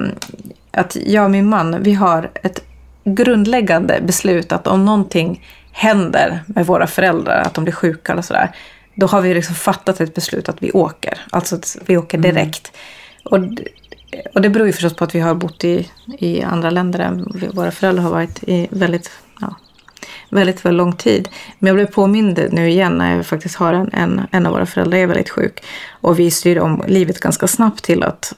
att 0.72 0.98
jag 1.06 1.26
och 1.26 1.32
min 1.32 1.50
man, 1.50 1.84
vi 1.84 1.94
har 1.94 2.30
ett 2.44 2.64
grundläggande 3.04 4.00
beslut 4.02 4.52
att 4.52 4.68
om 4.68 4.86
någonting 4.86 5.42
händer 5.72 6.44
med 6.46 6.66
våra 6.66 6.88
föräldrar, 6.88 7.42
att 7.42 7.54
de 7.54 7.64
blir 7.64 7.74
sjuka 7.74 8.12
eller 8.12 8.22
sådär. 8.22 8.52
Då 8.96 9.08
har 9.08 9.22
vi 9.22 9.34
liksom 9.34 9.56
fattat 9.56 10.02
ett 10.02 10.14
beslut 10.16 10.50
att 10.50 10.64
vi 10.64 10.72
åker. 10.72 11.22
Alltså 11.30 11.56
att 11.56 11.78
vi 11.86 11.98
åker 11.98 12.18
direkt. 12.18 12.72
Och, 13.24 13.40
d- 13.40 13.64
och 14.34 14.42
det 14.42 14.50
beror 14.50 14.68
ju 14.68 14.74
förstås 14.74 14.96
på 14.96 15.04
att 15.04 15.16
vi 15.16 15.20
har 15.20 15.36
bott 15.36 15.64
i, 15.64 15.90
i 16.20 16.42
andra 16.42 16.70
länder 16.70 17.00
än 17.00 17.50
våra 17.54 17.72
föräldrar 17.72 18.04
har 18.04 18.12
varit 18.12 18.44
i 18.44 18.68
väldigt 18.72 19.12
ja, 19.42 19.56
väldigt, 20.30 20.66
väldigt 20.66 20.78
lång 20.78 20.96
tid. 20.96 21.30
Men 21.60 21.68
jag 21.68 21.76
blev 21.76 21.86
påmind 21.86 22.48
nu 22.52 22.70
igen 22.70 22.98
när 22.98 23.16
jag 23.16 23.26
faktiskt 23.26 23.56
har 23.56 23.74
en, 23.74 23.90
en, 23.94 24.22
en 24.32 24.46
av 24.46 24.52
våra 24.54 24.66
föräldrar 24.66 24.98
är 24.98 25.08
väldigt 25.08 25.30
sjuk. 25.30 25.64
Och 26.02 26.20
vi 26.20 26.32
styr 26.32 26.60
om 26.60 26.84
livet 26.88 27.20
ganska 27.20 27.48
snabbt 27.48 27.84
till 27.84 28.04
att 28.04 28.34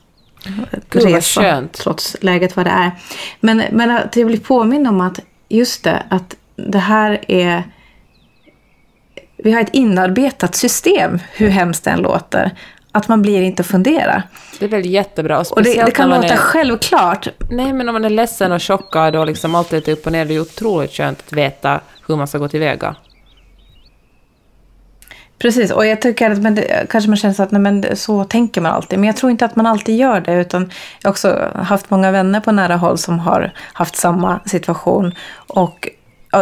vad 0.94 1.04
resa 1.04 1.42
skönt. 1.42 1.74
trots 1.74 2.18
läget 2.22 2.56
vad 2.56 2.66
det 2.66 2.72
är. 2.72 2.92
Men, 3.40 3.64
men 3.72 3.92
att 3.92 4.16
jag 4.16 4.28
blir 4.28 4.40
påmind 4.40 4.88
om 4.88 5.02
att 5.02 5.20
just 5.50 5.84
det, 5.84 6.04
att 6.10 6.36
det 6.56 6.80
här 6.80 7.26
är... 7.28 7.64
Vi 9.38 9.52
har 9.52 9.62
ett 9.62 9.74
inarbetat 9.74 10.56
system, 10.56 11.20
hur 11.32 11.50
hemskt 11.50 11.84
det 11.84 11.92
än 11.92 12.00
låter. 12.00 12.52
Att 12.92 13.08
man 13.08 13.22
blir 13.22 13.42
inte 13.42 13.62
att 13.62 13.68
fundera. 13.68 14.24
Det 14.60 14.66
är 14.66 14.70
väl 14.70 14.86
jättebra. 14.86 15.40
Och 15.40 15.64
det, 15.64 15.84
det 15.86 15.92
kan 15.92 16.10
låta 16.10 16.28
är, 16.28 16.38
självklart. 16.38 17.28
Nej, 17.50 17.74
men 17.74 17.90
om 17.90 17.94
man 17.94 18.06
är 18.06 18.10
ledsen 18.10 18.52
och 18.52 18.64
chockad 18.64 19.16
och 19.16 19.26
liksom 19.26 19.56
allt 19.56 19.74
är 19.74 19.90
upp 19.90 20.06
och 20.06 20.12
ner, 20.12 20.26
det 20.26 20.36
är 20.36 20.40
otroligt 20.40 20.92
skönt 20.92 21.20
att 21.20 21.34
veta 21.34 21.82
hur 22.08 22.16
man 22.16 22.28
ska 22.28 22.38
gå 22.38 22.48
tillväga. 22.48 22.96
Precis, 25.40 25.72
och 25.72 25.86
jag 25.86 26.02
tycker 26.02 26.32
att 26.32 26.38
men 26.38 26.56
det, 26.56 26.88
kanske 26.90 27.10
man 27.10 27.18
känner 27.18 27.34
så 27.34 27.44
att 27.44 27.52
nej, 27.52 27.62
men 27.62 27.96
så 27.96 28.24
tänker 28.24 28.62
man 28.62 28.72
alltid. 28.72 29.00
Men 29.00 29.08
jag 29.08 29.18
tror 29.18 29.32
inte 29.32 29.46
att 29.46 29.56
man 29.56 29.66
alltid 29.66 29.98
gör 29.98 30.22
det. 30.22 30.34
Utan 30.34 30.72
jag 31.02 31.10
har 31.10 31.12
också 31.12 31.52
haft 31.56 31.90
många 31.90 32.12
vänner 32.12 32.40
på 32.40 32.52
nära 32.52 32.76
håll 32.76 32.98
som 32.98 33.20
har 33.20 33.54
haft 33.74 33.96
samma 33.96 34.40
situation. 34.46 35.14
Och 35.48 35.90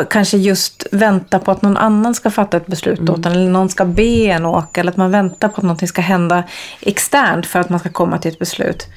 kanske 0.09 0.37
just 0.37 0.87
vänta 0.91 1.39
på 1.39 1.51
att 1.51 1.61
någon 1.61 1.77
annan 1.77 2.15
ska 2.15 2.31
fatta 2.31 2.57
ett 2.57 2.67
beslut 2.67 2.99
mm. 2.99 3.13
åt 3.13 3.25
en. 3.25 3.31
Eller 3.31 3.49
någon 3.49 3.69
ska 3.69 3.85
be 3.85 4.25
en 4.25 4.45
åka. 4.45 4.81
Eller 4.81 4.91
att 4.91 4.97
man 4.97 5.11
väntar 5.11 5.47
på 5.47 5.55
att 5.57 5.63
någonting 5.63 5.87
ska 5.87 6.01
hända 6.01 6.43
externt 6.81 7.45
för 7.45 7.59
att 7.59 7.69
man 7.69 7.79
ska 7.79 7.89
komma 7.89 8.17
till 8.17 8.31
ett 8.31 8.39
beslut. 8.39 8.87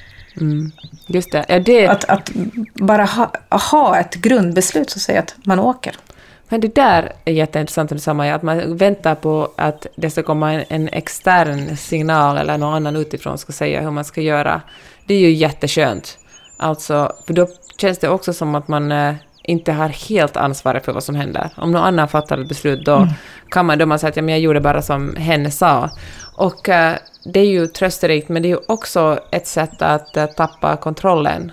Mm. 0.41 0.71
Just 1.07 1.31
det. 1.31 1.45
Ja, 1.47 1.59
det... 1.59 1.87
Att, 1.87 2.03
att 2.03 2.31
bara 2.73 3.05
ha, 3.05 3.31
ha 3.49 3.97
ett 3.97 4.15
grundbeslut 4.15 4.89
som 4.89 5.01
säger 5.01 5.19
att 5.19 5.35
man 5.43 5.59
åker. 5.59 5.95
Men 6.49 6.61
det 6.61 6.75
där 6.75 7.13
är 7.25 7.33
jätteintressant 7.33 7.89
det 7.89 7.99
samma, 7.99 8.33
att 8.33 8.43
man 8.43 8.77
väntar 8.77 9.15
på 9.15 9.51
att 9.55 9.87
det 9.95 10.09
ska 10.09 10.23
komma 10.23 10.53
en, 10.53 10.63
en, 10.69 10.89
extern 10.89 11.77
signal 11.77 12.37
eller 12.37 12.57
någon 12.57 12.73
annan 12.73 12.95
utifrån 12.95 13.37
ska 13.37 13.53
säga 13.53 13.81
hur 13.81 13.91
man 13.91 14.05
ska 14.05 14.21
göra. 14.21 14.61
Det 15.05 15.13
är 15.13 15.19
ju 15.19 15.31
jätteskönt. 15.31 16.17
Alltså, 16.57 17.15
för 17.27 17.33
då 17.33 17.47
känns 17.77 17.97
det 17.97 18.09
också 18.09 18.33
som 18.33 18.55
att 18.55 18.67
man 18.67 18.91
eh, 18.91 19.15
inte 19.49 19.71
har 19.71 19.89
helt 19.89 20.37
ansvaret 20.37 20.85
för 20.85 20.93
vad 20.93 21.03
som 21.03 21.15
händer. 21.15 21.49
Om 21.57 21.71
någon 21.71 21.83
annan 21.83 22.07
fattar 22.07 22.37
ett 22.37 22.47
beslut, 22.47 22.85
då 22.85 22.95
mm. 22.95 23.09
kan 23.49 23.65
man, 23.65 23.77
då 23.77 23.85
man 23.85 23.99
säga 23.99 24.09
att 24.09 24.15
ja, 24.15 24.21
men 24.21 24.33
jag 24.33 24.41
gjorde 24.41 24.61
bara 24.61 24.81
som 24.81 25.15
hen 25.15 25.51
sa. 25.51 25.89
Och 26.35 26.69
eh, 26.69 26.95
det 27.33 27.39
är 27.39 27.45
ju 27.45 27.67
trösterikt, 27.67 28.29
men 28.29 28.41
det 28.41 28.47
är 28.47 28.49
ju 28.49 28.59
också 28.67 29.19
ett 29.31 29.47
sätt 29.47 29.81
att 29.81 30.17
eh, 30.17 30.25
tappa 30.25 30.77
kontrollen 30.77 31.51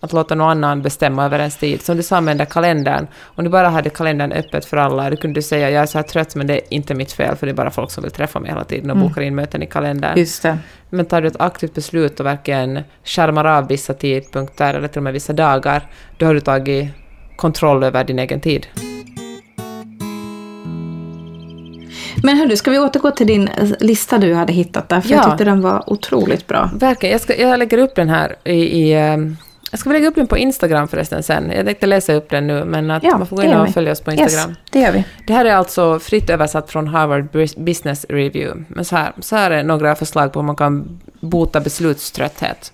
att 0.00 0.12
låta 0.12 0.34
någon 0.34 0.48
annan 0.48 0.82
bestämma 0.82 1.24
över 1.24 1.38
ens 1.38 1.56
tid. 1.56 1.82
Som 1.82 1.96
du 1.96 2.02
sa 2.02 2.20
med 2.20 2.30
den 2.30 2.38
där 2.38 2.44
kalendern, 2.44 3.06
om 3.24 3.44
du 3.44 3.50
bara 3.50 3.68
hade 3.68 3.90
kalendern 3.90 4.32
öppet 4.32 4.64
för 4.64 4.76
alla, 4.76 5.10
då 5.10 5.16
kunde 5.16 5.38
du 5.38 5.42
säga 5.42 5.70
jag 5.70 5.82
är 5.82 5.86
så 5.86 5.98
här 5.98 6.02
trött 6.02 6.34
men 6.34 6.46
det 6.46 6.54
är 6.54 6.60
inte 6.74 6.94
mitt 6.94 7.12
fel 7.12 7.36
för 7.36 7.46
det 7.46 7.52
är 7.52 7.54
bara 7.54 7.70
folk 7.70 7.90
som 7.90 8.02
vill 8.02 8.12
träffa 8.12 8.40
mig 8.40 8.50
hela 8.50 8.64
tiden 8.64 8.90
och 8.90 8.96
mm. 8.96 9.08
bokar 9.08 9.22
in 9.22 9.34
möten 9.34 9.62
i 9.62 9.66
kalendern. 9.66 10.18
Just 10.18 10.42
det. 10.42 10.58
Men 10.90 11.06
tar 11.06 11.22
du 11.22 11.28
ett 11.28 11.40
aktivt 11.40 11.74
beslut 11.74 12.20
och 12.20 12.26
verkligen 12.26 12.82
skärmar 13.04 13.44
av 13.44 13.68
vissa 13.68 13.94
tidpunkter 13.94 14.74
eller 14.74 14.88
till 14.88 14.98
och 14.98 15.02
med 15.02 15.12
vissa 15.12 15.32
dagar, 15.32 15.82
då 16.18 16.26
har 16.26 16.34
du 16.34 16.40
tagit 16.40 16.90
kontroll 17.36 17.82
över 17.82 18.04
din 18.04 18.18
egen 18.18 18.40
tid. 18.40 18.66
Men 22.22 22.36
hördu, 22.36 22.56
ska 22.56 22.70
vi 22.70 22.78
återgå 22.78 23.10
till 23.10 23.26
din 23.26 23.50
lista 23.80 24.18
du 24.18 24.34
hade 24.34 24.52
hittat 24.52 24.88
där? 24.88 25.00
För 25.00 25.10
ja. 25.10 25.16
jag 25.16 25.24
tyckte 25.24 25.44
den 25.44 25.60
var 25.60 25.90
otroligt 25.90 26.46
bra. 26.46 26.70
Verkligen. 26.74 27.12
Jag, 27.12 27.20
ska, 27.20 27.36
jag 27.36 27.58
lägger 27.58 27.78
upp 27.78 27.94
den 27.94 28.08
här 28.08 28.36
i, 28.44 28.52
i 28.52 28.94
ehm, 28.94 29.36
jag 29.70 29.80
ska 29.80 29.90
lägga 29.90 30.08
upp 30.08 30.14
den 30.14 30.26
på 30.26 30.38
Instagram 30.38 30.88
förresten 30.88 31.22
sen. 31.22 31.52
Jag 31.56 31.66
tänkte 31.66 31.86
läsa 31.86 32.12
upp 32.12 32.30
den 32.30 32.46
nu, 32.46 32.64
men 32.64 32.90
att 32.90 33.02
ja, 33.02 33.18
man 33.18 33.26
får 33.26 33.36
gå 33.36 33.42
in 33.42 33.54
och 33.54 33.68
följa 33.68 33.92
oss 33.92 34.00
på 34.00 34.12
Instagram. 34.12 34.50
Yes, 34.50 34.58
det 34.70 34.80
gör 34.80 34.92
vi. 34.92 35.04
Det 35.26 35.32
här 35.32 35.44
är 35.44 35.54
alltså 35.54 35.98
fritt 35.98 36.30
översatt 36.30 36.70
från 36.70 36.88
Harvard 36.88 37.28
Business 37.56 38.06
Review. 38.08 38.64
Men 38.68 38.84
så 38.84 38.96
här, 38.96 39.12
så 39.20 39.36
här 39.36 39.50
är 39.50 39.62
några 39.62 39.94
förslag 39.94 40.32
på 40.32 40.38
hur 40.38 40.46
man 40.46 40.56
kan 40.56 41.00
bota 41.20 41.60
beslutströtthet. 41.60 42.72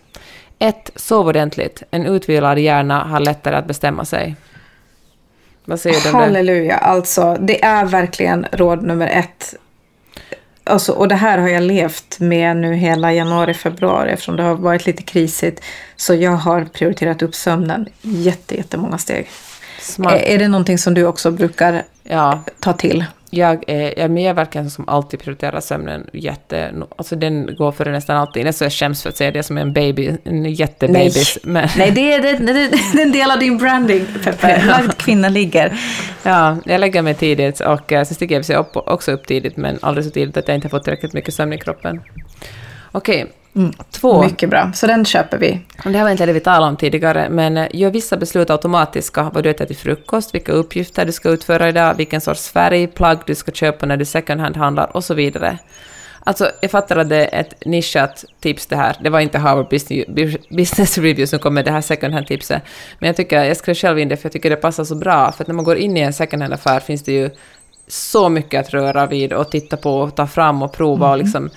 1. 0.58 0.90
Sov 0.96 1.26
ordentligt. 1.26 1.82
En 1.90 2.06
utvilad 2.06 2.58
hjärna 2.58 3.04
har 3.04 3.20
lättare 3.20 3.56
att 3.56 3.66
bestämma 3.66 4.04
sig. 4.04 4.36
Vad 5.64 5.80
säger 5.80 6.00
du? 6.00 6.18
Halleluja, 6.18 6.76
alltså 6.76 7.36
det 7.40 7.64
är 7.64 7.84
verkligen 7.84 8.46
råd 8.52 8.82
nummer 8.82 9.08
ett. 9.08 9.54
Alltså, 10.64 10.92
och 10.92 11.08
det 11.08 11.14
här 11.14 11.38
har 11.38 11.48
jag 11.48 11.62
levt 11.62 12.20
med 12.20 12.56
nu 12.56 12.74
hela 12.74 13.12
januari, 13.12 13.54
februari 13.54 14.10
eftersom 14.10 14.36
det 14.36 14.42
har 14.42 14.54
varit 14.54 14.86
lite 14.86 15.02
krisigt. 15.02 15.64
Så 15.96 16.14
jag 16.14 16.30
har 16.30 16.64
prioriterat 16.64 17.22
upp 17.22 17.34
sömnen 17.34 17.88
jätte, 18.00 18.56
jättemånga 18.56 18.98
steg. 18.98 19.30
Smart. 19.80 20.12
Är, 20.12 20.18
är 20.18 20.38
det 20.38 20.48
någonting 20.48 20.78
som 20.78 20.94
du 20.94 21.06
också 21.06 21.30
brukar 21.30 21.82
ja. 22.02 22.42
ta 22.60 22.72
till? 22.72 23.04
Jag 23.34 23.64
är, 23.66 23.98
jag 23.98 24.18
är 24.18 24.34
verkligen 24.34 24.70
som 24.70 24.88
alltid 24.88 25.20
prioriterar 25.20 25.60
sömnen 25.60 26.06
jätte... 26.12 26.74
Alltså 26.96 27.16
den 27.16 27.56
går 27.56 27.72
före 27.72 27.92
nästan 27.92 28.16
alltid. 28.16 28.44
Nästan 28.44 28.66
jag 28.66 28.72
skäms 28.72 29.02
för 29.02 29.08
att 29.08 29.16
säga 29.16 29.30
det 29.30 29.42
som 29.42 29.58
en 29.58 29.72
baby, 29.72 30.16
en 30.24 30.44
jättebabys. 30.44 31.38
Nej, 31.42 31.52
men... 31.52 31.68
Nej 31.76 31.90
det, 31.90 32.12
är, 32.12 32.22
det, 32.22 32.52
det, 32.52 33.00
är 33.00 33.02
en 33.02 33.12
del 33.12 33.30
av 33.30 33.38
din 33.38 33.58
branding, 33.58 34.06
Peppe. 34.24 34.64
Lagt 34.66 34.98
kvinna 34.98 35.28
ligger. 35.28 35.80
Ja, 36.22 36.56
jag 36.64 36.80
lägger 36.80 37.02
mig 37.02 37.14
tidigt 37.14 37.60
och 37.60 37.92
eh, 37.92 38.04
sen 38.04 38.14
stiger 38.14 38.52
jag 38.52 38.66
också 38.74 39.12
upp 39.12 39.26
tidigt, 39.26 39.56
men 39.56 39.78
aldrig 39.82 40.04
så 40.04 40.10
tidigt 40.10 40.36
att 40.36 40.48
jag 40.48 40.54
inte 40.54 40.68
får 40.68 40.78
tillräckligt 40.78 41.12
mycket 41.12 41.34
sömn 41.34 41.52
i 41.52 41.58
kroppen. 41.58 42.00
Okej. 42.92 43.32
Mm. 43.56 43.72
Två. 43.90 44.22
Mycket 44.22 44.50
bra, 44.50 44.72
så 44.74 44.86
den 44.86 45.04
köper 45.04 45.38
vi. 45.38 45.60
Det 45.84 45.98
har 45.98 46.10
inte 46.10 46.26
det 46.26 46.32
vi 46.32 46.40
talat 46.40 46.68
om 46.68 46.76
tidigare, 46.76 47.28
men 47.30 47.56
eh, 47.56 47.68
gör 47.72 47.90
vissa 47.90 48.16
beslut 48.16 48.50
automatiska. 48.50 49.30
Vad 49.34 49.44
du 49.44 49.50
äter 49.50 49.66
till 49.66 49.76
frukost, 49.76 50.34
vilka 50.34 50.52
uppgifter 50.52 51.04
du 51.04 51.12
ska 51.12 51.28
utföra 51.28 51.68
idag, 51.68 51.94
vilken 51.94 52.20
sorts 52.20 52.50
färg, 52.50 52.86
plagg 52.86 53.18
du 53.26 53.34
ska 53.34 53.52
köpa 53.52 53.86
när 53.86 53.96
du 53.96 54.04
second 54.04 54.40
hand-handlar 54.40 54.96
och 54.96 55.04
så 55.04 55.14
vidare. 55.14 55.58
Alltså, 56.24 56.50
jag 56.60 56.70
fattar 56.70 56.96
att 56.96 57.08
det 57.08 57.34
är 57.34 57.40
ett 57.40 57.66
nischat 57.66 58.24
tips 58.40 58.66
det 58.66 58.76
här. 58.76 58.96
Det 59.00 59.10
var 59.10 59.20
inte 59.20 59.38
Harvard 59.38 59.68
Business 60.50 60.98
Review 60.98 61.26
som 61.26 61.38
kom 61.38 61.54
med 61.54 61.64
det 61.64 61.70
här 61.70 61.80
second 61.80 62.14
hand-tipset. 62.14 62.62
Men 62.98 63.06
jag 63.06 63.16
tycker, 63.16 63.44
jag 63.44 63.56
skrev 63.56 63.74
själv 63.74 63.98
in 63.98 64.08
det 64.08 64.16
för 64.16 64.26
jag 64.26 64.32
tycker 64.32 64.50
det 64.50 64.56
passar 64.56 64.84
så 64.84 64.94
bra. 64.94 65.32
För 65.32 65.44
att 65.44 65.48
när 65.48 65.54
man 65.54 65.64
går 65.64 65.76
in 65.76 65.96
i 65.96 66.00
en 66.00 66.12
second 66.12 66.42
hand-affär 66.42 66.80
finns 66.80 67.02
det 67.02 67.12
ju 67.12 67.30
så 67.88 68.28
mycket 68.28 68.60
att 68.60 68.70
röra 68.70 69.06
vid 69.06 69.32
och 69.32 69.50
titta 69.50 69.76
på 69.76 70.00
och 70.00 70.16
ta 70.16 70.26
fram 70.26 70.62
och 70.62 70.72
prova 70.72 71.06
mm. 71.06 71.10
och 71.10 71.18
liksom 71.18 71.50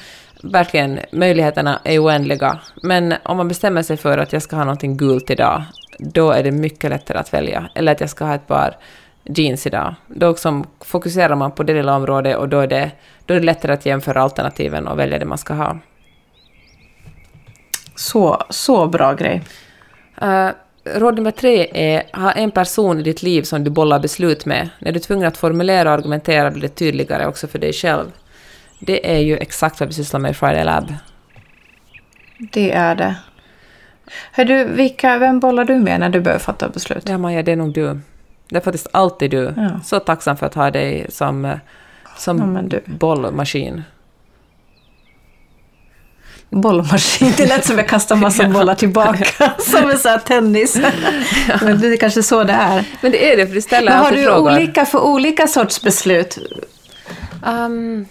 verkligen, 0.52 1.00
möjligheterna 1.12 1.80
är 1.84 2.00
oändliga. 2.04 2.60
Men 2.84 3.14
om 3.24 3.38
man 3.38 3.48
bestämmer 3.48 3.82
sig 3.82 3.98
för 3.98 4.18
att 4.18 4.34
jag 4.34 4.42
ska 4.42 4.56
ha 4.56 4.64
någonting 4.64 4.98
gult 4.98 5.30
idag, 5.30 5.64
då 6.00 6.32
är 6.32 6.44
det 6.44 6.52
mycket 6.52 6.90
lättare 6.90 7.18
att 7.18 7.34
välja. 7.34 7.70
Eller 7.76 7.92
att 7.92 8.02
jag 8.02 8.10
ska 8.10 8.26
ha 8.26 8.36
ett 8.36 8.48
par 8.48 8.78
jeans 9.24 9.68
idag. 9.68 9.96
Då 10.08 10.30
liksom 10.30 10.68
fokuserar 10.80 11.36
man 11.36 11.52
på 11.52 11.64
det 11.64 11.74
lilla 11.74 11.96
området 11.96 12.38
och 12.38 12.50
då 12.50 12.60
är 12.60 12.68
det, 12.68 12.92
då 13.26 13.34
är 13.34 13.40
det 13.40 13.46
lättare 13.46 13.74
att 13.74 13.86
jämföra 13.86 14.22
alternativen 14.22 14.88
och 14.88 15.00
välja 15.00 15.20
det 15.20 15.26
man 15.26 15.38
ska 15.38 15.54
ha. 15.54 15.78
Så, 17.96 18.44
så 18.50 18.88
bra 18.88 19.14
grej. 19.14 19.42
Uh, 20.24 20.50
råd 20.84 21.16
nummer 21.16 21.32
tre 21.32 21.68
är 21.74 22.18
ha 22.22 22.32
en 22.32 22.52
person 22.52 23.00
i 23.00 23.04
ditt 23.04 23.24
liv 23.24 23.42
som 23.42 23.64
du 23.64 23.72
bollar 23.72 24.00
beslut 24.00 24.46
med. 24.46 24.70
När 24.80 24.92
du 24.92 25.00
är 25.00 25.04
tvungen 25.04 25.28
att 25.28 25.38
formulera 25.38 25.90
och 25.90 25.98
argumentera 25.98 26.52
blir 26.52 26.62
det 26.62 26.76
tydligare 26.76 27.28
också 27.28 27.48
för 27.48 27.60
dig 27.60 27.74
själv. 27.74 28.06
Det 28.80 29.16
är 29.16 29.20
ju 29.20 29.38
exakt 29.38 29.80
vad 29.80 29.90
vi 29.90 29.94
sysslar 29.94 30.20
med 30.20 30.32
i 30.32 30.34
Friday 30.34 30.64
Lab. 30.64 30.94
Det 32.38 32.72
är 32.72 32.96
det. 32.96 33.16
Hör 34.32 34.46
du, 34.46 34.64
vilka, 34.64 35.18
vem 35.18 35.40
bollar 35.40 35.66
du 35.66 35.76
med 35.76 36.00
när 36.00 36.10
du 36.10 36.22
behöver 36.22 36.44
fatta 36.44 36.70
beslut? 36.70 37.10
Ja, 37.10 37.18
Maja, 37.18 37.44
det 37.44 37.52
är 37.52 37.56
nog 37.56 37.74
du. 37.74 38.00
Det 38.50 38.56
är 38.56 38.62
faktiskt 38.62 38.88
alltid 38.92 39.32
du. 39.32 39.54
Ja. 39.58 39.80
Så 39.84 40.00
tacksam 40.00 40.38
för 40.38 40.46
att 40.46 40.54
ha 40.54 40.72
dig 40.72 41.06
som, 41.10 41.60
som 42.18 42.70
ja, 42.72 42.80
bollmaskin. 42.86 43.84
Bollmaskin, 46.50 47.34
det 47.38 47.46
lät 47.46 47.66
som 47.66 47.78
jag 47.78 47.88
kastar 47.88 48.16
massa 48.16 48.48
bollar 48.50 48.76
tillbaka. 48.76 49.54
som 49.60 49.90
en 49.90 49.98
sån 49.98 50.12
här 50.12 50.20
tennis. 50.20 50.76
Men 51.62 51.82
det 51.82 51.88
är 51.88 51.98
kanske 51.98 52.24
så 52.24 52.44
det 52.44 52.54
är. 52.54 52.86
Men 53.02 53.12
det 53.12 53.32
är 53.32 53.38
det, 53.38 53.48
för 53.48 53.54
du 53.54 53.62
ställer 53.62 53.92
alltid 53.92 54.24
frågor. 54.24 54.50
Har 54.50 54.58
du 54.58 54.58
olika 54.58 54.86
för 54.86 55.00
olika 55.00 55.48
sorts 55.48 55.82
beslut? 55.82 56.38
Um, 57.46 58.06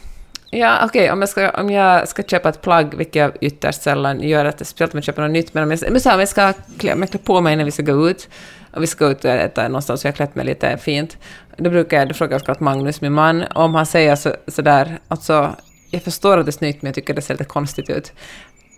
Ja, 0.55 0.77
okej, 0.85 1.03
okay, 1.03 1.11
om, 1.11 1.21
jag 1.21 1.29
ska, 1.29 1.51
om 1.51 1.71
jag 1.71 2.09
ska 2.09 2.23
köpa 2.23 2.49
ett 2.49 2.63
plagg, 2.63 2.95
vilket 2.95 3.15
jag 3.15 3.33
ytterst 3.41 3.83
sällan 3.83 4.21
gör, 4.21 4.45
att 4.45 4.67
speciellt 4.67 4.95
om 4.95 4.99
jag 4.99 5.05
köper 5.05 5.23
något 5.23 5.31
nytt, 5.31 5.55
men 5.55 5.63
om 5.63 5.71
jag, 5.71 5.81
men 5.91 6.01
så 6.01 6.09
här, 6.09 6.17
om 6.17 6.21
jag 6.21 6.29
ska 6.29 6.53
klä, 6.79 6.93
om 6.93 7.01
jag 7.01 7.11
klär 7.11 7.21
på 7.21 7.41
mig 7.41 7.57
när 7.57 7.65
vi 7.65 7.71
ska 7.71 7.83
gå 7.83 8.11
ut, 8.11 8.29
och 8.73 8.83
vi 8.83 8.87
ska 8.87 9.07
ut 9.07 9.25
och 9.25 9.31
äta 9.31 9.69
någonstans, 9.69 10.01
så 10.01 10.07
jag 10.07 10.13
har 10.13 10.17
klätt 10.17 10.35
mig 10.35 10.47
lite 10.47 10.79
fint, 10.79 11.17
då 11.57 11.71
brukar 11.71 11.99
jag, 11.99 12.09
då 12.09 12.15
frågar 12.15 12.43
jag 12.47 12.61
Magnus, 12.61 13.01
min 13.01 13.13
man, 13.13 13.45
om 13.55 13.75
han 13.75 13.87
säger 13.87 14.17
så, 14.17 14.35
sådär, 14.47 14.99
alltså, 15.09 15.55
jag 15.91 16.03
förstår 16.03 16.39
att 16.39 16.47
det 16.47 16.51
är 16.51 16.53
snyggt, 16.53 16.83
men 16.83 16.89
jag 16.89 16.95
tycker 16.95 17.15
det 17.15 17.23
ser 17.23 17.35
lite 17.35 17.45
konstigt 17.45 17.91
ut. 17.91 18.13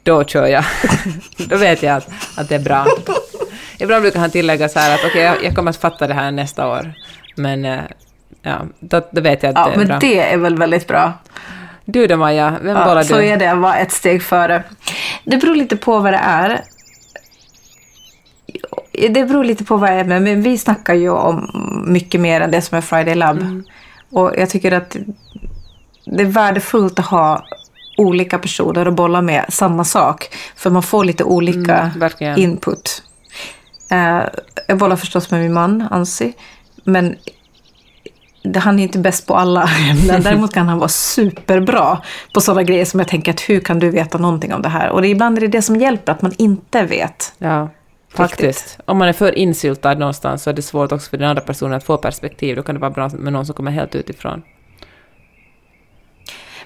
Då 0.02 0.24
kör 0.24 0.46
jag. 0.46 0.64
då 1.48 1.56
vet 1.56 1.82
jag 1.82 1.96
att, 1.96 2.08
att 2.36 2.48
det 2.48 2.54
är 2.54 2.60
bra. 2.60 2.86
Ibland 3.78 4.02
brukar 4.02 4.20
han 4.20 4.30
tillägga 4.30 4.68
så 4.68 4.78
här 4.78 4.94
att 4.94 5.00
okej, 5.00 5.10
okay, 5.10 5.22
jag, 5.22 5.44
jag 5.44 5.54
kommer 5.54 5.70
att 5.70 5.76
fatta 5.76 6.06
det 6.06 6.14
här 6.14 6.30
nästa 6.30 6.68
år, 6.68 6.92
men 7.36 7.64
eh, 7.64 7.80
ja, 8.42 8.58
då, 8.80 9.02
då 9.10 9.20
vet 9.20 9.42
jag 9.42 9.50
att 9.50 9.56
ja, 9.56 9.66
det 9.66 9.74
är 9.74 9.78
men 9.78 9.86
bra. 9.86 9.98
det 9.98 10.20
är 10.20 10.36
väl 10.36 10.56
väldigt 10.56 10.88
bra. 10.88 11.12
Du 11.86 12.06
då 12.06 12.16
Maja, 12.16 12.58
vem 12.62 12.76
ja, 12.76 12.84
bollar 12.84 13.02
du? 13.02 13.08
Så 13.08 13.20
är 13.20 13.36
det, 13.36 13.54
var 13.54 13.76
ett 13.76 13.92
steg 13.92 14.22
före. 14.22 14.62
Det 15.24 15.36
beror 15.36 15.54
lite 15.54 15.76
på 15.76 15.98
vad 15.98 16.12
det 16.12 16.20
är. 16.22 16.60
Det 18.92 19.24
beror 19.24 19.44
lite 19.44 19.64
på 19.64 19.76
vad 19.76 19.90
det 19.90 19.94
är, 19.94 20.04
men 20.04 20.42
vi 20.42 20.58
snackar 20.58 20.94
ju 20.94 21.10
om 21.10 21.50
mycket 21.86 22.20
mer 22.20 22.40
än 22.40 22.50
det 22.50 22.62
som 22.62 22.78
är 22.78 22.82
Friday 22.82 23.14
Lab. 23.14 23.36
Mm. 23.36 23.64
Och 24.10 24.32
jag 24.36 24.50
tycker 24.50 24.72
att 24.72 24.96
det 26.04 26.22
är 26.22 26.26
värdefullt 26.26 26.98
att 26.98 27.06
ha 27.06 27.46
olika 27.98 28.38
personer 28.38 28.86
att 28.86 28.94
bolla 28.94 29.22
med 29.22 29.44
samma 29.48 29.84
sak. 29.84 30.34
För 30.56 30.70
man 30.70 30.82
får 30.82 31.04
lite 31.04 31.24
olika 31.24 31.90
mm, 32.20 32.38
input. 32.38 33.02
Uh, 33.92 34.22
jag 34.68 34.78
bollar 34.78 34.96
förstås 34.96 35.30
med 35.30 35.40
min 35.40 35.52
man, 35.52 35.88
Ansi. 35.90 36.32
men 36.84 37.16
han 38.54 38.78
är 38.78 38.82
inte 38.82 38.98
bäst 38.98 39.26
på 39.26 39.34
alla 39.34 39.62
ämnen. 39.90 40.22
Däremot 40.22 40.54
kan 40.54 40.68
han 40.68 40.78
vara 40.78 40.88
superbra 40.88 41.98
på 42.34 42.40
sådana 42.40 42.62
grejer 42.62 42.84
som 42.84 43.00
jag 43.00 43.08
tänker 43.08 43.32
att 43.32 43.40
hur 43.40 43.60
kan 43.60 43.78
du 43.78 43.90
veta 43.90 44.18
någonting 44.18 44.54
om 44.54 44.62
det 44.62 44.68
här? 44.68 44.90
Och 44.90 45.02
det, 45.02 45.08
ibland 45.08 45.36
är 45.36 45.40
det 45.40 45.48
det 45.48 45.62
som 45.62 45.76
hjälper, 45.76 46.12
att 46.12 46.22
man 46.22 46.32
inte 46.38 46.82
vet. 46.82 47.32
Ja, 47.38 47.68
faktiskt. 48.14 48.78
Om 48.84 48.98
man 48.98 49.08
är 49.08 49.12
för 49.12 49.38
insyltad 49.38 49.94
någonstans 49.94 50.42
så 50.42 50.50
är 50.50 50.54
det 50.54 50.62
svårt 50.62 50.92
också 50.92 51.10
för 51.10 51.16
den 51.16 51.28
andra 51.28 51.42
personen 51.42 51.74
att 51.74 51.84
få 51.84 51.96
perspektiv. 51.96 52.56
Då 52.56 52.62
kan 52.62 52.74
det 52.74 52.80
vara 52.80 52.90
bra 52.90 53.08
med 53.08 53.32
någon 53.32 53.46
som 53.46 53.54
kommer 53.54 53.70
helt 53.70 53.94
utifrån. 53.94 54.42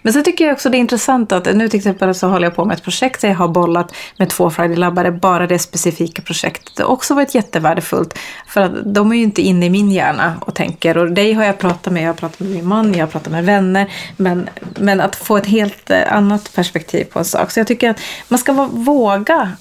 Men 0.02 0.12
sen 0.12 0.24
tycker 0.24 0.44
jag 0.44 0.52
också 0.54 0.70
det 0.70 0.76
är 0.76 0.80
intressant 0.80 1.32
att 1.32 1.54
nu 1.54 1.68
till 1.68 1.78
exempel 1.78 2.14
så 2.14 2.28
håller 2.28 2.46
jag 2.46 2.56
på 2.56 2.64
med 2.64 2.76
ett 2.76 2.82
projekt 2.82 3.20
där 3.20 3.28
jag 3.28 3.36
har 3.36 3.48
bollat 3.48 3.94
med 4.16 4.28
två 4.28 4.50
Friday-labbare, 4.50 5.10
bara 5.10 5.46
det 5.46 5.58
specifika 5.58 6.22
projektet. 6.22 6.76
Det 6.76 6.82
har 6.82 6.90
också 6.90 7.14
varit 7.14 7.34
jättevärdefullt 7.34 8.18
för 8.46 8.60
att 8.60 8.72
de 8.94 9.12
är 9.12 9.16
ju 9.16 9.22
inte 9.22 9.42
inne 9.42 9.66
i 9.66 9.70
min 9.70 9.90
hjärna 9.90 10.34
och 10.40 10.54
tänker. 10.54 10.98
Och 10.98 11.12
dig 11.12 11.32
har 11.32 11.44
jag 11.44 11.58
pratat 11.58 11.92
med, 11.92 12.02
jag 12.02 12.08
har 12.08 12.14
pratat 12.14 12.40
med 12.40 12.50
min 12.50 12.68
man, 12.68 12.94
jag 12.94 13.00
har 13.00 13.10
pratat 13.10 13.32
med 13.32 13.44
vänner. 13.44 13.92
Men, 14.16 14.48
men 14.78 15.00
att 15.00 15.16
få 15.16 15.36
ett 15.36 15.46
helt 15.46 15.90
eh, 15.90 16.12
annat 16.12 16.54
perspektiv 16.54 17.04
på 17.04 17.18
en 17.18 17.24
sak. 17.24 17.50
Så 17.50 17.60
jag 17.60 17.66
tycker 17.66 17.90
att 17.90 18.00
man 18.28 18.38
ska 18.38 18.52
våga 18.72 19.52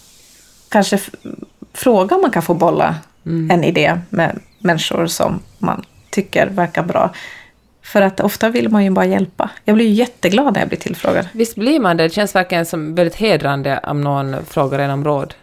kanske 0.70 1.00
fråga 1.74 2.16
om 2.16 2.22
man 2.22 2.32
kan 2.32 2.42
få 2.42 2.54
bolla 2.54 2.96
mm. 3.26 3.52
en 3.52 3.64
idé 3.64 4.00
med 4.10 4.40
människor 4.60 5.08
som 5.08 5.40
man 5.58 5.86
tycker 6.10 6.48
verkar 6.48 6.84
bra. 6.84 7.14
För 7.90 8.02
att 8.02 8.20
ofta 8.20 8.50
vill 8.50 8.70
man 8.70 8.84
ju 8.84 8.90
bara 8.90 9.06
hjälpa. 9.06 9.50
Jag 9.66 9.76
blir 9.76 9.86
ju 9.86 9.92
jätteglad 9.92 10.54
när 10.54 10.60
jag 10.60 10.68
blir 10.70 10.80
tillfrågad. 10.80 11.28
Visst 11.32 11.56
blir 11.56 11.80
man 11.80 11.98
det. 11.98 12.04
Det 12.04 12.10
känns 12.10 12.36
verkligen 12.36 12.66
som 12.66 12.96
väldigt 12.96 13.16
hedrande 13.16 13.80
om 13.84 14.02
någon 14.02 14.46
frågar 14.46 14.80
en 14.80 14.92
om 14.92 15.04
råd. 15.06 15.34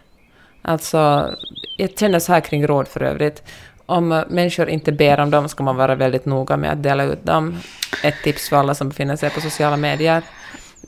Alltså, 0.61 1.29
jag 1.77 1.97
känner 1.99 2.19
så 2.19 2.33
här 2.33 2.39
kring 2.39 2.67
råd 2.67 2.87
för 2.87 3.03
övrigt. 3.03 3.43
Om 3.85 4.23
människor 4.29 4.69
inte 4.69 4.91
ber 4.91 5.19
om 5.19 5.31
dem 5.31 5.49
ska 5.49 5.63
man 5.63 5.75
vara 5.75 5.95
väldigt 5.95 6.25
noga 6.25 6.57
med 6.57 6.71
att 6.71 6.83
dela 6.83 7.03
ut 7.03 7.23
dem. 7.23 7.57
Ett 8.03 8.15
tips 8.23 8.49
för 8.49 8.55
alla 8.55 8.75
som 8.75 8.89
befinner 8.89 9.15
sig 9.15 9.29
på 9.29 9.41
sociala 9.41 9.77
medier. 9.77 10.23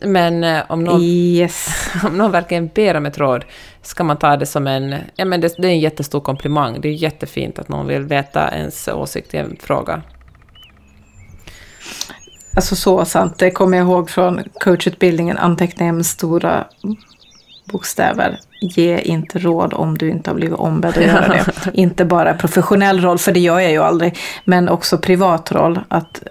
Men 0.02 0.44
eh, 0.44 0.64
om 0.70 0.84
någon, 0.84 1.02
yes. 1.02 1.90
om 2.06 2.18
någon 2.18 2.32
verkligen 2.32 2.68
ber 2.68 2.96
om 2.96 3.06
ett 3.06 3.18
råd 3.18 3.46
ska 3.82 4.04
man 4.04 4.18
ta 4.18 4.38
det 4.38 4.46
som 4.46 4.68
en... 4.68 4.96
Ja, 5.16 5.26
men 5.26 5.42
det, 5.42 5.56
det 5.58 5.68
är 5.68 5.72
en 5.72 5.80
jättestor 5.80 6.20
komplimang. 6.20 6.82
Det 6.82 6.88
är 6.88 6.94
jättefint 6.94 7.60
att 7.60 7.70
någon 7.70 7.88
vill 7.88 8.04
veta 8.04 8.52
ens 8.52 8.88
åsikt 8.88 9.34
i 9.34 9.38
en 9.38 9.58
fråga. 9.62 10.02
Alltså 12.56 12.76
så 12.76 13.06
sant. 13.06 13.38
Det 13.38 13.52
kommer 13.52 13.78
jag 13.78 13.88
ihåg 13.88 14.10
från 14.10 14.44
coachutbildningen. 14.60 15.38
Anteckningar 15.38 15.94
med 15.94 16.06
stora 16.06 16.66
bokstäver. 17.72 18.40
Ge 18.62 19.00
inte 19.00 19.40
råd 19.40 19.74
om 19.74 19.98
du 19.98 20.10
inte 20.10 20.30
har 20.30 20.36
blivit 20.36 20.60
ombedd 20.60 20.98
att 20.98 21.06
göra 21.06 21.28
det. 21.28 21.46
inte 21.74 22.06
bara 22.06 22.34
professionell 22.34 23.02
roll, 23.02 23.18
för 23.18 23.32
det 23.32 23.40
gör 23.40 23.60
jag 23.60 23.72
ju 23.72 23.84
aldrig. 23.84 24.18
Men 24.46 24.70
också 24.70 24.98
privat 24.98 25.52
roll. 25.52 25.80
Att, 25.88 26.24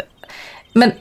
men 0.73 0.92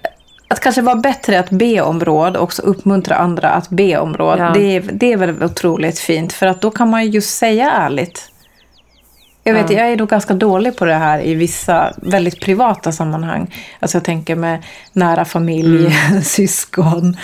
att 0.47 0.59
kanske 0.59 0.81
vara 0.81 0.95
bättre 0.95 1.39
att 1.39 1.49
be 1.49 1.81
om 1.81 2.05
råd 2.05 2.37
och 2.37 2.43
också 2.43 2.61
uppmuntra 2.61 3.15
andra 3.15 3.49
att 3.49 3.69
be 3.69 3.97
om 3.97 4.13
råd. 4.17 4.39
Ja. 4.39 4.51
Det, 4.53 4.75
är, 4.75 4.81
det 4.93 5.13
är 5.13 5.17
väl 5.17 5.43
otroligt 5.43 5.99
fint. 5.99 6.33
För 6.33 6.45
att 6.45 6.61
då 6.61 6.71
kan 6.71 6.89
man 6.89 7.11
just 7.11 7.37
säga 7.37 7.71
ärligt. 7.71 8.31
Jag 9.47 9.53
vet, 9.53 9.69
ja. 9.69 9.77
jag 9.77 9.91
är 9.91 9.97
nog 9.97 10.09
ganska 10.09 10.33
dålig 10.33 10.77
på 10.77 10.85
det 10.85 10.93
här 10.93 11.21
i 11.25 11.33
vissa 11.33 11.93
väldigt 11.97 12.41
privata 12.41 12.91
sammanhang. 12.91 13.55
Alltså 13.79 13.97
jag 13.97 14.03
tänker 14.03 14.35
med 14.35 14.63
nära 14.93 15.25
familj, 15.25 15.95
mm. 16.09 16.21
syskon, 16.23 17.17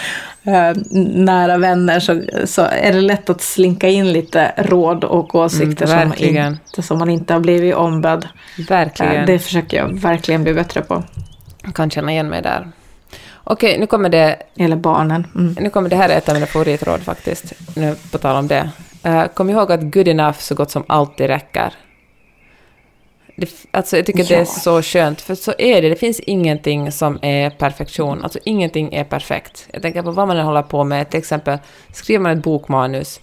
eh, 0.43 0.77
nära 1.01 1.57
vänner. 1.57 1.99
Så, 1.99 2.21
så 2.45 2.62
är 2.62 2.93
det 2.93 3.01
lätt 3.01 3.29
att 3.29 3.41
slinka 3.41 3.89
in 3.89 4.13
lite 4.13 4.51
råd 4.57 5.03
och 5.03 5.36
åsikter 5.36 5.86
mm, 5.86 6.13
som, 6.13 6.25
inte, 6.25 6.81
som 6.81 6.99
man 6.99 7.09
inte 7.09 7.33
har 7.33 7.39
blivit 7.39 7.75
ombedd. 7.75 8.27
Verkligen. 8.69 9.15
Eh, 9.15 9.25
det 9.25 9.39
försöker 9.39 9.77
jag 9.77 9.99
verkligen 9.99 10.43
bli 10.43 10.53
bättre 10.53 10.81
på. 10.81 11.03
Jag 11.63 11.75
kan 11.75 11.89
känna 11.89 12.12
igen 12.12 12.29
mig 12.29 12.41
där. 12.41 12.67
Okej, 13.43 13.79
nu 13.79 13.88
kommer 13.88 14.09
det... 14.09 14.38
Eller 14.57 14.75
barnen. 14.75 15.27
Mm. 15.36 15.57
Nu 15.59 15.69
kommer 15.69 15.89
det 15.89 15.95
här 15.95 16.09
är 16.09 16.17
ett 16.17 16.29
av 16.29 16.36
mina 16.36 16.47
favoritråd 16.47 17.01
faktiskt, 17.01 17.53
nu 17.75 17.95
på 18.12 18.17
tal 18.17 18.36
om 18.36 18.47
det. 18.47 18.69
Uh, 19.05 19.25
kom 19.25 19.49
ihåg 19.49 19.71
att 19.71 19.81
good 19.81 20.07
enough 20.07 20.38
så 20.39 20.55
gott 20.55 20.71
som 20.71 20.83
alltid 20.88 21.27
räcker. 21.27 21.73
Det, 23.36 23.50
alltså 23.72 23.98
jag 23.98 24.06
tycker 24.06 24.19
ja. 24.19 24.26
det 24.30 24.36
är 24.36 24.46
så 24.46 24.82
skönt, 24.82 25.22
för 25.22 25.36
så 25.36 25.54
är 25.58 25.82
det. 25.82 25.89
Det 25.89 25.96
finns 25.96 26.19
ingenting 26.19 26.91
som 26.91 27.19
är 27.22 27.50
perfektion. 27.50 28.24
Alltså 28.24 28.39
ingenting 28.46 28.93
är 28.93 29.04
perfekt. 29.04 29.67
Jag 29.74 29.82
tänker 29.82 30.02
på 30.02 30.12
vad 30.12 30.28
man 30.28 30.38
än 30.38 30.46
håller 30.46 30.62
på 30.62 30.84
med. 30.84 31.10
Till 31.10 31.19
exempel 31.19 31.58
skriver 31.91 32.19
man 32.19 32.38
ett 32.38 32.43
bokmanus 32.43 33.19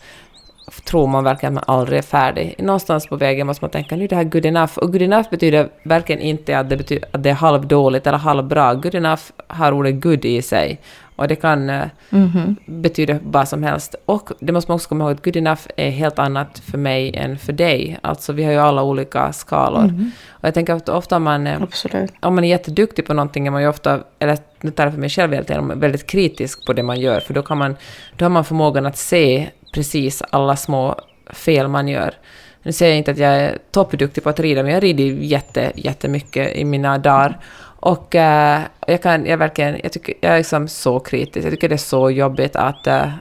tror 0.85 1.07
man 1.07 1.25
verkligen 1.25 1.59
att 1.59 1.69
man 1.69 1.77
aldrig 1.77 1.99
är 1.99 2.03
färdig. 2.03 2.55
Någonstans 2.59 3.07
på 3.07 3.17
vägen 3.17 3.47
måste 3.47 3.65
man 3.65 3.71
tänka 3.71 3.97
nu 3.97 4.05
är 4.05 4.09
det 4.09 4.17
här 4.17 4.25
good 4.25 4.47
enough. 4.47 4.79
Och 4.79 4.93
good 4.93 5.03
enough 5.03 5.31
betyder 5.31 5.69
verkligen 5.83 6.21
inte 6.21 6.59
att 6.59 6.71
det, 6.71 6.77
betyder, 6.77 7.09
att 7.13 7.23
det 7.23 7.31
är 7.31 7.35
halvdåligt 7.35 8.07
eller 8.07 8.19
halvbra. 8.19 8.75
Good 8.75 8.95
enough 8.95 9.23
har 9.47 9.73
ordet 9.73 10.03
good 10.03 10.25
i 10.25 10.43
sig. 10.43 10.79
Och 11.21 11.29
det 11.29 11.37
kan 11.37 11.71
mm 11.71 11.91
-hmm. 12.11 12.57
betyda 12.67 13.19
vad 13.23 13.49
som 13.49 13.63
helst. 13.63 13.95
Och 14.05 14.31
det 14.41 14.53
måste 14.53 14.71
man 14.71 14.75
också 14.75 14.89
komma 14.89 15.05
ihåg 15.05 15.13
att 15.13 15.25
good 15.25 15.37
enough 15.37 15.61
är 15.77 15.91
helt 15.91 16.19
annat 16.19 16.59
för 16.59 16.79
mig 16.79 17.17
än 17.17 17.39
för 17.39 17.53
dig. 17.53 17.99
Alltså 18.03 18.33
vi 18.33 18.45
har 18.45 18.53
ju 18.53 18.59
alla 18.59 18.83
olika 18.83 19.33
skalor. 19.33 19.85
Mm 19.85 19.97
-hmm. 19.97 20.11
Och 20.31 20.45
jag 20.45 20.55
tänker 20.55 20.75
att 20.75 20.89
ofta 20.89 21.17
om 21.17 21.23
man, 21.23 21.47
eh, 21.47 21.63
Absolut. 21.63 22.13
om 22.21 22.35
man 22.35 22.45
är 22.45 22.49
jätteduktig 22.49 23.07
på 23.07 23.15
någonting 23.15 23.47
är 23.47 23.51
man 23.51 23.63
ju 23.63 23.69
ofta, 23.69 24.01
eller 24.19 24.39
nu 24.61 24.71
tar 24.71 24.85
jag 24.85 24.93
för 24.93 25.01
mig 25.01 25.09
själv 25.09 25.35
helt 25.35 25.51
väldigt 25.75 26.07
kritisk 26.07 26.67
på 26.67 26.73
det 26.73 26.83
man 26.83 27.01
gör. 27.01 27.21
För 27.21 27.35
då, 27.35 27.43
kan 27.43 27.59
man, 27.59 27.77
då 28.17 28.25
har 28.25 28.31
man 28.31 28.45
förmågan 28.45 28.87
att 28.87 28.97
se 28.97 29.51
precis 29.75 30.23
alla 30.31 30.57
små 30.57 31.01
fel 31.31 31.69
man 31.69 31.89
gör. 31.89 32.15
Nu 32.63 32.73
säger 32.73 32.93
jag 32.93 32.99
inte 32.99 33.11
att 33.11 33.19
jag 33.19 33.33
är 33.33 33.59
toppduktig 33.71 34.23
på 34.23 34.31
att 34.31 34.41
rida, 34.41 34.63
men 34.63 34.73
jag 34.73 34.83
rider 34.83 35.05
jätte, 35.05 35.73
jättemycket 35.75 36.57
i 36.57 36.65
mina 36.65 36.99
dagar. 36.99 37.39
Och 37.81 38.15
uh, 38.15 38.61
jag 38.87 39.03
kan, 39.03 39.27
jag 39.27 39.39
verkligen, 39.39 39.81
jag 39.83 39.93
tycker, 39.93 40.15
jag 40.21 40.33
är 40.33 40.39
liksom 40.39 40.69
så 40.69 41.01
kritisk. 41.01 41.47
Jag 41.47 41.53
tycker 41.53 41.69
det 41.69 41.75
är 41.75 41.77
så 41.77 42.11
jobbigt 42.11 42.57
att 42.57 42.87
uh, 42.87 43.13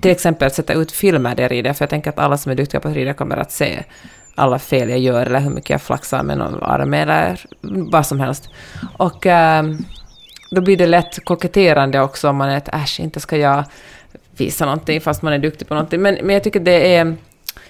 till 0.00 0.10
exempel 0.10 0.50
sätta 0.50 0.72
ut 0.72 0.92
filmer 0.92 1.34
där 1.34 1.42
jag 1.42 1.52
rider, 1.52 1.72
för 1.72 1.82
jag 1.82 1.90
tänker 1.90 2.10
att 2.10 2.18
alla 2.18 2.36
som 2.36 2.52
är 2.52 2.56
duktiga 2.56 2.80
på 2.80 2.88
att 2.88 2.94
rida 2.94 3.14
kommer 3.14 3.36
att 3.36 3.52
se 3.52 3.82
alla 4.34 4.58
fel 4.58 4.90
jag 4.90 4.98
gör, 4.98 5.26
eller 5.26 5.40
hur 5.40 5.50
mycket 5.50 5.70
jag 5.70 5.82
flaxar 5.82 6.22
med 6.22 6.38
någon 6.38 6.62
arm, 6.62 6.94
eller 6.94 7.40
vad 7.90 8.06
som 8.06 8.20
helst. 8.20 8.48
Och 8.96 9.26
uh, 9.26 9.62
då 10.50 10.60
blir 10.60 10.76
det 10.76 10.86
lätt 10.86 11.24
koketterande 11.24 12.00
också 12.00 12.28
om 12.28 12.36
man 12.36 12.48
är 12.48 12.56
ett 12.56 12.74
äsch, 12.74 13.00
inte 13.00 13.20
ska 13.20 13.36
jag 13.36 13.64
visa 14.36 14.64
någonting 14.64 15.00
fast 15.00 15.22
man 15.22 15.32
är 15.32 15.38
duktig 15.38 15.68
på 15.68 15.74
någonting. 15.74 16.02
Men, 16.02 16.18
men 16.22 16.34
jag 16.34 16.42
tycker 16.42 16.60
det 16.60 16.96
är... 16.96 17.16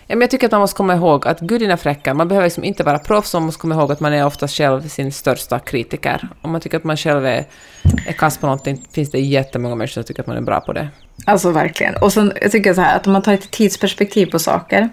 Ja, 0.07 0.17
men 0.17 0.21
jag 0.21 0.31
tycker 0.31 0.47
att 0.47 0.53
man 0.53 0.61
måste 0.61 0.77
komma 0.77 0.95
ihåg 0.95 1.27
att 1.27 1.41
gud 1.41 1.63
är 1.63 1.77
fräcka, 1.77 2.15
Man 2.15 2.29
behöver 2.29 2.47
liksom 2.47 2.65
inte 2.65 2.83
vara 2.83 2.99
proffs, 2.99 3.35
man 3.35 3.43
måste 3.43 3.61
komma 3.61 3.75
ihåg 3.75 3.93
att 3.93 4.01
man 4.01 4.13
är 4.13 4.27
oftast 4.27 4.57
själv 4.57 4.89
sin 4.89 5.13
största 5.13 5.59
kritiker. 5.59 6.29
Om 6.43 6.53
man 6.53 6.61
tycker 6.61 6.77
att 6.77 6.85
man 6.85 6.97
själv 6.97 7.27
är, 7.27 7.45
är 8.07 8.13
kass 8.13 8.39
på 8.39 8.47
någonting 8.47 8.87
finns 8.93 9.11
det 9.11 9.21
jättemånga 9.21 9.75
människor 9.75 9.93
som 9.93 10.05
tycker 10.05 10.21
att 10.21 10.27
man 10.27 10.37
är 10.37 10.41
bra 10.41 10.61
på 10.61 10.73
det. 10.73 10.89
Alltså 11.25 11.51
verkligen. 11.51 11.97
Och 11.97 12.13
sen 12.13 12.33
jag 12.41 12.53
tycker 12.53 12.71
jag 12.71 12.77
så 12.77 12.83
här 12.83 12.97
att 12.97 13.07
om 13.07 13.13
man 13.13 13.23
tar 13.23 13.33
ett 13.33 13.51
tidsperspektiv 13.51 14.27
på 14.27 14.39
saker. 14.39 14.89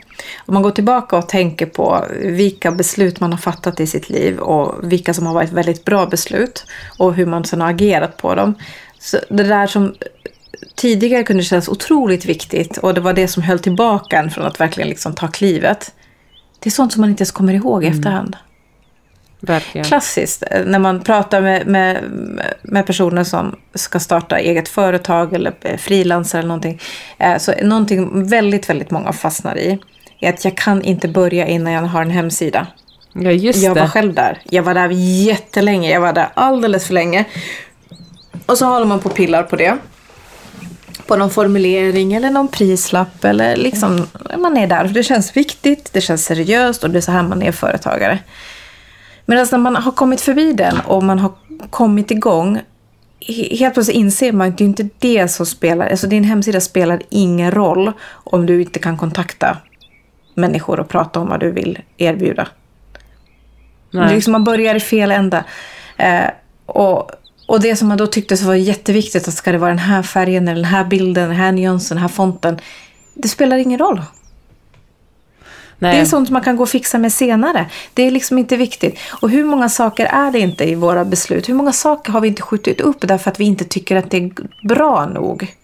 Om 0.45 0.53
man 0.53 0.63
går 0.63 0.71
tillbaka 0.71 1.17
och 1.17 1.29
tänker 1.29 1.65
på 1.65 2.05
vilka 2.21 2.71
beslut 2.71 3.19
man 3.19 3.31
har 3.31 3.39
fattat 3.39 3.79
i 3.79 3.87
sitt 3.87 4.09
liv 4.09 4.39
och 4.39 4.91
vilka 4.91 5.13
som 5.13 5.25
har 5.25 5.33
varit 5.33 5.51
väldigt 5.51 5.85
bra 5.85 6.05
beslut 6.05 6.65
och 6.97 7.13
hur 7.13 7.25
man 7.25 7.45
sedan 7.45 7.61
har 7.61 7.69
agerat 7.69 8.17
på 8.17 8.35
dem. 8.35 8.55
Så 8.99 9.17
det 9.29 9.43
där 9.43 9.67
som 9.67 9.95
tidigare 10.75 11.23
kunde 11.23 11.43
kännas 11.43 11.69
otroligt 11.69 12.25
viktigt 12.25 12.77
och 12.77 12.93
det 12.93 13.01
var 13.01 13.13
det 13.13 13.27
som 13.27 13.43
höll 13.43 13.59
tillbaka 13.59 14.19
en 14.19 14.31
från 14.31 14.45
att 14.45 14.59
verkligen 14.59 14.89
liksom 14.89 15.15
ta 15.15 15.27
klivet. 15.27 15.93
Det 16.59 16.69
är 16.69 16.71
sånt 16.71 16.93
som 16.93 17.01
man 17.01 17.09
inte 17.09 17.21
ens 17.21 17.31
kommer 17.31 17.53
ihåg 17.53 17.83
i 17.83 17.87
mm. 17.87 17.99
efterhand. 17.99 18.35
Verkligen. 19.39 19.85
Klassiskt, 19.85 20.43
eh, 20.51 20.65
när 20.65 20.79
man 20.79 21.01
pratar 21.01 21.41
med, 21.41 21.67
med, 21.67 22.03
med 22.61 22.85
personer 22.85 23.23
som 23.23 23.55
ska 23.75 23.99
starta 23.99 24.39
eget 24.39 24.69
företag 24.69 25.33
eller 25.33 25.53
eh, 25.61 25.77
frilansare 25.77 26.39
eller 26.39 26.47
någonting. 26.47 26.79
Eh, 27.17 27.37
så 27.37 27.53
någonting 27.63 28.27
väldigt, 28.27 28.69
väldigt 28.69 28.91
många 28.91 29.13
fastnar 29.13 29.57
i 29.57 29.79
är 30.19 30.29
att 30.29 30.45
jag 30.45 30.57
kan 30.57 30.81
inte 30.81 31.07
börja 31.07 31.47
innan 31.47 31.73
jag 31.73 31.81
har 31.81 32.01
en 32.01 32.11
hemsida. 32.11 32.67
Ja, 33.13 33.31
just 33.31 33.63
jag 33.63 33.75
det. 33.75 33.81
var 33.81 33.87
själv 33.87 34.13
där. 34.13 34.41
Jag 34.43 34.63
var 34.63 34.73
där 34.73 34.89
jättelänge. 35.27 35.91
Jag 35.91 36.01
var 36.01 36.13
där 36.13 36.29
alldeles 36.33 36.87
för 36.87 36.93
länge. 36.93 37.25
Och 38.45 38.57
så 38.57 38.65
håller 38.65 38.85
man 38.85 38.99
på 38.99 39.09
och 39.09 39.15
pillar 39.15 39.43
på 39.43 39.55
det 39.55 39.77
på 41.11 41.17
någon 41.17 41.29
formulering 41.29 42.13
eller 42.13 42.29
någon 42.29 42.47
prislapp. 42.47 43.23
Eller 43.23 43.55
liksom, 43.55 44.07
man 44.37 44.57
är 44.57 44.67
där. 44.67 44.83
Det 44.83 45.03
känns 45.03 45.37
viktigt, 45.37 45.93
det 45.93 46.01
känns 46.01 46.25
seriöst 46.25 46.83
och 46.83 46.89
det 46.89 46.99
är 46.99 47.01
så 47.01 47.11
här 47.11 47.23
man 47.23 47.41
är 47.41 47.51
företagare. 47.51 48.19
Medan 49.25 49.47
när 49.51 49.57
man 49.57 49.75
har 49.75 49.91
kommit 49.91 50.21
förbi 50.21 50.53
den 50.53 50.79
och 50.79 51.03
man 51.03 51.19
har 51.19 51.31
kommit 51.69 52.11
igång 52.11 52.59
helt 53.59 53.73
plötsligt 53.73 53.97
inser 53.97 54.31
man 54.31 54.49
att 54.49 54.57
det 54.57 54.63
är 54.63 54.65
inte 54.65 54.89
det 54.99 55.27
som 55.27 55.45
spelar. 55.45 55.89
Alltså 55.89 56.07
din 56.07 56.23
hemsida 56.23 56.61
spelar 56.61 57.01
ingen 57.09 57.51
roll 57.51 57.91
om 58.09 58.45
du 58.45 58.61
inte 58.61 58.79
kan 58.79 58.97
kontakta 58.97 59.57
människor 60.35 60.79
och 60.79 60.89
prata 60.89 61.19
om 61.19 61.27
vad 61.27 61.39
du 61.39 61.51
vill 61.51 61.79
erbjuda. 61.97 62.47
Nej. 63.91 64.15
Liksom 64.15 64.31
man 64.31 64.43
börjar 64.43 64.75
i 64.75 64.79
fel 64.79 65.11
ända. 65.11 65.43
Eh, 65.97 66.29
och 66.65 67.11
och 67.51 67.59
det 67.59 67.75
som 67.75 67.87
man 67.87 67.97
då 67.97 68.07
tyckte 68.07 68.35
var 68.35 68.55
jätteviktigt, 68.55 69.27
att 69.27 69.33
ska 69.33 69.51
det 69.51 69.57
vara 69.57 69.69
den 69.69 69.79
här 69.79 70.03
färgen, 70.03 70.47
eller 70.47 70.61
den 70.61 70.71
här 70.71 70.83
bilden, 70.83 71.27
den 71.27 71.37
här 71.37 71.51
nyansen, 71.51 71.95
den 71.95 72.01
här 72.01 72.09
fonten. 72.09 72.59
Det 73.13 73.27
spelar 73.27 73.57
ingen 73.57 73.79
roll. 73.79 74.01
Det 75.79 75.87
är 75.87 76.05
sånt 76.05 76.29
man 76.29 76.41
kan 76.41 76.55
gå 76.55 76.63
och 76.63 76.69
fixa 76.69 76.97
med 76.97 77.13
senare. 77.13 77.69
Det 77.93 78.03
är 78.03 78.11
liksom 78.11 78.37
inte 78.37 78.57
viktigt. 78.57 78.99
Och 79.21 79.29
hur 79.29 79.43
många 79.43 79.69
saker 79.69 80.05
är 80.05 80.31
det 80.31 80.39
inte 80.39 80.63
i 80.63 80.75
våra 80.75 81.05
beslut? 81.05 81.49
Hur 81.49 81.53
många 81.53 81.71
saker 81.71 82.11
har 82.11 82.21
vi 82.21 82.27
inte 82.27 82.41
skjutit 82.41 82.81
upp 82.81 82.97
därför 83.01 83.31
att 83.31 83.39
vi 83.39 83.43
inte 83.43 83.65
tycker 83.65 83.95
att 83.95 84.11
det 84.11 84.17
är 84.17 84.31
bra 84.67 85.05
nog? 85.05 85.55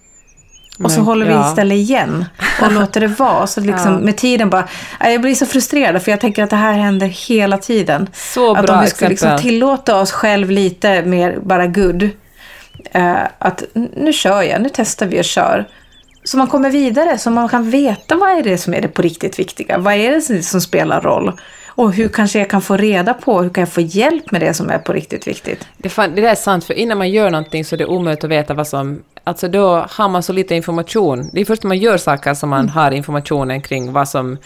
Och 0.84 0.92
så 0.92 1.02
håller 1.02 1.30
ja. 1.30 1.42
vi 1.44 1.50
istället 1.50 1.76
igen 1.76 2.26
och 2.62 2.72
låter 2.72 3.02
det 3.02 3.08
vara. 3.08 3.48
Så 3.48 3.62
liksom 3.72 3.92
Ja. 3.94 4.00
med 4.00 4.18
tiden 4.18 4.50
bara, 4.50 4.68
jag 5.00 5.22
blir 5.22 5.36
så 5.36 5.46
frustrerad 5.46 6.02
för 6.02 6.12
jag 6.12 6.22
tänker 6.22 6.44
att 6.44 6.50
det 6.50 6.56
här 6.56 6.74
händer 6.74 7.08
hela 7.08 7.58
tiden. 7.58 8.10
Så 8.14 8.56
att 8.56 8.66
bra 8.66 8.76
om 8.76 8.82
vi 8.82 8.88
skulle 8.90 9.10
liksom 9.10 9.38
tillåta 9.38 9.96
oss 10.02 10.12
själv 10.12 10.52
lite 10.52 11.02
mer 11.02 11.40
bara 11.44 11.68
good. 11.68 12.10
Eh, 12.92 13.16
att 13.40 13.64
nu 13.96 14.14
kör 14.14 14.42
jag, 14.42 14.62
nu 14.62 14.70
testar 14.74 15.06
vi 15.06 15.20
och 15.22 15.26
kör. 15.26 15.66
Så 16.24 16.38
man 16.38 16.48
kommer 16.48 16.70
vidare, 16.70 17.18
så 17.18 17.30
man 17.30 17.50
kan 17.50 17.70
veta 17.70 18.16
vad 18.16 18.30
är 18.40 18.44
det 18.44 18.58
som 18.58 18.74
är 18.74 18.82
det 18.82 18.88
på 18.88 19.02
riktigt 19.02 19.40
viktiga. 19.40 19.78
Vad 19.78 19.94
är 19.94 20.12
det 20.12 20.22
som- 20.22 20.44
som 20.44 20.62
spelar 20.62 21.02
roll? 21.02 21.32
Och 21.68 21.94
hur 21.94 22.08
kanske 22.08 22.40
jag 22.40 22.50
kan 22.50 22.62
få 22.62 22.78
reda 22.78 23.14
på, 23.14 23.42
hur 23.42 23.50
kan 23.50 23.62
jag 23.62 23.70
få 23.70 23.82
hjälp 23.82 24.32
med 24.32 24.42
det 24.42 24.54
som 24.54 24.70
är 24.70 24.78
på 24.78 24.94
riktigt 24.94 25.28
viktigt? 25.28 25.68
Det, 25.78 25.90
fan, 25.90 26.16
det 26.16 26.22
där 26.22 26.30
är 26.30 26.36
sant, 26.36 26.64
för 26.66 26.74
innan 26.74 26.98
man 26.98 27.10
gör 27.10 27.30
någonting 27.30 27.66
så 27.66 27.76
är 27.76 27.78
det 27.78 27.86
omöjligt 27.86 28.24
att 28.24 28.30
veta 28.30 28.54
vad 28.54 28.68
som... 28.68 29.00
Alltså 29.28 29.48
då 29.48 29.86
har 29.90 30.10
man 30.10 30.24
så 30.24 30.34
lite 30.34 30.56
information. 30.56 31.30
Det 31.34 31.42
är 31.42 31.46
först 31.46 31.64
när 31.64 31.68
man 31.68 31.78
gör 31.78 31.98
saker 31.98 32.34
som 32.34 32.50
man 32.50 32.70
har 32.70 32.92
informationen 32.92 33.62
kring 33.62 33.92
vad 33.94 34.10
som, 34.10 34.38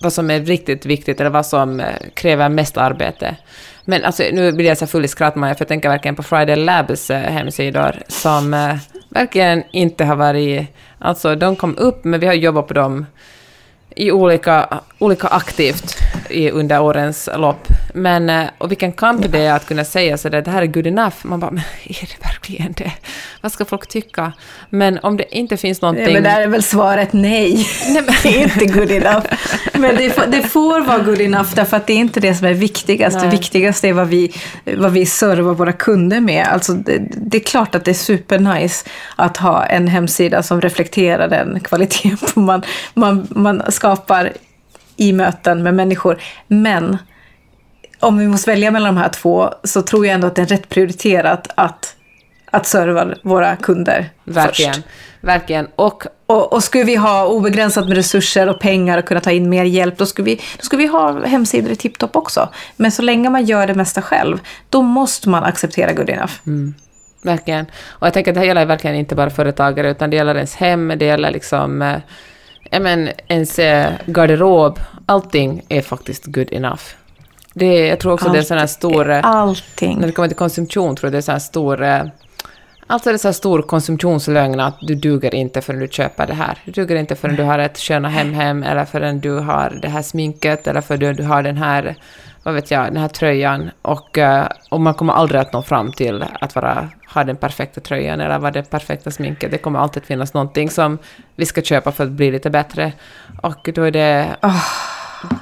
vad 0.00 0.12
som 0.12 0.30
är 0.30 0.40
riktigt 0.40 0.86
viktigt 0.86 1.20
eller 1.20 1.30
vad 1.30 1.46
som 1.46 1.80
eh, 1.80 1.86
kräver 2.14 2.48
mest 2.48 2.76
arbete. 2.76 3.36
Men 3.84 4.04
alltså, 4.04 4.22
nu 4.32 4.52
blir 4.52 4.66
jag 4.66 4.78
så 4.78 4.86
full 4.86 5.04
i 5.04 5.08
skratt, 5.08 5.36
Maja, 5.36 5.54
för 5.54 5.62
jag 5.62 5.68
tänker 5.68 5.88
verkligen 5.88 6.16
på 6.16 6.22
Friday 6.22 6.56
Labs 6.56 7.10
eh, 7.10 7.18
hemsidor 7.18 8.02
som 8.08 8.54
eh, 8.54 8.76
verkligen 9.08 9.62
inte 9.70 10.04
har 10.04 10.16
varit... 10.16 10.66
Alltså, 10.98 11.34
de 11.34 11.56
kom 11.56 11.76
upp, 11.78 12.04
men 12.04 12.20
vi 12.20 12.26
har 12.26 12.34
jobbat 12.34 12.68
på 12.68 12.74
dem 12.74 13.06
i 13.98 14.12
olika, 14.12 14.80
olika 14.98 15.28
aktivt 15.28 15.96
i, 16.30 16.50
under 16.50 16.80
årens 16.80 17.28
lopp. 17.36 17.68
Men, 17.94 18.30
eh, 18.30 18.44
och 18.58 18.70
vilken 18.70 18.92
kamp 18.92 19.32
det 19.32 19.38
är 19.38 19.52
att 19.52 19.66
kunna 19.66 19.84
säga 19.84 20.18
så 20.18 20.28
där, 20.28 20.42
det 20.42 20.50
här 20.50 20.62
är 20.62 20.66
good 20.66 20.86
enough. 20.86 21.14
Man 21.22 21.40
bara, 21.40 21.50
men 21.50 21.62
är 21.84 22.00
det 22.00 22.26
verkligen 22.26 22.72
det? 22.72 22.92
Vad 23.40 23.52
ska 23.52 23.64
folk 23.64 23.86
tycka? 23.86 24.32
Men 24.70 24.98
om 24.98 25.16
det 25.16 25.36
inte 25.36 25.56
finns 25.56 25.82
någonting... 25.82 26.04
Nej, 26.04 26.14
men 26.14 26.22
där 26.22 26.40
är 26.40 26.46
väl 26.46 26.62
svaret 26.62 27.12
nej. 27.12 27.66
det 28.22 28.28
är 28.28 28.42
inte 28.42 28.66
good 28.66 28.90
enough. 28.90 29.26
Men 29.72 29.96
det 29.96 30.10
får, 30.10 30.26
det 30.26 30.42
får 30.42 30.80
vara 30.80 30.98
good 30.98 31.20
enough 31.20 31.54
därför 31.54 31.76
att 31.76 31.86
det 31.86 31.92
är 31.92 31.98
inte 31.98 32.20
det 32.20 32.34
som 32.34 32.46
är 32.46 32.54
viktigast. 32.54 33.16
Nej. 33.16 33.24
Det 33.24 33.30
viktigaste 33.30 33.88
är 33.88 33.92
vad 33.92 34.08
vi, 34.08 34.32
vad 34.64 34.92
vi 34.92 35.06
servar 35.06 35.54
våra 35.54 35.72
kunder 35.72 36.20
med. 36.20 36.46
Alltså 36.46 36.72
det, 36.72 36.98
det 37.16 37.38
är 37.38 37.42
klart 37.42 37.74
att 37.74 37.84
det 37.84 37.90
är 37.90 37.94
supernice 37.94 38.84
att 39.16 39.36
ha 39.36 39.64
en 39.64 39.88
hemsida 39.88 40.42
som 40.42 40.60
reflekterar 40.60 41.28
den 41.28 41.60
kvaliteten 41.60 42.18
man, 42.34 42.62
man, 42.94 43.26
man 43.30 43.62
skapar 43.96 44.32
i 44.96 45.12
möten 45.12 45.62
med 45.62 45.74
människor. 45.74 46.18
Men 46.48 46.98
om 48.00 48.18
vi 48.18 48.28
måste 48.28 48.50
välja 48.50 48.70
mellan 48.70 48.94
de 48.94 49.00
här 49.00 49.08
två 49.08 49.50
så 49.64 49.82
tror 49.82 50.06
jag 50.06 50.14
ändå 50.14 50.26
att 50.26 50.34
det 50.34 50.42
är 50.42 50.46
rätt 50.46 50.68
prioriterat 50.68 51.48
att, 51.54 51.94
att 52.50 52.66
serva 52.66 53.14
våra 53.22 53.56
kunder 53.56 54.10
Verkligen. 54.24 54.74
först. 54.74 54.86
Verkligen. 55.20 55.66
Och 55.76 56.06
Och, 56.26 56.52
och 56.52 56.64
skulle 56.64 56.84
vi 56.84 56.96
ha 56.96 57.26
obegränsat 57.26 57.88
med 57.88 57.96
resurser 57.96 58.48
och 58.48 58.60
pengar 58.60 58.98
och 58.98 59.04
kunna 59.04 59.20
ta 59.20 59.30
in 59.30 59.48
mer 59.48 59.64
hjälp, 59.64 59.98
då 59.98 60.06
skulle 60.06 60.24
vi, 60.24 60.34
då 60.36 60.62
skulle 60.62 60.82
vi 60.82 60.88
ha 60.88 61.26
hemsidor 61.26 61.70
i 61.72 61.76
tipptopp 61.76 62.16
också. 62.16 62.48
Men 62.76 62.92
så 62.92 63.02
länge 63.02 63.30
man 63.30 63.44
gör 63.44 63.66
det 63.66 63.74
mesta 63.74 64.02
själv, 64.02 64.38
då 64.70 64.82
måste 64.82 65.28
man 65.28 65.44
acceptera 65.44 65.92
good 65.92 66.10
enough. 66.10 66.32
Verkligen. 67.22 67.66
Och 67.88 68.06
jag 68.06 68.14
tänker 68.14 68.30
att 68.30 68.34
det 68.34 68.40
här 68.40 68.46
gäller 68.46 68.66
verkligen 68.66 68.96
inte 68.96 69.14
bara 69.14 69.30
företagare, 69.30 69.90
utan 69.90 70.10
det 70.10 70.16
gäller 70.16 70.34
ens 70.34 70.54
hem, 70.56 70.92
det 70.96 71.04
gäller 71.04 71.30
liksom, 71.30 71.82
eh, 71.82 71.98
ja 72.70 72.80
men 72.80 73.08
ens 73.28 73.58
eh, 73.58 73.92
garderob. 74.06 74.80
Allting 75.06 75.62
är 75.68 75.82
faktiskt 75.82 76.26
good 76.26 76.52
enough. 76.52 76.82
Det, 77.54 77.86
jag 77.86 78.00
tror 78.00 78.12
också 78.12 78.28
det 78.28 78.38
är 78.38 78.42
sån 78.42 78.58
här 78.58 78.66
stor... 78.66 79.10
eh, 79.10 79.20
Allting. 79.22 79.98
När 79.98 80.06
det 80.06 80.12
kommer 80.12 80.28
till 80.28 80.36
konsumtion 80.36 80.96
tror 80.96 81.06
jag 81.06 81.12
det 81.12 81.18
är 81.18 81.22
så 81.22 81.32
här 81.32 81.38
stor... 81.38 82.10
Alltså 82.90 83.10
det 83.10 83.16
är 83.16 83.18
så 83.18 83.28
här 83.28 83.32
stor 83.32 83.62
konsumtionslögn 83.62 84.60
att 84.60 84.76
du 84.80 84.94
duger 84.94 85.34
inte 85.34 85.60
förrän 85.60 85.80
du 85.80 85.88
köper 85.88 86.26
det 86.26 86.34
här. 86.34 86.58
Du 86.64 86.72
duger 86.72 86.96
inte 86.96 87.16
förrän 87.16 87.36
du 87.36 87.42
har 87.42 87.58
ett 87.58 87.78
sköna 87.78 88.08
hem-hem, 88.08 88.62
eller 88.62 88.84
förrän 88.84 89.20
du 89.20 89.30
har 89.30 89.78
det 89.82 89.88
här 89.88 90.02
sminket, 90.02 90.66
eller 90.66 90.80
förrän 90.80 91.16
du 91.16 91.22
har 91.22 91.42
den 91.42 91.56
här, 91.56 91.94
vad 92.42 92.54
vet 92.54 92.70
jag, 92.70 92.84
den 92.84 92.96
här 92.96 93.08
tröjan. 93.08 93.70
Och, 93.82 94.18
eh, 94.18 94.48
och 94.70 94.80
man 94.80 94.94
kommer 94.94 95.12
aldrig 95.12 95.40
att 95.40 95.52
nå 95.52 95.62
fram 95.62 95.92
till 95.92 96.24
att 96.40 96.54
vara, 96.54 96.88
ha 97.14 97.24
den 97.24 97.36
perfekta 97.36 97.80
tröjan, 97.80 98.20
eller 98.20 98.38
vara 98.38 98.50
det 98.50 98.70
perfekta 98.70 99.10
sminket. 99.10 99.50
Det 99.50 99.58
kommer 99.58 99.78
alltid 99.78 100.04
finnas 100.04 100.34
någonting 100.34 100.70
som 100.70 100.98
vi 101.36 101.46
ska 101.46 101.62
köpa 101.62 101.92
för 101.92 102.04
att 102.04 102.10
bli 102.10 102.30
lite 102.30 102.50
bättre. 102.50 102.92
Och 103.42 103.70
då 103.74 103.82
är 103.82 103.90
det 103.90 104.36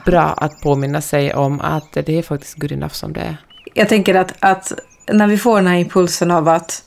bra 0.04 0.22
att 0.22 0.60
påminna 0.60 1.00
sig 1.00 1.34
om 1.34 1.60
att 1.60 1.92
det 1.92 2.18
är 2.18 2.22
faktiskt 2.22 2.54
good 2.54 2.72
enough 2.72 2.92
som 2.92 3.12
det 3.12 3.20
är. 3.20 3.36
Jag 3.74 3.88
tänker 3.88 4.14
att, 4.14 4.34
att 4.40 4.72
när 5.12 5.26
vi 5.26 5.38
får 5.38 5.56
den 5.56 5.66
här 5.66 5.76
impulsen 5.76 6.30
av 6.30 6.48
att, 6.48 6.82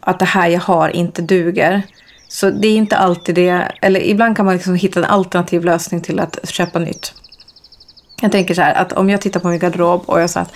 att 0.00 0.18
det 0.18 0.24
här 0.24 0.48
jag 0.48 0.60
har 0.60 0.88
inte 0.88 1.22
duger. 1.22 1.82
Så 2.28 2.50
det 2.50 2.68
är 2.68 2.76
inte 2.76 2.96
alltid 2.96 3.34
det, 3.34 3.72
eller 3.82 4.00
ibland 4.00 4.36
kan 4.36 4.46
man 4.46 4.54
liksom 4.54 4.74
hitta 4.74 5.00
en 5.00 5.06
alternativ 5.06 5.64
lösning 5.64 6.00
till 6.00 6.20
att 6.20 6.48
köpa 6.48 6.78
nytt. 6.78 7.14
Jag 8.20 8.32
tänker 8.32 8.54
så 8.54 8.62
här 8.62 8.74
att 8.74 8.92
om 8.92 9.10
jag 9.10 9.20
tittar 9.20 9.40
på 9.40 9.48
min 9.48 9.58
garderob 9.58 10.02
och 10.06 10.20
jag 10.20 10.30
säger 10.30 10.46
att 10.46 10.52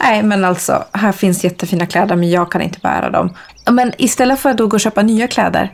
nej 0.00 0.22
men 0.22 0.44
alltså 0.44 0.84
här 0.92 1.12
finns 1.12 1.44
jättefina 1.44 1.86
kläder 1.86 2.16
men 2.16 2.30
jag 2.30 2.52
kan 2.52 2.62
inte 2.62 2.78
bära 2.82 3.10
dem. 3.10 3.36
Men 3.70 3.92
istället 3.98 4.40
för 4.40 4.50
att 4.50 4.56
då 4.56 4.66
gå 4.66 4.76
och 4.76 4.80
köpa 4.80 5.02
nya 5.02 5.28
kläder 5.28 5.72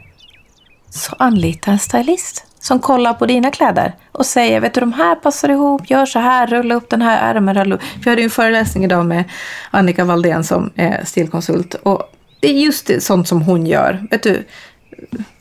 så 0.91 1.17
anlita 1.19 1.71
en 1.71 1.79
stylist 1.79 2.45
som 2.61 2.79
kollar 2.79 3.15
på 3.15 3.27
dina 3.27 3.51
kläder 3.51 3.95
och 4.13 4.27
säger 4.27 4.61
vet 4.61 4.75
du 4.75 4.81
de 4.81 4.93
här 4.93 5.15
passar 5.15 5.49
ihop, 5.49 5.91
gör 5.91 6.07
så 6.07 6.19
här, 6.19 6.47
rulla 6.47 6.75
upp 6.75 6.91
den 6.91 7.03
här 7.03 7.35
ärmen, 7.35 7.55
rulla 7.55 7.75
upp. 7.75 7.81
Vi 8.05 8.11
hade 8.11 8.23
ju 8.23 8.25
en 8.25 8.31
föreläsning 8.31 8.85
idag 8.85 9.07
med 9.07 9.25
Annika 9.71 10.05
Valdén 10.05 10.45
som 10.45 10.71
är 10.77 11.05
stilkonsult 11.05 11.75
och 11.75 12.03
det 12.41 12.49
är 12.49 12.53
just 12.55 12.87
det, 12.87 13.03
sånt 13.03 13.29
som 13.29 13.43
hon 13.43 13.67
gör. 13.67 14.07
Vet 14.11 14.23
du, 14.23 14.47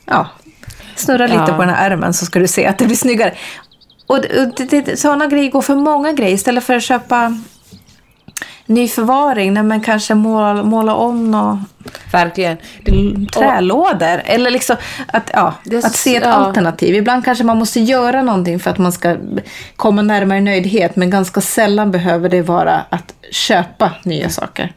ja, 0.04 0.28
snurra 0.96 1.26
lite 1.26 1.44
Ja. 1.48 1.54
på 1.56 1.62
den 1.64 1.74
här 1.74 1.90
ärmen 1.90 2.14
så 2.14 2.26
ska 2.26 2.38
du 2.38 2.48
se 2.48 2.66
att 2.66 2.78
det 2.78 2.86
blir 2.86 2.96
snyggare. 2.96 3.34
Och 4.10 4.16
och 4.16 4.98
sådana 4.98 5.26
grejer 5.26 5.50
går 5.50 5.62
för 5.62 5.74
många 5.74 6.12
grejer 6.12 6.34
istället 6.34 6.64
för 6.64 6.74
att 6.74 6.82
köpa 6.82 7.36
ny 8.66 8.88
förvaring, 8.88 9.52
när 9.52 9.62
man 9.62 9.80
kanske 9.80 10.14
måla, 10.14 10.62
måla 10.62 10.94
om 10.94 11.34
och 11.34 11.58
Verkligen. 12.12 12.56
Det, 12.84 13.26
trälådor. 13.32 14.22
Eller 14.24 14.50
liksom 14.50 14.76
att, 15.06 15.30
ja, 15.34 15.54
Det 15.64 15.84
att 15.84 15.94
se 15.94 16.16
ett 16.16 16.22
ja. 16.24 16.30
alternativ. 16.30 16.94
Ibland 16.94 17.24
kanske 17.24 17.44
man 17.44 17.58
måste 17.58 17.80
göra 17.80 18.22
någonting 18.22 18.60
för 18.60 18.70
att 18.70 18.78
man 18.78 18.92
ska 18.92 19.16
komma 19.76 20.02
närmare 20.02 20.40
nöjdhet. 20.40 20.96
Men 20.96 21.10
ganska 21.10 21.40
sällan 21.40 21.90
behöver 21.90 22.28
det 22.28 22.42
vara 22.42 22.84
att 22.90 23.14
köpa 23.30 23.92
nya 24.04 24.28
saker. 24.28 24.72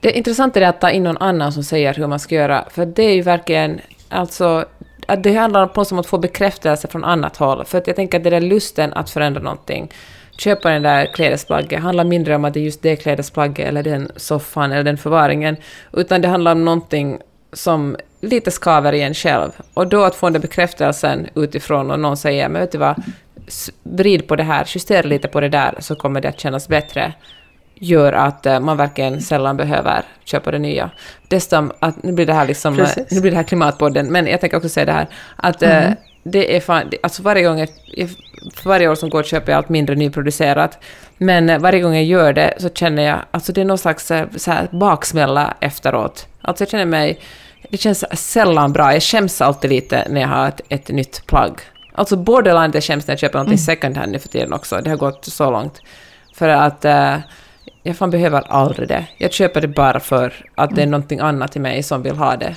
Det 0.00 0.18
intressanta 0.18 0.60
är 0.60 0.68
att 0.68 0.80
ta 0.80 0.90
in 0.90 1.02
någon 1.02 1.18
annan 1.18 1.52
som 1.52 1.64
säger 1.64 1.94
hur 1.94 2.06
man 2.06 2.20
ska 2.20 2.34
göra, 2.34 2.64
för 2.70 2.86
det 2.86 3.02
är 3.02 3.14
ju 3.14 3.22
verkligen, 3.22 3.80
alltså, 4.08 4.64
att 5.06 5.22
det 5.22 5.34
handlar 5.34 5.66
på 5.66 5.80
något 5.80 5.88
sätt 5.88 5.92
om 5.92 5.98
att 5.98 6.06
få 6.06 6.18
bekräftelse 6.18 6.88
från 6.88 7.04
annat 7.04 7.36
håll. 7.36 7.64
För 7.64 7.78
att 7.78 7.86
jag 7.86 7.96
tänker 7.96 8.18
att 8.18 8.24
det 8.24 8.30
där 8.30 8.40
lusten 8.40 8.92
att 8.92 9.10
förändra 9.10 9.42
någonting, 9.42 9.92
köpa 10.38 10.70
den 10.70 10.82
där 10.82 11.06
klädesplagget, 11.14 11.82
handlar 11.82 12.04
mindre 12.04 12.34
om 12.34 12.44
att 12.44 12.54
det 12.54 12.60
är 12.60 12.64
just 12.64 12.82
det 12.82 12.96
klädesplagget 12.96 13.68
eller 13.68 13.82
den 13.82 14.10
soffan 14.16 14.72
eller 14.72 14.84
den 14.84 14.98
förvaringen, 14.98 15.56
utan 15.92 16.20
det 16.20 16.28
handlar 16.28 16.52
om 16.52 16.64
någonting 16.64 17.18
som 17.52 17.96
lite 18.20 18.50
skaver 18.50 18.92
i 18.92 19.02
en 19.02 19.14
själv. 19.14 19.50
Och 19.74 19.86
då 19.86 20.04
att 20.04 20.14
få 20.14 20.26
den 20.26 20.32
där 20.32 20.40
bekräftelsen 20.40 21.26
utifrån 21.34 21.90
och 21.90 22.00
någon 22.00 22.16
säger, 22.16 22.48
men 22.48 22.60
vet 22.60 22.72
du 22.72 22.78
vad, 22.78 23.02
vrid 23.82 24.28
på 24.28 24.36
det 24.36 24.42
här, 24.42 24.64
justera 24.66 25.02
lite 25.02 25.28
på 25.28 25.40
det 25.40 25.48
där, 25.48 25.74
så 25.78 25.94
kommer 25.94 26.20
det 26.20 26.28
att 26.28 26.40
kännas 26.40 26.68
bättre 26.68 27.12
gör 27.74 28.12
att 28.12 28.46
eh, 28.46 28.60
man 28.60 28.76
verkligen 28.76 29.20
sällan 29.20 29.56
behöver 29.56 30.02
köpa 30.24 30.50
det 30.50 30.58
nya. 30.58 30.90
Dessutom, 31.28 31.72
att 31.80 32.02
nu 32.02 32.12
blir 32.12 32.26
det 32.26 32.34
här 32.34 32.46
liksom, 32.46 32.78
eh, 32.78 32.84
Precis. 32.84 33.10
nu 33.10 33.20
blir 33.20 33.30
det 33.30 33.36
här 33.36 33.44
klimatpodden, 33.44 34.12
men 34.12 34.26
jag 34.26 34.40
tänker 34.40 34.56
också 34.56 34.68
säga 34.68 34.86
det 34.86 34.92
här, 34.92 35.06
att 35.36 35.62
eh, 35.62 35.90
det 36.22 36.56
är 36.56 36.60
fan, 36.60 36.90
alltså 37.02 37.22
varje 37.22 37.42
gång, 37.42 37.66
för 38.54 38.68
varje 38.68 38.88
år 38.88 38.94
som 38.94 39.10
går 39.10 39.22
köper 39.22 39.52
jag 39.52 39.56
allt 39.56 39.68
mindre 39.68 39.94
nyproducerat, 39.94 40.78
men 41.18 41.62
varje 41.62 41.80
gång 41.80 41.94
jag 41.94 42.04
gör 42.04 42.32
det 42.32 42.54
så 42.58 42.68
känner 42.68 43.02
jag, 43.02 43.18
alltså 43.30 43.52
det 43.52 43.60
är 43.60 43.64
någon 43.64 43.78
slags 43.78 44.06
så 44.36 44.50
här 44.50 44.68
baksmälla 44.70 45.54
efteråt. 45.60 46.26
Alltså 46.40 46.64
jag 46.64 46.70
känner 46.70 46.86
mig, 46.86 47.20
det 47.70 47.76
känns 47.76 48.04
sällan 48.30 48.72
bra, 48.72 48.92
jag 48.92 49.02
skäms 49.02 49.40
alltid 49.40 49.70
lite 49.70 50.06
när 50.10 50.20
jag 50.20 50.28
har 50.28 50.48
ett, 50.48 50.60
ett 50.68 50.88
nytt 50.88 51.26
plagg. 51.26 51.60
Alltså 51.94 52.16
borderline 52.16 52.70
det 52.70 52.80
skäms 52.80 53.06
när 53.06 53.12
jag 53.12 53.18
köper 53.18 53.38
någonting 53.38 53.58
second 53.58 53.96
hand 53.96 54.12
nu 54.12 54.18
för 54.18 54.28
tiden 54.28 54.52
också, 54.52 54.80
det 54.80 54.90
har 54.90 54.96
gått 54.96 55.24
så 55.24 55.50
långt. 55.50 55.82
För 56.34 56.48
att 56.48 56.84
eh, 56.84 57.16
jag 57.86 57.96
fan 57.96 58.10
behöver 58.10 58.42
aldrig 58.48 58.88
det. 58.88 59.06
Jag 59.16 59.32
köper 59.32 59.60
det 59.60 59.68
bara 59.68 60.00
för 60.00 60.34
att 60.54 60.76
det 60.76 60.82
är 60.82 60.86
någonting 60.86 61.20
annat 61.20 61.56
i 61.56 61.60
mig 61.60 61.82
som 61.82 62.02
vill 62.02 62.16
ha 62.16 62.36
det. 62.36 62.56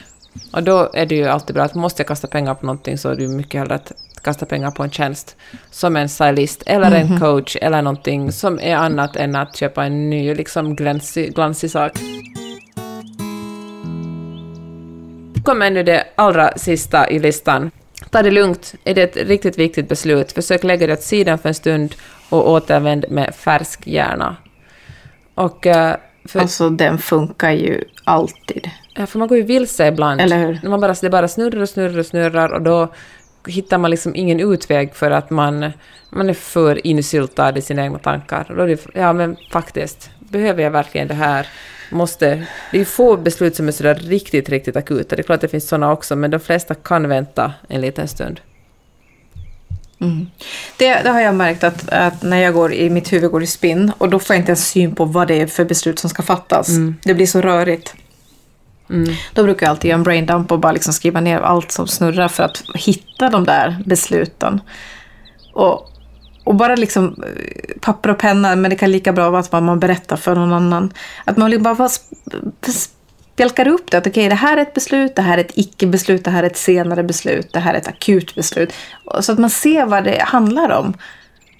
Och 0.53 0.63
då 0.63 0.89
är 0.93 1.05
det 1.05 1.15
ju 1.15 1.25
alltid 1.25 1.55
bra 1.55 1.63
att 1.63 1.75
måste 1.75 2.01
jag 2.01 2.07
kasta 2.07 2.27
pengar 2.27 2.53
på 2.53 2.65
någonting 2.65 2.97
så 2.97 3.09
är 3.09 3.15
det 3.15 3.23
ju 3.23 3.29
mycket 3.29 3.59
hellre 3.59 3.75
att 3.75 3.91
kasta 4.21 4.45
pengar 4.45 4.71
på 4.71 4.83
en 4.83 4.91
tjänst 4.91 5.35
som 5.71 5.95
en 5.95 6.09
stylist 6.09 6.63
eller 6.65 6.91
en 6.91 7.19
coach 7.19 7.57
eller 7.61 7.81
någonting 7.81 8.31
som 8.31 8.59
är 8.59 8.75
annat 8.75 9.15
än 9.15 9.35
att 9.35 9.55
köpa 9.55 9.85
en 9.85 10.09
ny 10.09 10.35
liksom 10.35 10.75
glansig, 10.75 11.35
glansig 11.35 11.71
sak. 11.71 11.91
kommer 15.47 15.69
nu 15.71 15.83
det 15.83 16.03
allra 16.15 16.57
sista 16.57 17.09
i 17.09 17.19
listan. 17.19 17.71
Ta 18.09 18.21
det 18.21 18.31
lugnt. 18.31 18.75
Är 18.83 18.95
det 18.95 19.01
ett 19.01 19.27
riktigt 19.27 19.57
viktigt 19.57 19.89
beslut, 19.89 20.31
försök 20.31 20.63
lägga 20.63 20.87
det 20.87 20.93
åt 20.93 21.01
sidan 21.01 21.37
för 21.37 21.49
en 21.49 21.55
stund 21.55 21.95
och 22.29 22.51
återvänd 22.51 23.05
med 23.09 23.35
färsk 23.35 23.87
hjärna. 23.87 24.35
Och, 25.37 25.65
uh, 25.65 25.95
för, 26.25 26.39
alltså 26.39 26.69
den 26.69 26.97
funkar 26.97 27.51
ju 27.51 27.83
alltid. 28.03 28.69
Ja, 28.95 29.05
för 29.05 29.19
man 29.19 29.27
går 29.27 29.37
ju 29.37 29.43
vilse 29.43 29.87
ibland. 29.87 30.21
Eller 30.21 30.37
hur? 30.37 30.69
Man 30.69 30.81
bara, 30.81 30.93
det 31.01 31.09
bara 31.09 31.27
snurrar 31.27 31.61
och 31.61 31.69
snurrar 31.69 31.99
och 31.99 32.05
snurrar 32.05 32.53
och 32.53 32.61
då 32.61 32.87
hittar 33.47 33.77
man 33.77 33.91
liksom 33.91 34.15
ingen 34.15 34.39
utväg 34.39 34.93
för 34.93 35.11
att 35.11 35.29
man, 35.29 35.71
man 36.09 36.29
är 36.29 36.33
för 36.33 36.87
insyltad 36.87 37.57
i 37.57 37.61
sina 37.61 37.83
egna 37.83 37.99
tankar. 37.99 38.45
Och 38.49 38.55
då 38.55 38.63
är 38.63 38.67
det, 38.67 38.85
ja 38.93 39.13
men 39.13 39.37
faktiskt, 39.51 40.09
behöver 40.19 40.63
jag 40.63 40.71
verkligen 40.71 41.07
det 41.07 41.13
här? 41.13 41.47
Måste, 41.91 42.47
det 42.71 42.79
är 42.79 42.85
få 42.85 43.17
beslut 43.17 43.55
som 43.55 43.67
är 43.67 43.71
sådär 43.71 43.95
riktigt, 43.95 44.49
riktigt 44.49 44.75
akuta. 44.75 45.15
Det 45.15 45.21
är 45.21 45.23
klart 45.23 45.35
att 45.35 45.41
det 45.41 45.47
finns 45.47 45.67
sådana 45.67 45.91
också, 45.91 46.15
men 46.15 46.31
de 46.31 46.39
flesta 46.39 46.75
kan 46.75 47.09
vänta 47.09 47.53
en 47.69 47.81
liten 47.81 48.07
stund. 48.07 48.39
Mm. 50.01 50.29
Det, 50.77 50.93
det, 51.03 51.09
har 51.09 51.21
jag 51.21 51.35
märkt 51.35 51.63
att, 51.63 51.89
att, 51.89 52.23
när 52.23 52.37
jag 52.37 52.53
går 52.53 52.73
i 52.73 52.89
mitt 52.89 53.13
huvud 53.13 53.31
går 53.31 53.43
i 53.43 53.47
spinn 53.47 53.91
och 53.97 54.09
då 54.09 54.19
får 54.19 54.35
jag 54.35 54.41
inte 54.41 54.49
ens 54.49 54.67
syn 54.67 54.95
på 54.95 55.05
vad 55.05 55.27
det 55.27 55.41
är 55.41 55.47
för 55.47 55.65
beslut 55.65 55.99
som 55.99 56.09
ska 56.09 56.23
fattas. 56.23 56.69
Mm. 56.69 56.95
Det 57.03 57.13
blir 57.13 57.25
så 57.25 57.41
rörigt. 57.41 57.93
Mm. 58.89 59.15
Då 59.33 59.43
brukar 59.43 59.65
jag 59.65 59.71
alltid 59.71 59.89
göra 59.89 59.97
en 59.97 60.03
braindump 60.03 60.51
och 60.51 60.59
bara 60.59 60.71
liksom 60.71 60.93
skriva 60.93 61.21
ner 61.21 61.39
allt 61.39 61.71
som 61.71 61.87
snurrar 61.87 62.27
för 62.27 62.43
att 62.43 62.63
hitta 62.75 63.29
de 63.29 63.43
där 63.43 63.83
besluten. 63.85 64.61
Och, 65.53 65.91
och 66.43 66.55
bara 66.55 66.75
liksom 66.75 67.23
eh, 67.23 67.79
papper 67.81 68.09
och 68.09 68.17
penna, 68.17 68.55
men 68.55 68.69
det 68.69 68.75
kan 68.75 68.91
lika 68.91 69.13
bra 69.13 69.29
vara 69.29 69.39
att 69.39 69.51
man 69.51 69.79
berättar 69.79 70.17
för 70.17 70.35
någon 70.35 70.53
annan. 70.53 70.93
Att 71.25 71.37
man 71.37 71.63
bara 71.63 71.89
spjälkar 73.37 73.67
upp 73.67 73.91
det. 73.91 73.97
Att 73.97 74.07
okej, 74.07 74.11
okay, 74.11 74.29
det 74.29 74.35
här 74.35 74.57
är 74.57 74.61
ett 74.61 74.73
beslut, 74.73 75.15
det 75.15 75.21
här 75.21 75.37
är 75.37 75.41
ett 75.41 75.51
icke-beslut, 75.57 76.23
det 76.23 76.31
här 76.31 76.43
är 76.43 76.47
ett 76.47 76.57
senare 76.57 77.03
beslut, 77.03 77.53
det 77.53 77.59
här 77.59 77.73
är 77.73 77.77
ett 77.77 77.87
akut 77.87 78.35
beslut. 78.35 78.73
Så 79.21 79.31
att 79.31 79.39
man 79.39 79.49
ser 79.49 79.85
vad 79.85 80.03
det 80.03 80.21
handlar 80.21 80.69
om. 80.69 80.93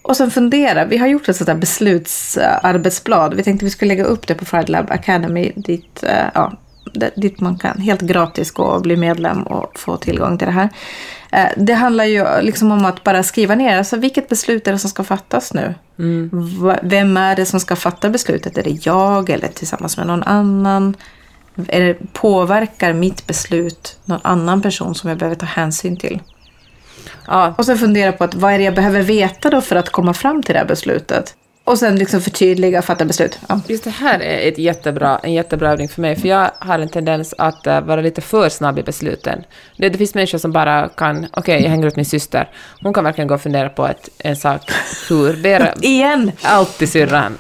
Och 0.02 0.18
sen 0.18 0.32
fundera. 0.32 0.86
Vi 0.86 0.98
har 0.98 1.08
gjort 1.08 1.30
ett 1.30 1.36
sånt 1.36 1.46
där 1.46 1.56
beslutsarbetsblad. 1.56 3.34
Vi 3.34 3.44
tänkte 3.44 3.66
vi 3.66 3.72
skulle 3.72 3.90
lägga 3.90 4.04
upp 4.04 4.28
det 4.28 4.36
på 4.36 4.46
Friday 4.46 4.72
Lab 4.72 4.92
Academy 4.92 5.52
dit, 5.56 6.04
eh, 6.04 6.26
ja, 6.34 6.54
dit 7.16 7.40
man 7.40 7.58
kan 7.58 7.78
helt 7.82 8.02
gratis 8.02 8.52
gå 8.52 8.64
och 8.64 8.82
bli 8.82 8.96
medlem 8.96 9.44
och 9.44 9.80
få 9.80 9.98
tillgång 9.98 10.38
till 10.38 10.48
det 10.48 10.54
här. 10.54 10.70
Eh, 11.32 11.50
det 11.58 11.74
handlar 11.74 12.06
ju 12.06 12.26
liksom 12.42 12.72
om 12.72 12.86
att 12.86 13.04
bara 13.04 13.24
skriva 13.24 13.56
ner, 13.56 13.78
alltså 13.78 13.98
vilket 13.98 14.30
beslut 14.30 14.68
är 14.68 14.72
det 14.72 14.80
som 14.80 14.90
ska 14.90 15.04
fattas 15.04 15.54
nu? 15.54 15.76
Mm. 16.00 16.30
Vem 16.84 17.18
är 17.18 17.36
det 17.36 17.46
som 17.46 17.60
ska 17.60 17.76
fatta 17.76 18.10
beslutet? 18.10 18.58
Är 18.58 18.64
det 18.64 18.86
jag 18.86 19.30
eller 19.30 19.48
tillsammans 19.48 19.98
med 19.98 20.08
någon 20.08 20.24
annan? 20.24 20.96
Det, 21.58 22.14
påverkar 22.14 22.94
mitt 22.94 23.28
beslut 23.28 24.00
någon 24.06 24.20
annan 24.24 24.62
person 24.62 24.96
som 24.96 25.10
jag 25.10 25.20
behöver 25.20 25.36
ta 25.36 25.46
hänsyn 25.46 25.98
till? 25.98 26.20
Ja. 27.28 27.54
Och 27.58 27.66
sen 27.66 27.78
fundera 27.78 28.12
på 28.12 28.24
att 28.24 28.36
vad 28.36 28.54
är 28.54 28.58
det 28.58 28.64
jag 28.64 28.76
behöver 28.76 29.02
veta 29.02 29.50
då 29.50 29.62
för 29.62 29.76
att 29.76 29.90
komma 29.90 30.14
fram 30.14 30.44
till 30.44 30.54
det 30.54 30.60
här 30.60 30.68
beslutet? 30.68 31.36
Och 31.68 31.80
sen 31.80 31.96
liksom 31.96 32.22
förtydliga 32.22 32.80
och 32.80 32.86
fatta 32.86 33.06
beslut. 33.06 33.40
Ja. 33.50 33.62
Just 33.68 33.84
det 33.84 33.90
här 33.90 34.20
är 34.20 34.48
ett 34.48 34.58
jättebra, 34.58 35.20
en 35.24 35.34
jättebra 35.34 35.72
övning 35.72 35.90
för 35.90 36.02
mig, 36.02 36.16
för 36.16 36.28
jag 36.28 36.52
har 36.60 36.80
en 36.80 36.90
tendens 36.90 37.34
att 37.38 37.68
uh, 37.68 37.82
vara 37.82 38.02
lite 38.02 38.22
för 38.22 38.50
snabb 38.50 38.80
i 38.80 38.84
besluten. 38.84 39.44
Det, 39.78 39.90
det 39.90 39.98
finns 39.98 40.16
människor 40.16 40.38
som 40.38 40.52
bara 40.52 40.90
kan, 40.90 41.18
okej, 41.18 41.30
okay, 41.40 41.64
jag 41.64 41.70
hänger 41.70 41.88
ut 41.88 41.96
min 41.96 42.06
syster. 42.06 42.50
Hon 42.82 42.94
kan 42.94 43.04
verkligen 43.04 43.28
gå 43.28 43.36
och 43.36 43.42
fundera 43.42 43.70
på 43.70 43.88
ett, 43.88 44.10
en 44.18 44.36
sak. 44.36 44.62
Hur? 45.10 45.42
Bera, 45.44 45.74
Igen! 45.82 46.32
Alltid 46.42 46.90
syrran. 46.90 47.38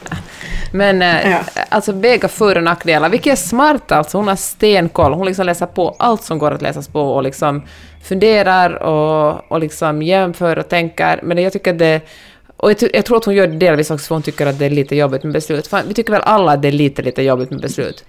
Men 0.74 1.02
uh, 1.02 1.32
ja. 1.32 1.40
alltså 1.70 1.92
väga 1.92 2.28
för 2.28 2.56
och 2.58 2.63
nackdelar, 2.63 3.10
vilket 3.10 3.34
är 3.34 3.36
smart 3.36 3.92
alltså. 3.92 4.18
Hon 4.18 4.28
har 4.28 4.36
stenkoll. 4.36 5.13
Hon 5.13 5.26
liksom 5.26 5.46
läser 5.46 5.66
på 5.66 5.96
allt 6.00 6.24
som 6.24 6.40
går 6.40 6.52
att 6.52 6.62
läsas 6.62 6.88
på 6.88 7.02
och 7.02 7.24
liksom 7.24 7.63
funderar 8.04 8.84
och, 8.84 9.52
och 9.52 9.60
liksom 9.60 10.02
jämför 10.02 10.60
och 10.60 10.70
tänker. 10.70 11.20
Men 11.24 11.38
jag 11.38 11.54
tycker 11.54 11.74
det 11.74 12.02
och 12.58 12.72
jag, 12.72 12.89
jag, 12.93 13.06
tror 13.06 13.17
att 13.17 13.26
hon 13.26 13.36
gör 13.36 13.48
det 13.48 13.58
delvis 13.58 13.91
också 13.91 14.08
för 14.08 14.15
hon 14.15 14.22
tycker 14.22 14.46
att 14.46 14.60
det 14.60 14.65
är 14.65 14.70
lite 14.70 14.96
jobbigt 14.96 15.24
med 15.24 15.34
beslut. 15.34 15.67
Fan, 15.67 15.84
vi 15.88 15.93
tycker 15.93 16.12
väl 16.12 16.22
alla 16.22 16.52
att 16.52 16.62
det 16.62 16.67
är 16.67 16.72
lite, 16.72 17.02
lite 17.02 17.22
jobbigt 17.22 17.52
med 17.52 17.62
beslut. 17.62 18.06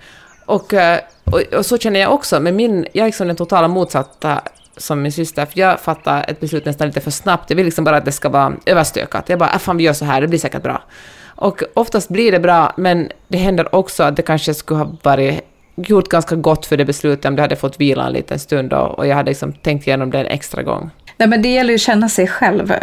Och, 0.46 0.74
eh, 0.74 1.00
och, 1.24 1.40
och 1.58 1.66
så 1.66 1.78
känner 1.78 2.00
jag 2.00 2.12
också, 2.14 2.40
men 2.40 2.56
min, 2.56 2.86
jag 2.92 3.02
är 3.02 3.06
liksom 3.06 3.26
den 3.26 3.36
totala 3.36 3.68
motsatta 3.68 4.42
som 4.76 5.02
min 5.02 5.12
syster, 5.12 5.46
för 5.46 5.58
jag 5.58 5.80
fattar 5.80 6.24
ett 6.28 6.40
beslut 6.40 6.64
nästan 6.64 6.86
lite 6.86 7.00
för 7.00 7.10
snabbt. 7.10 7.50
Jag 7.50 7.56
vill 7.56 7.64
liksom 7.64 7.84
bara 7.84 7.96
att 7.96 8.04
det 8.04 8.12
ska 8.12 8.28
vara 8.28 8.52
överstökat. 8.66 9.28
Jag 9.28 9.38
bara, 9.38 9.52
äh, 9.52 9.58
fan 9.58 9.76
vi 9.76 9.84
gör 9.84 9.92
så 9.92 10.04
här, 10.04 10.20
det 10.20 10.28
blir 10.28 10.38
säkert 10.38 10.62
bra. 10.62 10.82
Och 11.26 11.62
oftast 11.74 12.08
blir 12.08 12.32
det 12.32 12.40
bra, 12.40 12.72
men 12.76 13.08
det 13.28 13.38
händer 13.38 13.74
också 13.74 14.02
att 14.02 14.16
det 14.16 14.22
kanske 14.22 14.54
skulle 14.54 14.78
ha 14.78 14.96
varit 15.02 15.40
gjort 15.76 16.08
ganska 16.08 16.36
gott 16.36 16.66
för 16.66 16.76
det 16.76 16.84
beslutet 16.84 17.24
om 17.24 17.36
det 17.36 17.42
hade 17.42 17.56
fått 17.56 17.80
vila 17.80 18.06
en 18.06 18.12
liten 18.12 18.38
stund 18.38 18.72
och, 18.72 18.98
och 18.98 19.06
jag 19.06 19.16
hade 19.16 19.30
liksom 19.30 19.52
tänkt 19.52 19.86
igenom 19.86 20.10
det 20.10 20.18
en 20.18 20.26
extra 20.26 20.62
gång. 20.62 20.90
Nej, 21.18 21.28
men 21.28 21.42
det 21.42 21.48
gäller 21.48 21.70
ju 21.70 21.74
att 21.74 21.80
känna 21.80 22.08
sig 22.08 22.26
själv 22.26 22.72
eh, 22.72 22.78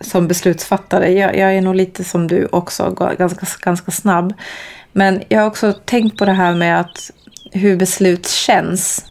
som 0.00 0.28
beslutsfattare. 0.28 1.12
Jag, 1.12 1.36
jag, 1.36 1.56
är 1.56 1.60
nog 1.60 1.74
lite 1.74 2.04
som 2.04 2.26
du 2.26 2.48
också, 2.52 2.90
ganska, 3.18 3.46
ganska 3.60 3.90
snabb. 3.90 4.34
Men 4.92 5.22
jag 5.28 5.40
har 5.40 5.46
också 5.46 5.72
tänkt 5.72 6.18
på 6.18 6.24
det 6.24 6.32
här 6.32 6.54
med 6.54 6.80
att 6.80 7.10
hur 7.52 7.76
beslut 7.76 8.28
känns. 8.28 9.04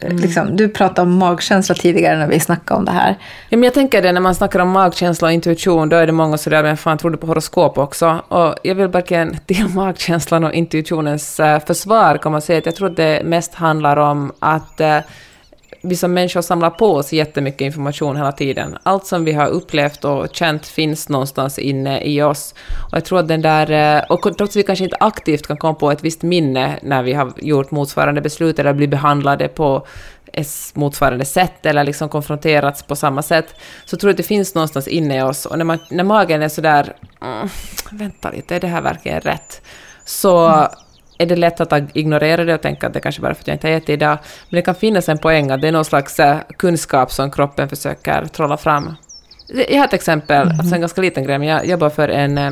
Eh, 0.00 0.10
mm. 0.10 0.22
Liksom, 0.22 0.56
du 0.56 0.68
pratade 0.68 1.02
om 1.02 1.18
magkänsla 1.18 1.74
tidigare 1.74 2.18
när 2.18 2.26
vi 2.26 2.40
snackade 2.40 2.78
om 2.78 2.84
det 2.84 2.92
här. 2.92 3.18
Ja, 3.48 3.56
men 3.56 3.62
jag 3.62 3.74
tänker 3.74 4.02
det, 4.02 4.12
när 4.12 4.20
man 4.20 4.34
snackar 4.34 4.58
om 4.60 4.70
magkänsla 4.70 5.28
och 5.28 5.32
intuition, 5.32 5.88
då 5.88 5.96
är 5.96 6.06
det 6.06 6.12
många 6.12 6.38
sådär, 6.38 6.62
men 6.62 6.76
fan, 6.76 6.98
tror 6.98 7.10
du 7.10 7.16
på 7.16 7.26
horoskop 7.26 7.78
också? 7.78 8.22
Och 8.28 8.54
jag 8.62 8.74
vill 8.74 8.86
verkligen 8.86 9.36
till 9.46 9.68
magkänslan 9.68 10.44
och 10.44 10.52
intuitionens 10.52 11.40
uh, 11.40 11.58
försvar 11.58 12.18
kan 12.18 12.32
man 12.32 12.42
säga 12.42 12.58
att 12.58 12.66
jag 12.66 12.76
tror 12.76 12.90
att 12.90 12.96
det 12.96 13.22
mest 13.24 13.54
handlar 13.54 13.96
om 13.96 14.32
att 14.38 14.80
vi 15.82 15.96
som 15.96 16.12
människor 16.14 16.40
samlar 16.40 16.70
på 16.70 16.94
oss 16.94 17.12
jättemycket 17.12 17.60
information 17.60 18.16
hela 18.16 18.32
tiden. 18.32 18.78
Allt 18.82 19.06
som 19.06 19.24
vi 19.24 19.32
har 19.32 19.48
upplevt 19.48 20.04
och 20.04 20.26
känt 20.32 20.66
finns 20.66 21.08
någonstans 21.08 21.58
inne 21.58 22.02
i 22.04 22.22
oss. 22.22 22.54
Och 22.90 22.96
jag 22.96 23.04
tror 23.04 23.18
att 23.18 23.28
den 23.28 23.42
där... 23.42 23.96
Eh, 23.96 24.04
och 24.08 24.22
trots 24.22 24.42
att 24.42 24.56
vi 24.56 24.62
kanske 24.62 24.84
inte 24.84 24.96
aktivt 25.00 25.46
kan 25.46 25.56
komma 25.56 25.74
på 25.74 25.90
ett 25.90 26.04
visst 26.04 26.22
minne 26.22 26.78
när 26.82 27.02
vi 27.02 27.12
har 27.12 27.32
gjort 27.36 27.70
motsvarande 27.70 28.20
beslut 28.20 28.58
eller 28.58 28.72
blivit 28.72 28.90
behandlade 28.90 29.48
på 29.48 29.86
ett 30.32 30.48
motsvarande 30.74 31.24
sätt 31.24 31.66
eller 31.66 31.84
liksom 31.84 32.08
konfronterats 32.08 32.82
på 32.82 32.96
samma 32.96 33.22
sätt, 33.22 33.54
så 33.84 33.96
tror 33.96 34.08
jag 34.08 34.12
att 34.12 34.16
det 34.16 34.22
finns 34.22 34.54
någonstans 34.54 34.88
inne 34.88 35.18
i 35.18 35.22
oss. 35.22 35.46
Och 35.46 35.58
när, 35.58 35.64
man, 35.64 35.78
när 35.90 36.04
magen 36.04 36.42
är 36.42 36.48
sådär... 36.48 36.96
Mm, 37.22 37.48
vänta 37.90 38.30
lite, 38.30 38.56
är 38.56 38.60
det 38.60 38.66
här 38.66 38.82
verkligen 38.82 39.20
rätt? 39.20 39.62
Så... 40.04 40.48
Mm 40.48 40.68
är 41.22 41.26
det 41.26 41.36
lätt 41.36 41.60
att 41.60 41.96
ignorera 41.96 42.44
det 42.44 42.54
och 42.54 42.62
tänka 42.62 42.86
att 42.86 42.94
det 42.94 43.00
kanske 43.00 43.22
bara 43.22 43.34
för 43.34 43.42
att 43.42 43.48
jag 43.48 43.54
inte 43.54 43.66
har 43.66 43.74
ätit 43.74 43.88
idag. 43.88 44.18
Men 44.48 44.56
det 44.56 44.62
kan 44.62 44.74
finnas 44.74 45.08
en 45.08 45.18
poäng 45.18 45.50
att 45.50 45.60
det 45.60 45.68
är 45.68 45.72
någon 45.72 45.84
slags 45.84 46.20
eh, 46.20 46.36
kunskap 46.56 47.12
som 47.12 47.30
kroppen 47.30 47.68
försöker 47.68 48.26
trolla 48.26 48.56
fram. 48.56 48.94
Jag 49.68 49.78
har 49.78 49.84
ett 49.84 49.92
exempel, 49.92 50.42
mm. 50.42 50.60
alltså 50.60 50.74
en 50.74 50.80
ganska 50.80 51.00
liten 51.00 51.24
grej, 51.24 51.38
men 51.38 51.48
jag 51.48 51.66
jobbar 51.66 51.90
för 51.90 52.08
en 52.08 52.38
eh, 52.38 52.50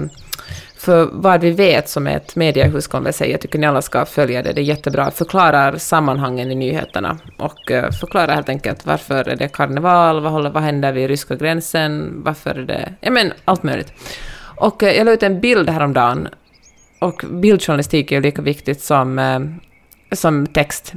för 0.81 1.09
vad 1.13 1.41
vi 1.41 1.51
vet 1.51 1.89
som 1.89 2.07
är 2.07 2.17
ett 2.17 2.37
mediehus 2.37 2.87
kommer 2.87 3.09
jag 3.09 3.15
säga, 3.15 3.31
jag 3.31 3.41
tycker 3.41 3.59
ni 3.59 3.67
alla 3.67 3.83
ska 3.83 4.05
följa 4.05 4.43
det, 4.43 4.53
det 4.53 4.61
är 4.61 4.63
jättebra, 4.63 5.11
förklarar 5.11 5.77
sammanhangen 5.77 6.51
i 6.51 6.55
nyheterna 6.55 7.19
och 7.39 7.71
uh, 7.71 7.91
förklarar 7.91 8.35
helt 8.35 8.49
enkelt 8.49 8.87
varför 8.87 9.29
är 9.29 9.37
det 9.37 9.49
karneval, 9.49 10.21
vad, 10.21 10.33
håller, 10.33 10.51
vad 10.51 10.63
händer 10.63 10.93
vid 10.93 11.09
ryska 11.09 11.35
gränsen, 11.35 12.13
varför 12.25 12.51
är 12.51 12.63
det, 12.63 12.95
ja 13.01 13.11
men 13.11 13.33
allt 13.45 13.63
möjligt. 13.63 13.93
Och 14.57 14.83
jag 14.83 15.05
la 15.05 15.13
ut 15.13 15.23
en 15.23 15.41
bild 15.41 15.71
häromdagen 15.71 16.29
och 17.01 17.25
bildjournalistik 17.31 18.13
är 18.13 18.17
ju 18.17 18.23
lika 18.23 18.43
viktigt 18.43 18.81
som, 18.81 19.19
eh, 19.19 19.41
som 20.13 20.47
text. 20.47 20.93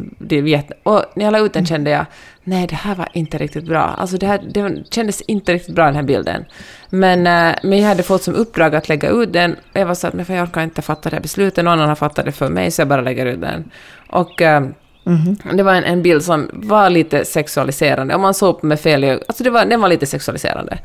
Och 0.83 1.03
när 1.15 1.25
jag 1.25 1.31
la 1.31 1.39
ut 1.39 1.53
den 1.53 1.65
kände 1.65 1.89
jag, 1.89 2.05
nej 2.43 2.67
det 2.67 2.75
här 2.75 2.95
var 2.95 3.07
inte 3.13 3.37
riktigt 3.37 3.65
bra. 3.65 3.81
Alltså 3.81 4.17
det, 4.17 4.27
här, 4.27 4.41
det 4.53 4.83
kändes 4.91 5.21
inte 5.21 5.53
riktigt 5.53 5.75
bra 5.75 5.85
den 5.85 5.95
här 5.95 6.03
bilden. 6.03 6.45
Men, 6.89 7.27
eh, 7.27 7.55
men 7.63 7.79
jag 7.79 7.87
hade 7.87 8.03
fått 8.03 8.23
som 8.23 8.33
uppdrag 8.35 8.75
att 8.75 8.89
lägga 8.89 9.09
ut 9.09 9.33
den 9.33 9.51
och 9.53 9.79
jag 9.79 9.85
var 9.85 9.93
så 9.93 10.07
att 10.07 10.13
men 10.13 10.25
jag 10.29 10.43
orkar 10.43 10.63
inte 10.63 10.81
fatta 10.81 11.09
det 11.09 11.15
här 11.15 11.21
beslutet, 11.21 11.65
någon 11.65 11.73
annan 11.73 11.89
har 11.89 11.95
fattat 11.95 12.25
det 12.25 12.31
för 12.31 12.49
mig 12.49 12.71
så 12.71 12.81
jag 12.81 12.87
bara 12.87 13.01
lägger 13.01 13.25
ut 13.25 13.41
den. 13.41 13.71
Och 14.09 14.41
mm 14.41 14.73
-hmm. 15.03 15.55
det 15.55 15.63
var 15.63 15.73
en, 15.73 15.83
en, 15.83 16.01
bild 16.01 16.23
som 16.23 16.49
var 16.53 16.89
lite 16.89 17.25
sexualiserande, 17.25 18.15
om 18.15 18.21
man 18.21 18.33
såg 18.33 18.63
med 18.63 18.79
fel 18.79 19.03
ögon, 19.03 19.23
alltså 19.27 19.43
det 19.43 19.49
var, 19.49 19.65
den 19.65 19.81
var 19.81 19.89
lite 19.89 20.05
sexualiserande. 20.05 20.77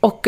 Och, 0.00 0.26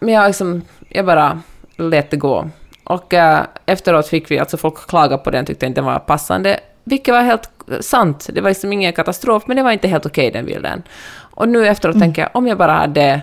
men 0.00 0.14
jag, 0.14 0.26
liksom, 0.26 0.62
jag 0.88 1.06
bara 1.06 1.42
lät 1.76 2.10
det 2.10 2.16
gå. 2.16 2.50
Och 2.90 3.14
äh, 3.14 3.44
efteråt 3.66 4.08
fick 4.08 4.30
vi, 4.30 4.38
alltså 4.38 4.56
folk 4.56 4.88
klaga 4.88 5.18
på 5.18 5.30
den, 5.30 5.46
tyckte 5.46 5.66
inte 5.66 5.80
den 5.80 5.84
var 5.84 5.98
passande, 5.98 6.60
vilket 6.84 7.14
var 7.14 7.22
helt 7.22 7.50
sant. 7.80 8.28
Det 8.32 8.40
var 8.40 8.50
liksom 8.50 8.72
ingen 8.72 8.92
katastrof, 8.92 9.42
men 9.46 9.56
det 9.56 9.62
var 9.62 9.70
inte 9.70 9.88
helt 9.88 10.06
okej 10.06 10.28
okay, 10.28 10.40
den 10.40 10.46
bilden. 10.46 10.82
Och 11.18 11.48
nu 11.48 11.66
efteråt 11.66 11.94
mm. 11.94 12.06
tänker 12.06 12.22
jag, 12.22 12.30
om 12.34 12.46
jag 12.46 12.58
bara 12.58 12.72
hade 12.72 13.22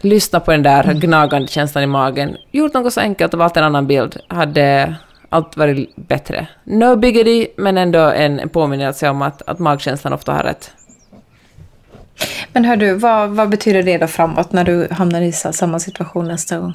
lyssnat 0.00 0.44
på 0.44 0.50
den 0.50 0.62
där 0.62 0.84
mm. 0.84 1.00
gnagande 1.00 1.48
känslan 1.48 1.84
i 1.84 1.86
magen, 1.86 2.36
gjort 2.50 2.74
något 2.74 2.92
så 2.92 3.00
enkelt 3.00 3.34
och 3.34 3.38
valt 3.38 3.56
en 3.56 3.64
annan 3.64 3.86
bild, 3.86 4.16
hade 4.28 4.94
allt 5.28 5.56
varit 5.56 5.96
bättre. 5.96 6.46
No 6.64 6.96
biggity, 6.96 7.46
men 7.56 7.78
ändå 7.78 7.98
en 7.98 8.48
påminnelse 8.48 9.08
om 9.08 9.22
att, 9.22 9.42
att 9.46 9.58
magkänslan 9.58 10.12
ofta 10.12 10.32
har 10.32 10.42
rätt. 10.42 10.70
Men 12.52 12.64
hör 12.64 12.76
du, 12.76 12.94
vad, 12.94 13.30
vad 13.30 13.48
betyder 13.48 13.82
det 13.82 13.98
då 13.98 14.06
framåt 14.06 14.52
när 14.52 14.64
du 14.64 14.88
hamnar 14.90 15.20
i 15.20 15.32
samma 15.32 15.78
situation 15.78 16.28
nästa 16.28 16.58
gång? 16.58 16.74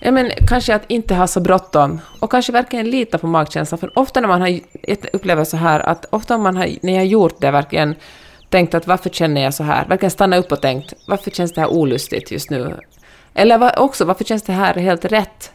Ja, 0.00 0.10
men 0.10 0.30
kanske 0.48 0.74
att 0.74 0.84
inte 0.88 1.14
ha 1.14 1.26
så 1.26 1.40
bråttom 1.40 2.00
och 2.20 2.30
kanske 2.30 2.52
verkligen 2.52 2.90
lita 2.90 3.18
på 3.18 3.26
magkänslan. 3.26 3.78
För 3.78 3.98
ofta 3.98 4.20
när 4.20 4.28
man 4.28 4.40
har, 4.40 4.60
upplever 5.12 5.44
så 5.44 5.56
här 5.56 5.80
att 5.80 6.06
ofta 6.10 6.38
man 6.38 6.56
har, 6.56 6.68
när 6.82 6.92
jag 6.92 7.00
har 7.00 7.06
gjort 7.06 7.40
det 7.40 7.50
verkligen 7.50 7.94
tänkt 8.50 8.74
att 8.74 8.86
varför 8.86 9.10
känner 9.10 9.40
jag 9.40 9.54
så 9.54 9.62
här? 9.62 9.88
Verkligen 9.88 10.10
stanna 10.10 10.36
upp 10.36 10.52
och 10.52 10.60
tänkt, 10.62 10.94
varför 11.06 11.30
känns 11.30 11.52
det 11.52 11.60
här 11.60 11.68
olustigt 11.68 12.30
just 12.30 12.50
nu? 12.50 12.74
Eller 13.34 13.78
också, 13.78 14.04
varför 14.04 14.24
känns 14.24 14.42
det 14.42 14.52
här 14.52 14.74
helt 14.74 15.04
rätt? 15.04 15.52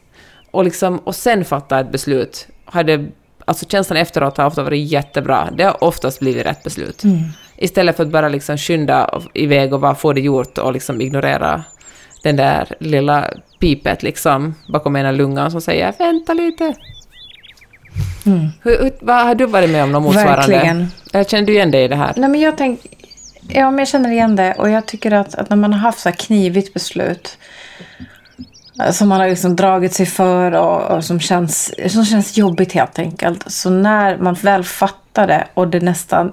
Och, 0.52 0.64
liksom, 0.64 0.98
och 0.98 1.16
sen 1.16 1.46
fatta 1.46 1.80
ett 1.80 1.92
beslut. 1.92 2.48
Hade, 2.66 3.06
alltså 3.46 3.66
känslan 3.66 3.98
efteråt 3.98 4.38
har 4.38 4.46
ofta 4.46 4.64
varit 4.64 4.92
jättebra. 4.92 5.50
Det 5.58 5.64
har 5.64 5.84
oftast 5.84 6.20
blivit 6.20 6.46
rätt 6.46 6.64
beslut. 6.64 7.04
Mm. 7.04 7.20
Istället 7.58 7.96
för 7.96 8.04
att 8.04 8.10
bara 8.10 8.30
liksom 8.30 8.58
skynda 8.58 9.22
iväg 9.34 9.74
och 9.74 9.80
bara 9.80 9.96
få 9.96 10.14
det 10.14 10.22
gjort 10.22 10.58
och 10.58 10.74
liksom 10.74 11.02
ignorera 11.02 11.64
den 12.24 12.36
där 12.36 12.76
lilla 12.80 13.30
pipet 13.64 14.04
liksom 14.04 14.56
bakom 14.68 14.96
ena 14.96 15.12
lungan 15.12 15.52
som 15.52 15.62
säger 15.62 15.94
”vänta 15.98 16.34
lite”. 16.34 16.74
Mm. 18.26 18.48
Hur, 18.64 18.92
vad 19.02 19.26
har 19.26 19.36
du 19.36 19.46
varit 19.46 19.70
med 19.70 19.84
om 19.84 19.92
något 19.92 20.04
motsvarande? 20.04 20.36
Verkligen. 20.36 20.88
Eller 21.14 21.24
känner 21.24 21.48
du 21.48 21.54
igen 21.54 21.72
dig 21.72 21.84
i 21.84 21.88
det 21.88 21.96
här? 21.96 22.14
Nej, 22.16 22.30
men 22.30 22.42
jag 22.42 22.58
tänk, 22.58 22.80
ja, 23.48 23.72
men 23.72 23.80
jag 23.80 23.88
känner 23.88 24.12
igen 24.12 24.36
det 24.36 24.54
och 24.54 24.70
jag 24.70 24.86
tycker 24.86 25.12
att, 25.12 25.36
att 25.36 25.50
när 25.50 25.58
man 25.58 25.74
har 25.74 25.80
haft 25.80 26.00
så 26.00 26.10
här 26.10 26.16
knivigt 26.16 26.74
beslut 26.74 27.38
eh, 28.82 28.92
som 28.92 29.10
man 29.10 29.20
har 29.20 29.30
liksom 29.30 29.56
dragit 29.56 29.94
sig 29.94 30.06
för 30.06 30.52
och, 30.52 30.98
och 30.98 31.04
som, 31.04 31.20
känns, 31.20 31.74
som 31.94 32.06
känns 32.06 32.38
jobbigt 32.38 32.74
helt 32.74 33.00
enkelt. 33.00 33.52
Så 33.52 33.70
när 33.70 34.18
man 34.18 34.34
väl 34.34 34.64
fattar 34.64 35.28
det 35.28 35.48
och 35.54 35.68
det 35.68 35.80
nästan 35.80 36.32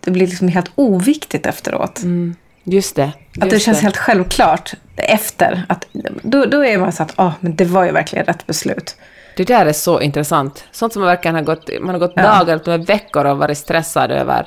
det 0.00 0.10
blir 0.10 0.26
liksom 0.26 0.48
helt 0.48 0.70
oviktigt 0.74 1.46
efteråt. 1.46 2.02
Mm, 2.02 2.34
just 2.64 2.96
det. 2.96 3.12
Att 3.40 3.50
det 3.50 3.58
känns 3.60 3.80
helt 3.80 3.96
självklart 3.96 4.72
efter. 4.96 5.62
Att, 5.68 5.86
då, 6.22 6.44
då 6.44 6.64
är 6.64 6.78
man 6.78 6.92
så 6.92 7.02
att 7.02 7.12
ah, 7.16 7.32
men 7.40 7.56
det 7.56 7.64
var 7.64 7.84
ju 7.84 7.92
verkligen 7.92 8.24
rätt 8.26 8.46
beslut. 8.46 8.96
Det 9.36 9.44
där 9.44 9.66
är 9.66 9.72
så 9.72 10.00
intressant. 10.00 10.64
Sånt 10.72 10.92
som 10.92 11.00
man 11.02 11.08
verkligen 11.08 11.34
har 11.34 11.42
gått, 11.42 11.70
man 11.80 11.94
har 11.94 11.98
gått 11.98 12.12
Ja. 12.16 12.22
dagar, 12.22 12.58
till 12.58 12.72
veckor 12.86 13.24
och 13.24 13.38
varit 13.38 13.58
stressad 13.58 14.10
över. 14.10 14.46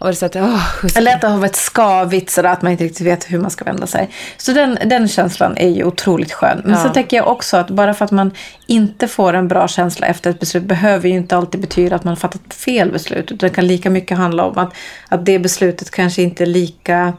Och 0.00 0.06
varit 0.06 0.18
så 0.18 0.26
att, 0.26 0.32
ska- 0.32 0.98
Eller 0.98 1.14
att 1.14 1.20
det 1.20 1.28
har 1.28 1.38
varit 1.38 1.56
skavigt 1.56 2.30
sådär 2.30 2.48
att 2.48 2.62
man 2.62 2.72
inte 2.72 2.84
riktigt 2.84 3.06
vet 3.06 3.32
hur 3.32 3.38
man 3.38 3.50
ska 3.50 3.64
vända 3.64 3.86
sig. 3.86 4.10
Så 4.36 4.52
den, 4.52 4.78
den 4.84 5.08
känslan 5.08 5.56
är 5.56 5.68
ju 5.68 5.84
otroligt 5.84 6.32
skön. 6.32 6.60
Men 6.64 6.72
Ja. 6.72 6.82
så 6.82 6.88
tänker 6.88 7.16
jag 7.16 7.28
också 7.28 7.56
att 7.56 7.70
bara 7.70 7.94
för 7.94 8.04
att 8.04 8.10
man 8.10 8.30
inte 8.66 9.08
får 9.08 9.32
en 9.34 9.48
bra 9.48 9.68
känsla 9.68 10.06
efter 10.06 10.30
ett 10.30 10.40
beslut 10.40 10.64
behöver 10.64 11.08
ju 11.08 11.14
inte 11.14 11.36
alltid 11.36 11.60
betyda 11.60 11.96
att 11.96 12.04
man 12.04 12.10
har 12.10 12.16
fattat 12.16 12.54
fel 12.54 12.92
beslut. 12.92 13.24
Utan 13.32 13.48
det 13.48 13.54
kan 13.54 13.66
lika 13.66 13.90
mycket 13.90 14.16
handla 14.18 14.44
om 14.44 14.58
att, 14.58 14.74
att 15.08 15.26
det 15.26 15.38
beslutet 15.38 15.90
kanske 15.90 16.22
inte 16.22 16.44
är 16.44 16.46
lika... 16.46 17.12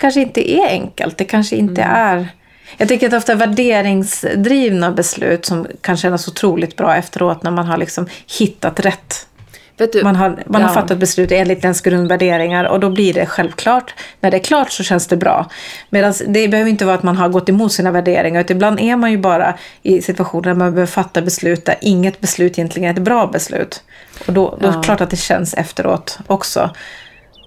Det 0.00 0.02
kanske 0.02 0.20
inte 0.20 0.50
är 0.50 0.68
enkelt. 0.68 1.18
Det 1.18 1.24
kanske 1.24 1.56
inte 1.56 1.82
är... 1.82 2.28
Jag 2.76 2.88
tycker 2.88 3.06
att 3.08 3.14
ofta 3.14 3.34
värderingsdrivna 3.34 4.90
beslut 4.90 5.46
som 5.46 5.66
kan 5.80 5.96
kännas 5.96 6.28
otroligt 6.28 6.76
bra 6.76 6.96
efteråt 6.96 7.42
när 7.42 7.50
man 7.50 7.66
har 7.66 7.76
liksom 7.76 8.06
hittat 8.38 8.80
rätt. 8.80 9.26
Du, 9.76 10.02
Man 10.04 10.16
har, 10.16 10.42
man 10.46 10.62
har 10.62 10.68
ja. 10.68 10.74
fattat 10.74 10.98
beslut 10.98 11.32
enligt 11.32 11.64
ens 11.64 11.80
grundvärderingar 11.80 12.64
och 12.64 12.80
då 12.80 12.90
blir 12.90 13.14
det 13.14 13.26
självklart. 13.26 13.94
När 14.20 14.30
det 14.30 14.36
är 14.36 14.42
klart 14.42 14.70
så 14.72 14.82
känns 14.82 15.06
det 15.06 15.16
bra. 15.16 15.50
Medan 15.90 16.14
det 16.28 16.48
behöver 16.48 16.70
inte 16.70 16.84
vara 16.84 16.94
att 16.94 17.02
man 17.02 17.16
har 17.16 17.28
gått 17.28 17.48
emot 17.48 17.72
sina 17.72 17.90
värderingar. 17.90 18.40
Utan 18.40 18.56
ibland 18.56 18.80
är 18.80 18.96
man 18.96 19.10
ju 19.10 19.18
bara 19.18 19.54
i 19.82 20.02
situationer 20.02 20.42
där 20.42 20.54
man 20.54 20.72
behöver 20.72 20.92
fatta 20.92 21.22
beslut 21.22 21.64
där 21.64 21.76
inget 21.80 22.20
beslut 22.20 22.52
egentligen 22.58 22.90
är 22.90 22.94
ett 22.94 23.02
bra 23.04 23.26
beslut. 23.26 23.82
Och 24.26 24.32
då, 24.32 24.58
då 24.60 24.68
är 24.68 24.72
Ja. 24.72 24.76
det 24.78 24.84
klart 24.84 25.00
att 25.00 25.10
det 25.10 25.16
känns 25.16 25.54
efteråt 25.54 26.18
också. 26.26 26.70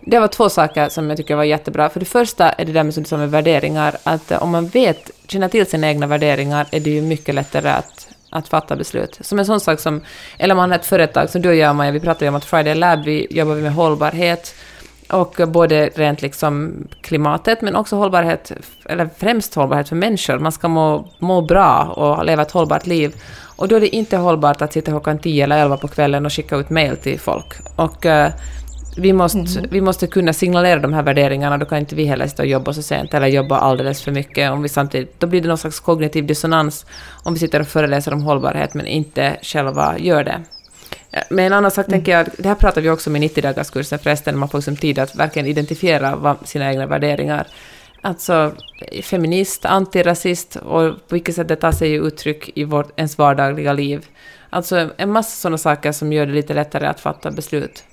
Det 0.05 0.19
var 0.19 0.27
två 0.27 0.49
saker 0.49 0.89
som 0.89 1.09
jag 1.09 1.17
tycker 1.17 1.35
var 1.35 1.43
jättebra. 1.43 1.89
För 1.89 1.99
det 1.99 2.05
första 2.05 2.49
är 2.49 2.65
det 2.65 2.71
där 2.71 2.83
med, 2.83 2.93
som 2.93 3.03
du 3.03 3.09
sa 3.09 3.17
med 3.17 3.31
värderingar, 3.31 3.97
att 4.03 4.31
eh, 4.31 4.43
om 4.43 4.49
man 4.49 4.67
vet, 4.67 5.11
känner 5.27 5.47
till 5.47 5.65
sina 5.65 5.87
egna 5.87 6.07
värderingar 6.07 6.67
är 6.71 6.79
det 6.79 6.89
ju 6.89 7.01
mycket 7.01 7.35
lättare 7.35 7.69
att, 7.69 8.07
att 8.29 8.47
fatta 8.47 8.75
beslut. 8.75 9.17
Som 9.21 9.39
en 9.39 9.45
sån 9.45 9.59
sak 9.59 9.79
som, 9.79 10.01
eller 10.37 10.55
man 10.55 10.71
har 10.71 10.79
ett 10.79 10.85
företag 10.85 11.29
som 11.29 11.41
du 11.41 11.49
och 11.49 11.55
jag, 11.55 11.75
Maja, 11.75 11.91
vi 11.91 11.99
pratade 11.99 12.25
ju 12.25 12.29
om 12.29 12.35
att 12.35 12.45
Friday 12.45 12.75
Lab, 12.75 13.03
vi 13.05 13.27
jobbar 13.29 13.55
med 13.55 13.73
hållbarhet, 13.73 14.55
och 15.09 15.41
både 15.47 15.89
rent 15.95 16.21
liksom 16.21 16.73
klimatet, 17.01 17.61
men 17.61 17.75
också 17.75 17.95
hållbarhet, 17.95 18.51
eller 18.85 19.09
främst 19.17 19.55
hållbarhet 19.55 19.89
för 19.89 19.95
människor. 19.95 20.39
Man 20.39 20.51
ska 20.51 20.67
må, 20.67 21.07
må 21.19 21.41
bra 21.41 21.83
och 21.83 22.25
leva 22.25 22.41
ett 22.41 22.51
hållbart 22.51 22.87
liv. 22.87 23.15
Och 23.55 23.67
då 23.67 23.75
är 23.75 23.79
det 23.79 23.95
inte 23.95 24.17
hållbart 24.17 24.61
att 24.61 24.73
sitta 24.73 24.91
klockan 24.91 25.19
10 25.19 25.43
eller 25.43 25.57
11 25.57 25.77
på 25.77 25.87
kvällen 25.87 26.25
och 26.25 26.33
skicka 26.33 26.55
ut 26.55 26.69
mail 26.69 26.97
till 26.97 27.19
folk. 27.19 27.53
Och 27.75 28.05
eh, 28.05 28.31
vi 28.97 29.13
måste, 29.13 29.67
vi 29.69 29.81
måste 29.81 30.07
kunna 30.07 30.33
signalera 30.33 30.79
de 30.79 30.93
här 30.93 31.03
värderingarna, 31.03 31.57
då 31.57 31.65
kan 31.65 31.77
inte 31.77 31.95
vi 31.95 32.05
heller 32.05 32.27
sitta 32.27 32.43
och 32.43 32.49
jobba 32.49 32.73
så 32.73 32.81
sent 32.81 33.13
eller 33.13 33.27
jobba 33.27 33.57
alldeles 33.57 34.01
för 34.01 34.11
mycket. 34.11 34.51
Om 34.51 34.61
vi 34.61 34.69
samtidigt, 34.69 35.19
då 35.19 35.27
blir 35.27 35.41
det 35.41 35.47
någon 35.47 35.57
slags 35.57 35.79
kognitiv 35.79 36.25
dissonans 36.25 36.85
om 37.23 37.33
vi 37.33 37.39
sitter 37.39 37.59
och 37.59 37.67
föreläser 37.67 38.13
om 38.13 38.21
hållbarhet 38.21 38.73
men 38.73 38.87
inte 38.87 39.37
själva 39.41 39.95
gör 39.99 40.23
det. 40.23 40.43
Men 41.29 41.45
en 41.45 41.53
annan 41.53 41.71
sak 41.71 41.85
tänker 41.85 42.11
jag, 42.17 42.27
det 42.37 42.47
här 42.47 42.55
pratar 42.55 42.81
vi 42.81 42.89
också 42.89 43.09
om 43.09 43.15
i 43.15 43.27
90-dagarskursen 43.27 43.97
förresten, 43.97 44.37
man 44.37 44.49
får 44.49 44.57
liksom 44.57 44.75
tid 44.75 44.99
att 44.99 45.15
verkligen 45.15 45.47
identifiera 45.47 46.15
vad, 46.15 46.47
sina 46.47 46.69
egna 46.71 46.85
värderingar. 46.85 47.47
Alltså 48.01 48.51
feminist, 49.03 49.65
antirasist 49.65 50.55
och 50.55 51.07
på 51.07 51.15
vilket 51.15 51.35
sätt 51.35 51.47
det 51.47 51.55
tar 51.55 51.71
sig 51.71 51.93
uttryck 51.93 52.51
i 52.55 52.63
vårt, 52.63 52.99
ens 52.99 53.17
vardagliga 53.17 53.73
liv. 53.73 54.05
Alltså 54.49 54.89
en 54.97 55.11
massa 55.11 55.29
sådana 55.29 55.57
saker 55.57 55.91
som 55.91 56.13
gör 56.13 56.25
det 56.25 56.33
lite 56.33 56.53
lättare 56.53 56.87
att 56.87 56.99
fatta 56.99 57.31
beslut. 57.31 57.83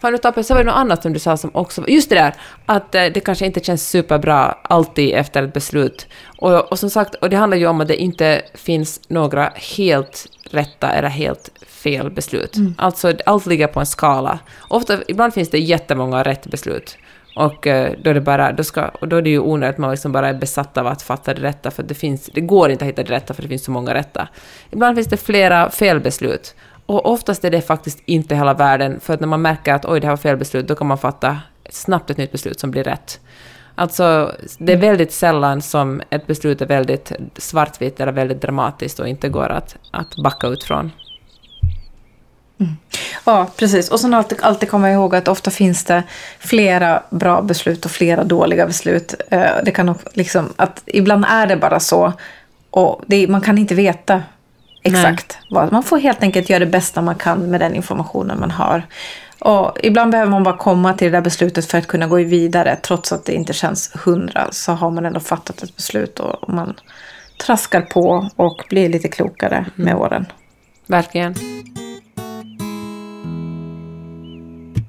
Fan, 0.00 0.12
nu 0.12 0.18
tappade 0.18 0.44
så 0.44 0.54
var 0.54 0.60
det 0.64 0.70
något 0.70 0.78
annat 0.78 1.02
som 1.02 1.12
du 1.12 1.18
sa 1.18 1.36
som 1.36 1.50
också... 1.54 1.88
Just 1.88 2.10
det 2.10 2.14
där, 2.14 2.34
att 2.66 2.94
eh, 2.94 3.04
det 3.04 3.20
kanske 3.20 3.46
inte 3.46 3.60
känns 3.60 3.88
superbra 3.88 4.58
alltid 4.62 5.14
efter 5.14 5.42
ett 5.42 5.52
beslut. 5.52 6.06
Och, 6.38 6.72
och 6.72 6.78
som 6.78 6.90
sagt, 6.90 7.14
och 7.14 7.30
det 7.30 7.36
handlar 7.36 7.56
ju 7.56 7.66
om 7.66 7.80
att 7.80 7.88
det 7.88 7.96
inte 7.96 8.42
finns 8.54 9.00
några 9.08 9.52
helt 9.76 10.26
rätta 10.50 10.92
eller 10.92 11.08
helt 11.08 11.50
fel 11.66 12.10
beslut. 12.10 12.56
Alltså, 12.78 13.12
allt 13.26 13.46
ligger 13.46 13.66
på 13.66 13.80
en 13.80 13.86
skala. 13.86 14.38
Ofta, 14.68 14.98
ibland 15.08 15.34
finns 15.34 15.50
det 15.50 15.58
jättemånga 15.58 16.22
rätt 16.22 16.46
beslut. 16.46 16.96
Och 17.36 17.66
eh, 17.66 17.92
då 18.02 18.10
är 18.10 18.14
det 18.14 18.20
bara, 18.20 18.52
då 18.52 18.64
ska, 18.64 18.88
och 18.88 19.08
då 19.08 19.16
är 19.16 19.22
det 19.22 19.30
ju 19.30 19.38
onödigt 19.38 19.74
att 19.74 19.78
man 19.78 19.90
liksom 19.90 20.12
bara 20.12 20.28
är 20.28 20.34
besatt 20.34 20.78
av 20.78 20.86
att 20.86 21.02
fatta 21.02 21.34
det 21.34 21.42
rätta, 21.42 21.70
för 21.70 21.82
det, 21.82 21.94
finns, 21.94 22.26
det 22.34 22.40
går 22.40 22.70
inte 22.70 22.84
att 22.84 22.88
hitta 22.88 23.02
det 23.02 23.12
rätta 23.12 23.34
för 23.34 23.42
det 23.42 23.48
finns 23.48 23.64
så 23.64 23.70
många 23.70 23.94
rätta. 23.94 24.28
Ibland 24.70 24.96
finns 24.96 25.08
det 25.08 25.16
flera 25.16 25.70
felbeslut. 25.70 26.54
Och 26.90 27.06
oftast 27.06 27.44
är 27.44 27.50
det 27.50 27.60
faktiskt 27.60 28.02
inte 28.04 28.34
hela 28.34 28.54
världen, 28.54 29.00
för 29.00 29.14
att 29.14 29.20
när 29.20 29.26
man 29.28 29.42
märker 29.42 29.74
att 29.74 29.84
oj, 29.84 30.00
det 30.00 30.06
här 30.06 30.12
var 30.12 30.16
fel 30.16 30.36
beslut, 30.36 30.68
då 30.68 30.74
kan 30.74 30.86
man 30.86 30.98
fatta 30.98 31.38
snabbt 31.70 32.10
ett 32.10 32.16
nytt 32.16 32.32
beslut 32.32 32.60
som 32.60 32.70
blir 32.70 32.84
rätt. 32.84 33.20
Alltså, 33.74 34.34
det 34.58 34.72
är 34.72 34.76
väldigt 34.76 35.12
sällan 35.12 35.62
som 35.62 36.02
ett 36.10 36.26
beslut 36.26 36.60
är 36.62 36.66
väldigt 36.66 37.12
svartvitt 37.36 38.00
eller 38.00 38.12
väldigt 38.12 38.42
dramatiskt 38.42 39.00
och 39.00 39.08
inte 39.08 39.28
går 39.28 39.48
att, 39.48 39.76
att 39.90 40.16
backa 40.16 40.46
ut 40.46 40.64
från. 40.64 40.92
Ja, 43.24 43.46
precis. 43.56 43.90
Och 43.90 44.00
sen 44.00 44.14
alltid, 44.14 44.38
alltid 44.42 44.70
komma 44.70 44.90
ihåg 44.90 45.14
att 45.14 45.28
ofta 45.28 45.50
finns 45.50 45.84
det 45.84 46.02
flera 46.38 47.02
bra 47.10 47.42
beslut 47.42 47.84
och 47.84 47.90
flera 47.90 48.24
dåliga 48.24 48.66
beslut. 48.66 49.14
Eh, 49.30 49.50
Det 49.64 49.70
kan 49.70 49.88
också 49.88 50.08
liksom, 50.14 50.52
att 50.56 50.82
ibland 50.86 51.24
är 51.28 51.46
det 51.46 51.56
bara 51.56 51.80
så. 51.80 52.12
Och 52.70 53.02
det, 53.06 53.28
man 53.28 53.40
kan 53.40 53.58
inte 53.58 53.74
veta 53.74 54.22
exakt 54.82 55.38
vad. 55.50 55.72
Man 55.72 55.82
får 55.82 55.98
helt 55.98 56.22
enkelt 56.22 56.50
göra 56.50 56.58
det 56.58 56.66
bästa 56.66 57.02
man 57.02 57.14
kan 57.14 57.50
med 57.50 57.60
den 57.60 57.74
informationen 57.74 58.40
man 58.40 58.50
har. 58.50 58.82
Och 59.38 59.78
ibland 59.82 60.10
behöver 60.10 60.30
man 60.30 60.42
bara 60.42 60.56
komma 60.56 60.94
till 60.94 61.12
det 61.12 61.18
där 61.18 61.22
beslutet 61.22 61.66
för 61.66 61.78
att 61.78 61.86
kunna 61.86 62.06
gå 62.06 62.16
vidare. 62.16 62.76
Trots 62.82 63.12
att 63.12 63.24
det 63.24 63.32
inte 63.32 63.52
känns 63.52 63.92
hundra 64.04 64.48
så 64.52 64.72
har 64.72 64.90
man 64.90 65.06
ändå 65.06 65.20
fattat 65.20 65.62
ett 65.62 65.76
beslut 65.76 66.20
och 66.20 66.52
man 66.52 66.74
traskar 67.46 67.80
på 67.80 68.28
och 68.36 68.64
blir 68.68 68.88
lite 68.88 69.08
klokare 69.08 69.66
med 69.74 69.94
åren. 69.94 70.26
Verkligen. 70.86 71.34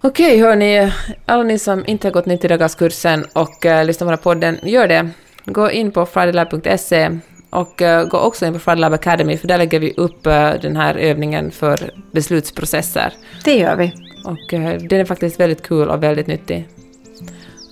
Okej, 0.03 0.41
hörni. 0.41 0.91
Alla 1.25 1.43
ni 1.43 1.59
som 1.59 1.83
inte 1.87 2.07
har 2.07 2.13
gått 2.13 2.25
90-dagarskursen 2.25 3.25
och 3.33 3.65
uh, 3.65 3.85
lyssnar 3.85 4.05
på 4.05 4.11
den 4.11 4.17
här 4.17 4.23
podden, 4.23 4.59
gör 4.63 4.87
det. 4.87 5.09
Gå 5.45 5.71
in 5.71 5.91
på 5.91 6.05
fridaylab.se 6.05 7.19
och 7.51 7.81
eh, 7.81 8.07
gå 8.07 8.17
också 8.17 8.45
in 8.45 8.53
på 8.53 8.59
Friday 8.59 8.81
Lab 8.81 8.93
Academy, 8.93 9.37
för 9.37 9.47
där 9.47 9.57
lägger 9.57 9.79
vi 9.79 9.93
upp 9.97 10.25
eh, 10.25 10.53
den 10.61 10.75
här 10.75 10.95
övningen 10.95 11.51
för 11.51 11.91
beslutsprocesser. 12.11 13.13
Det 13.43 13.57
gör 13.57 13.75
vi. 13.75 13.93
Och 14.25 14.53
eh, 14.53 14.81
den 14.81 14.99
är 14.99 15.05
faktiskt 15.05 15.39
väldigt 15.39 15.61
kul 15.61 15.89
och 15.89 16.03
väldigt 16.03 16.27
nyttig. 16.27 16.67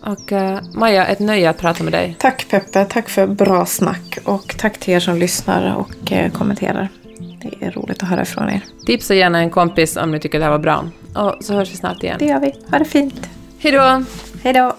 Och 0.04 0.32
Maja, 0.76 1.06
ett 1.06 1.20
nöje 1.20 1.50
att 1.50 1.58
prata 1.58 1.84
med 1.84 1.94
dig. 1.94 2.16
Tack 2.20 2.46
Peppe, 2.50 2.86
tack 2.86 3.10
för 3.10 3.28
bra 3.28 3.66
snack 3.66 4.18
och 4.24 4.56
tack 4.58 4.78
till 4.78 4.94
er 4.94 5.00
som 5.00 5.18
lyssnar 5.18 5.76
och 5.76 6.12
kommenterar. 6.34 6.90
Det 7.42 7.66
är 7.66 7.72
roligt 7.72 8.04
att 8.04 8.10
höra 8.10 8.22
ifrån 8.22 8.50
er. 8.50 8.62
Tipsa 8.86 9.16
gärna 9.16 9.40
en 9.40 9.50
kompis 9.50 9.98
om 9.98 10.12
ni 10.12 10.20
tycker 10.20 10.40
det 10.40 10.46
här 10.46 10.52
var 10.52 10.60
bra. 10.60 10.90
Och 11.16 11.36
så 11.42 11.54
hörs 11.54 11.72
vi 11.72 11.76
snart 11.76 12.04
igen. 12.04 12.16
Det 12.20 12.26
gör 12.26 12.40
vi. 12.40 12.54
Ha 12.72 12.80
det 12.80 12.86
fint. 12.86 13.30
Hej 13.60 13.72
då! 13.72 14.04
Hej 14.44 14.54
då! 14.54 14.76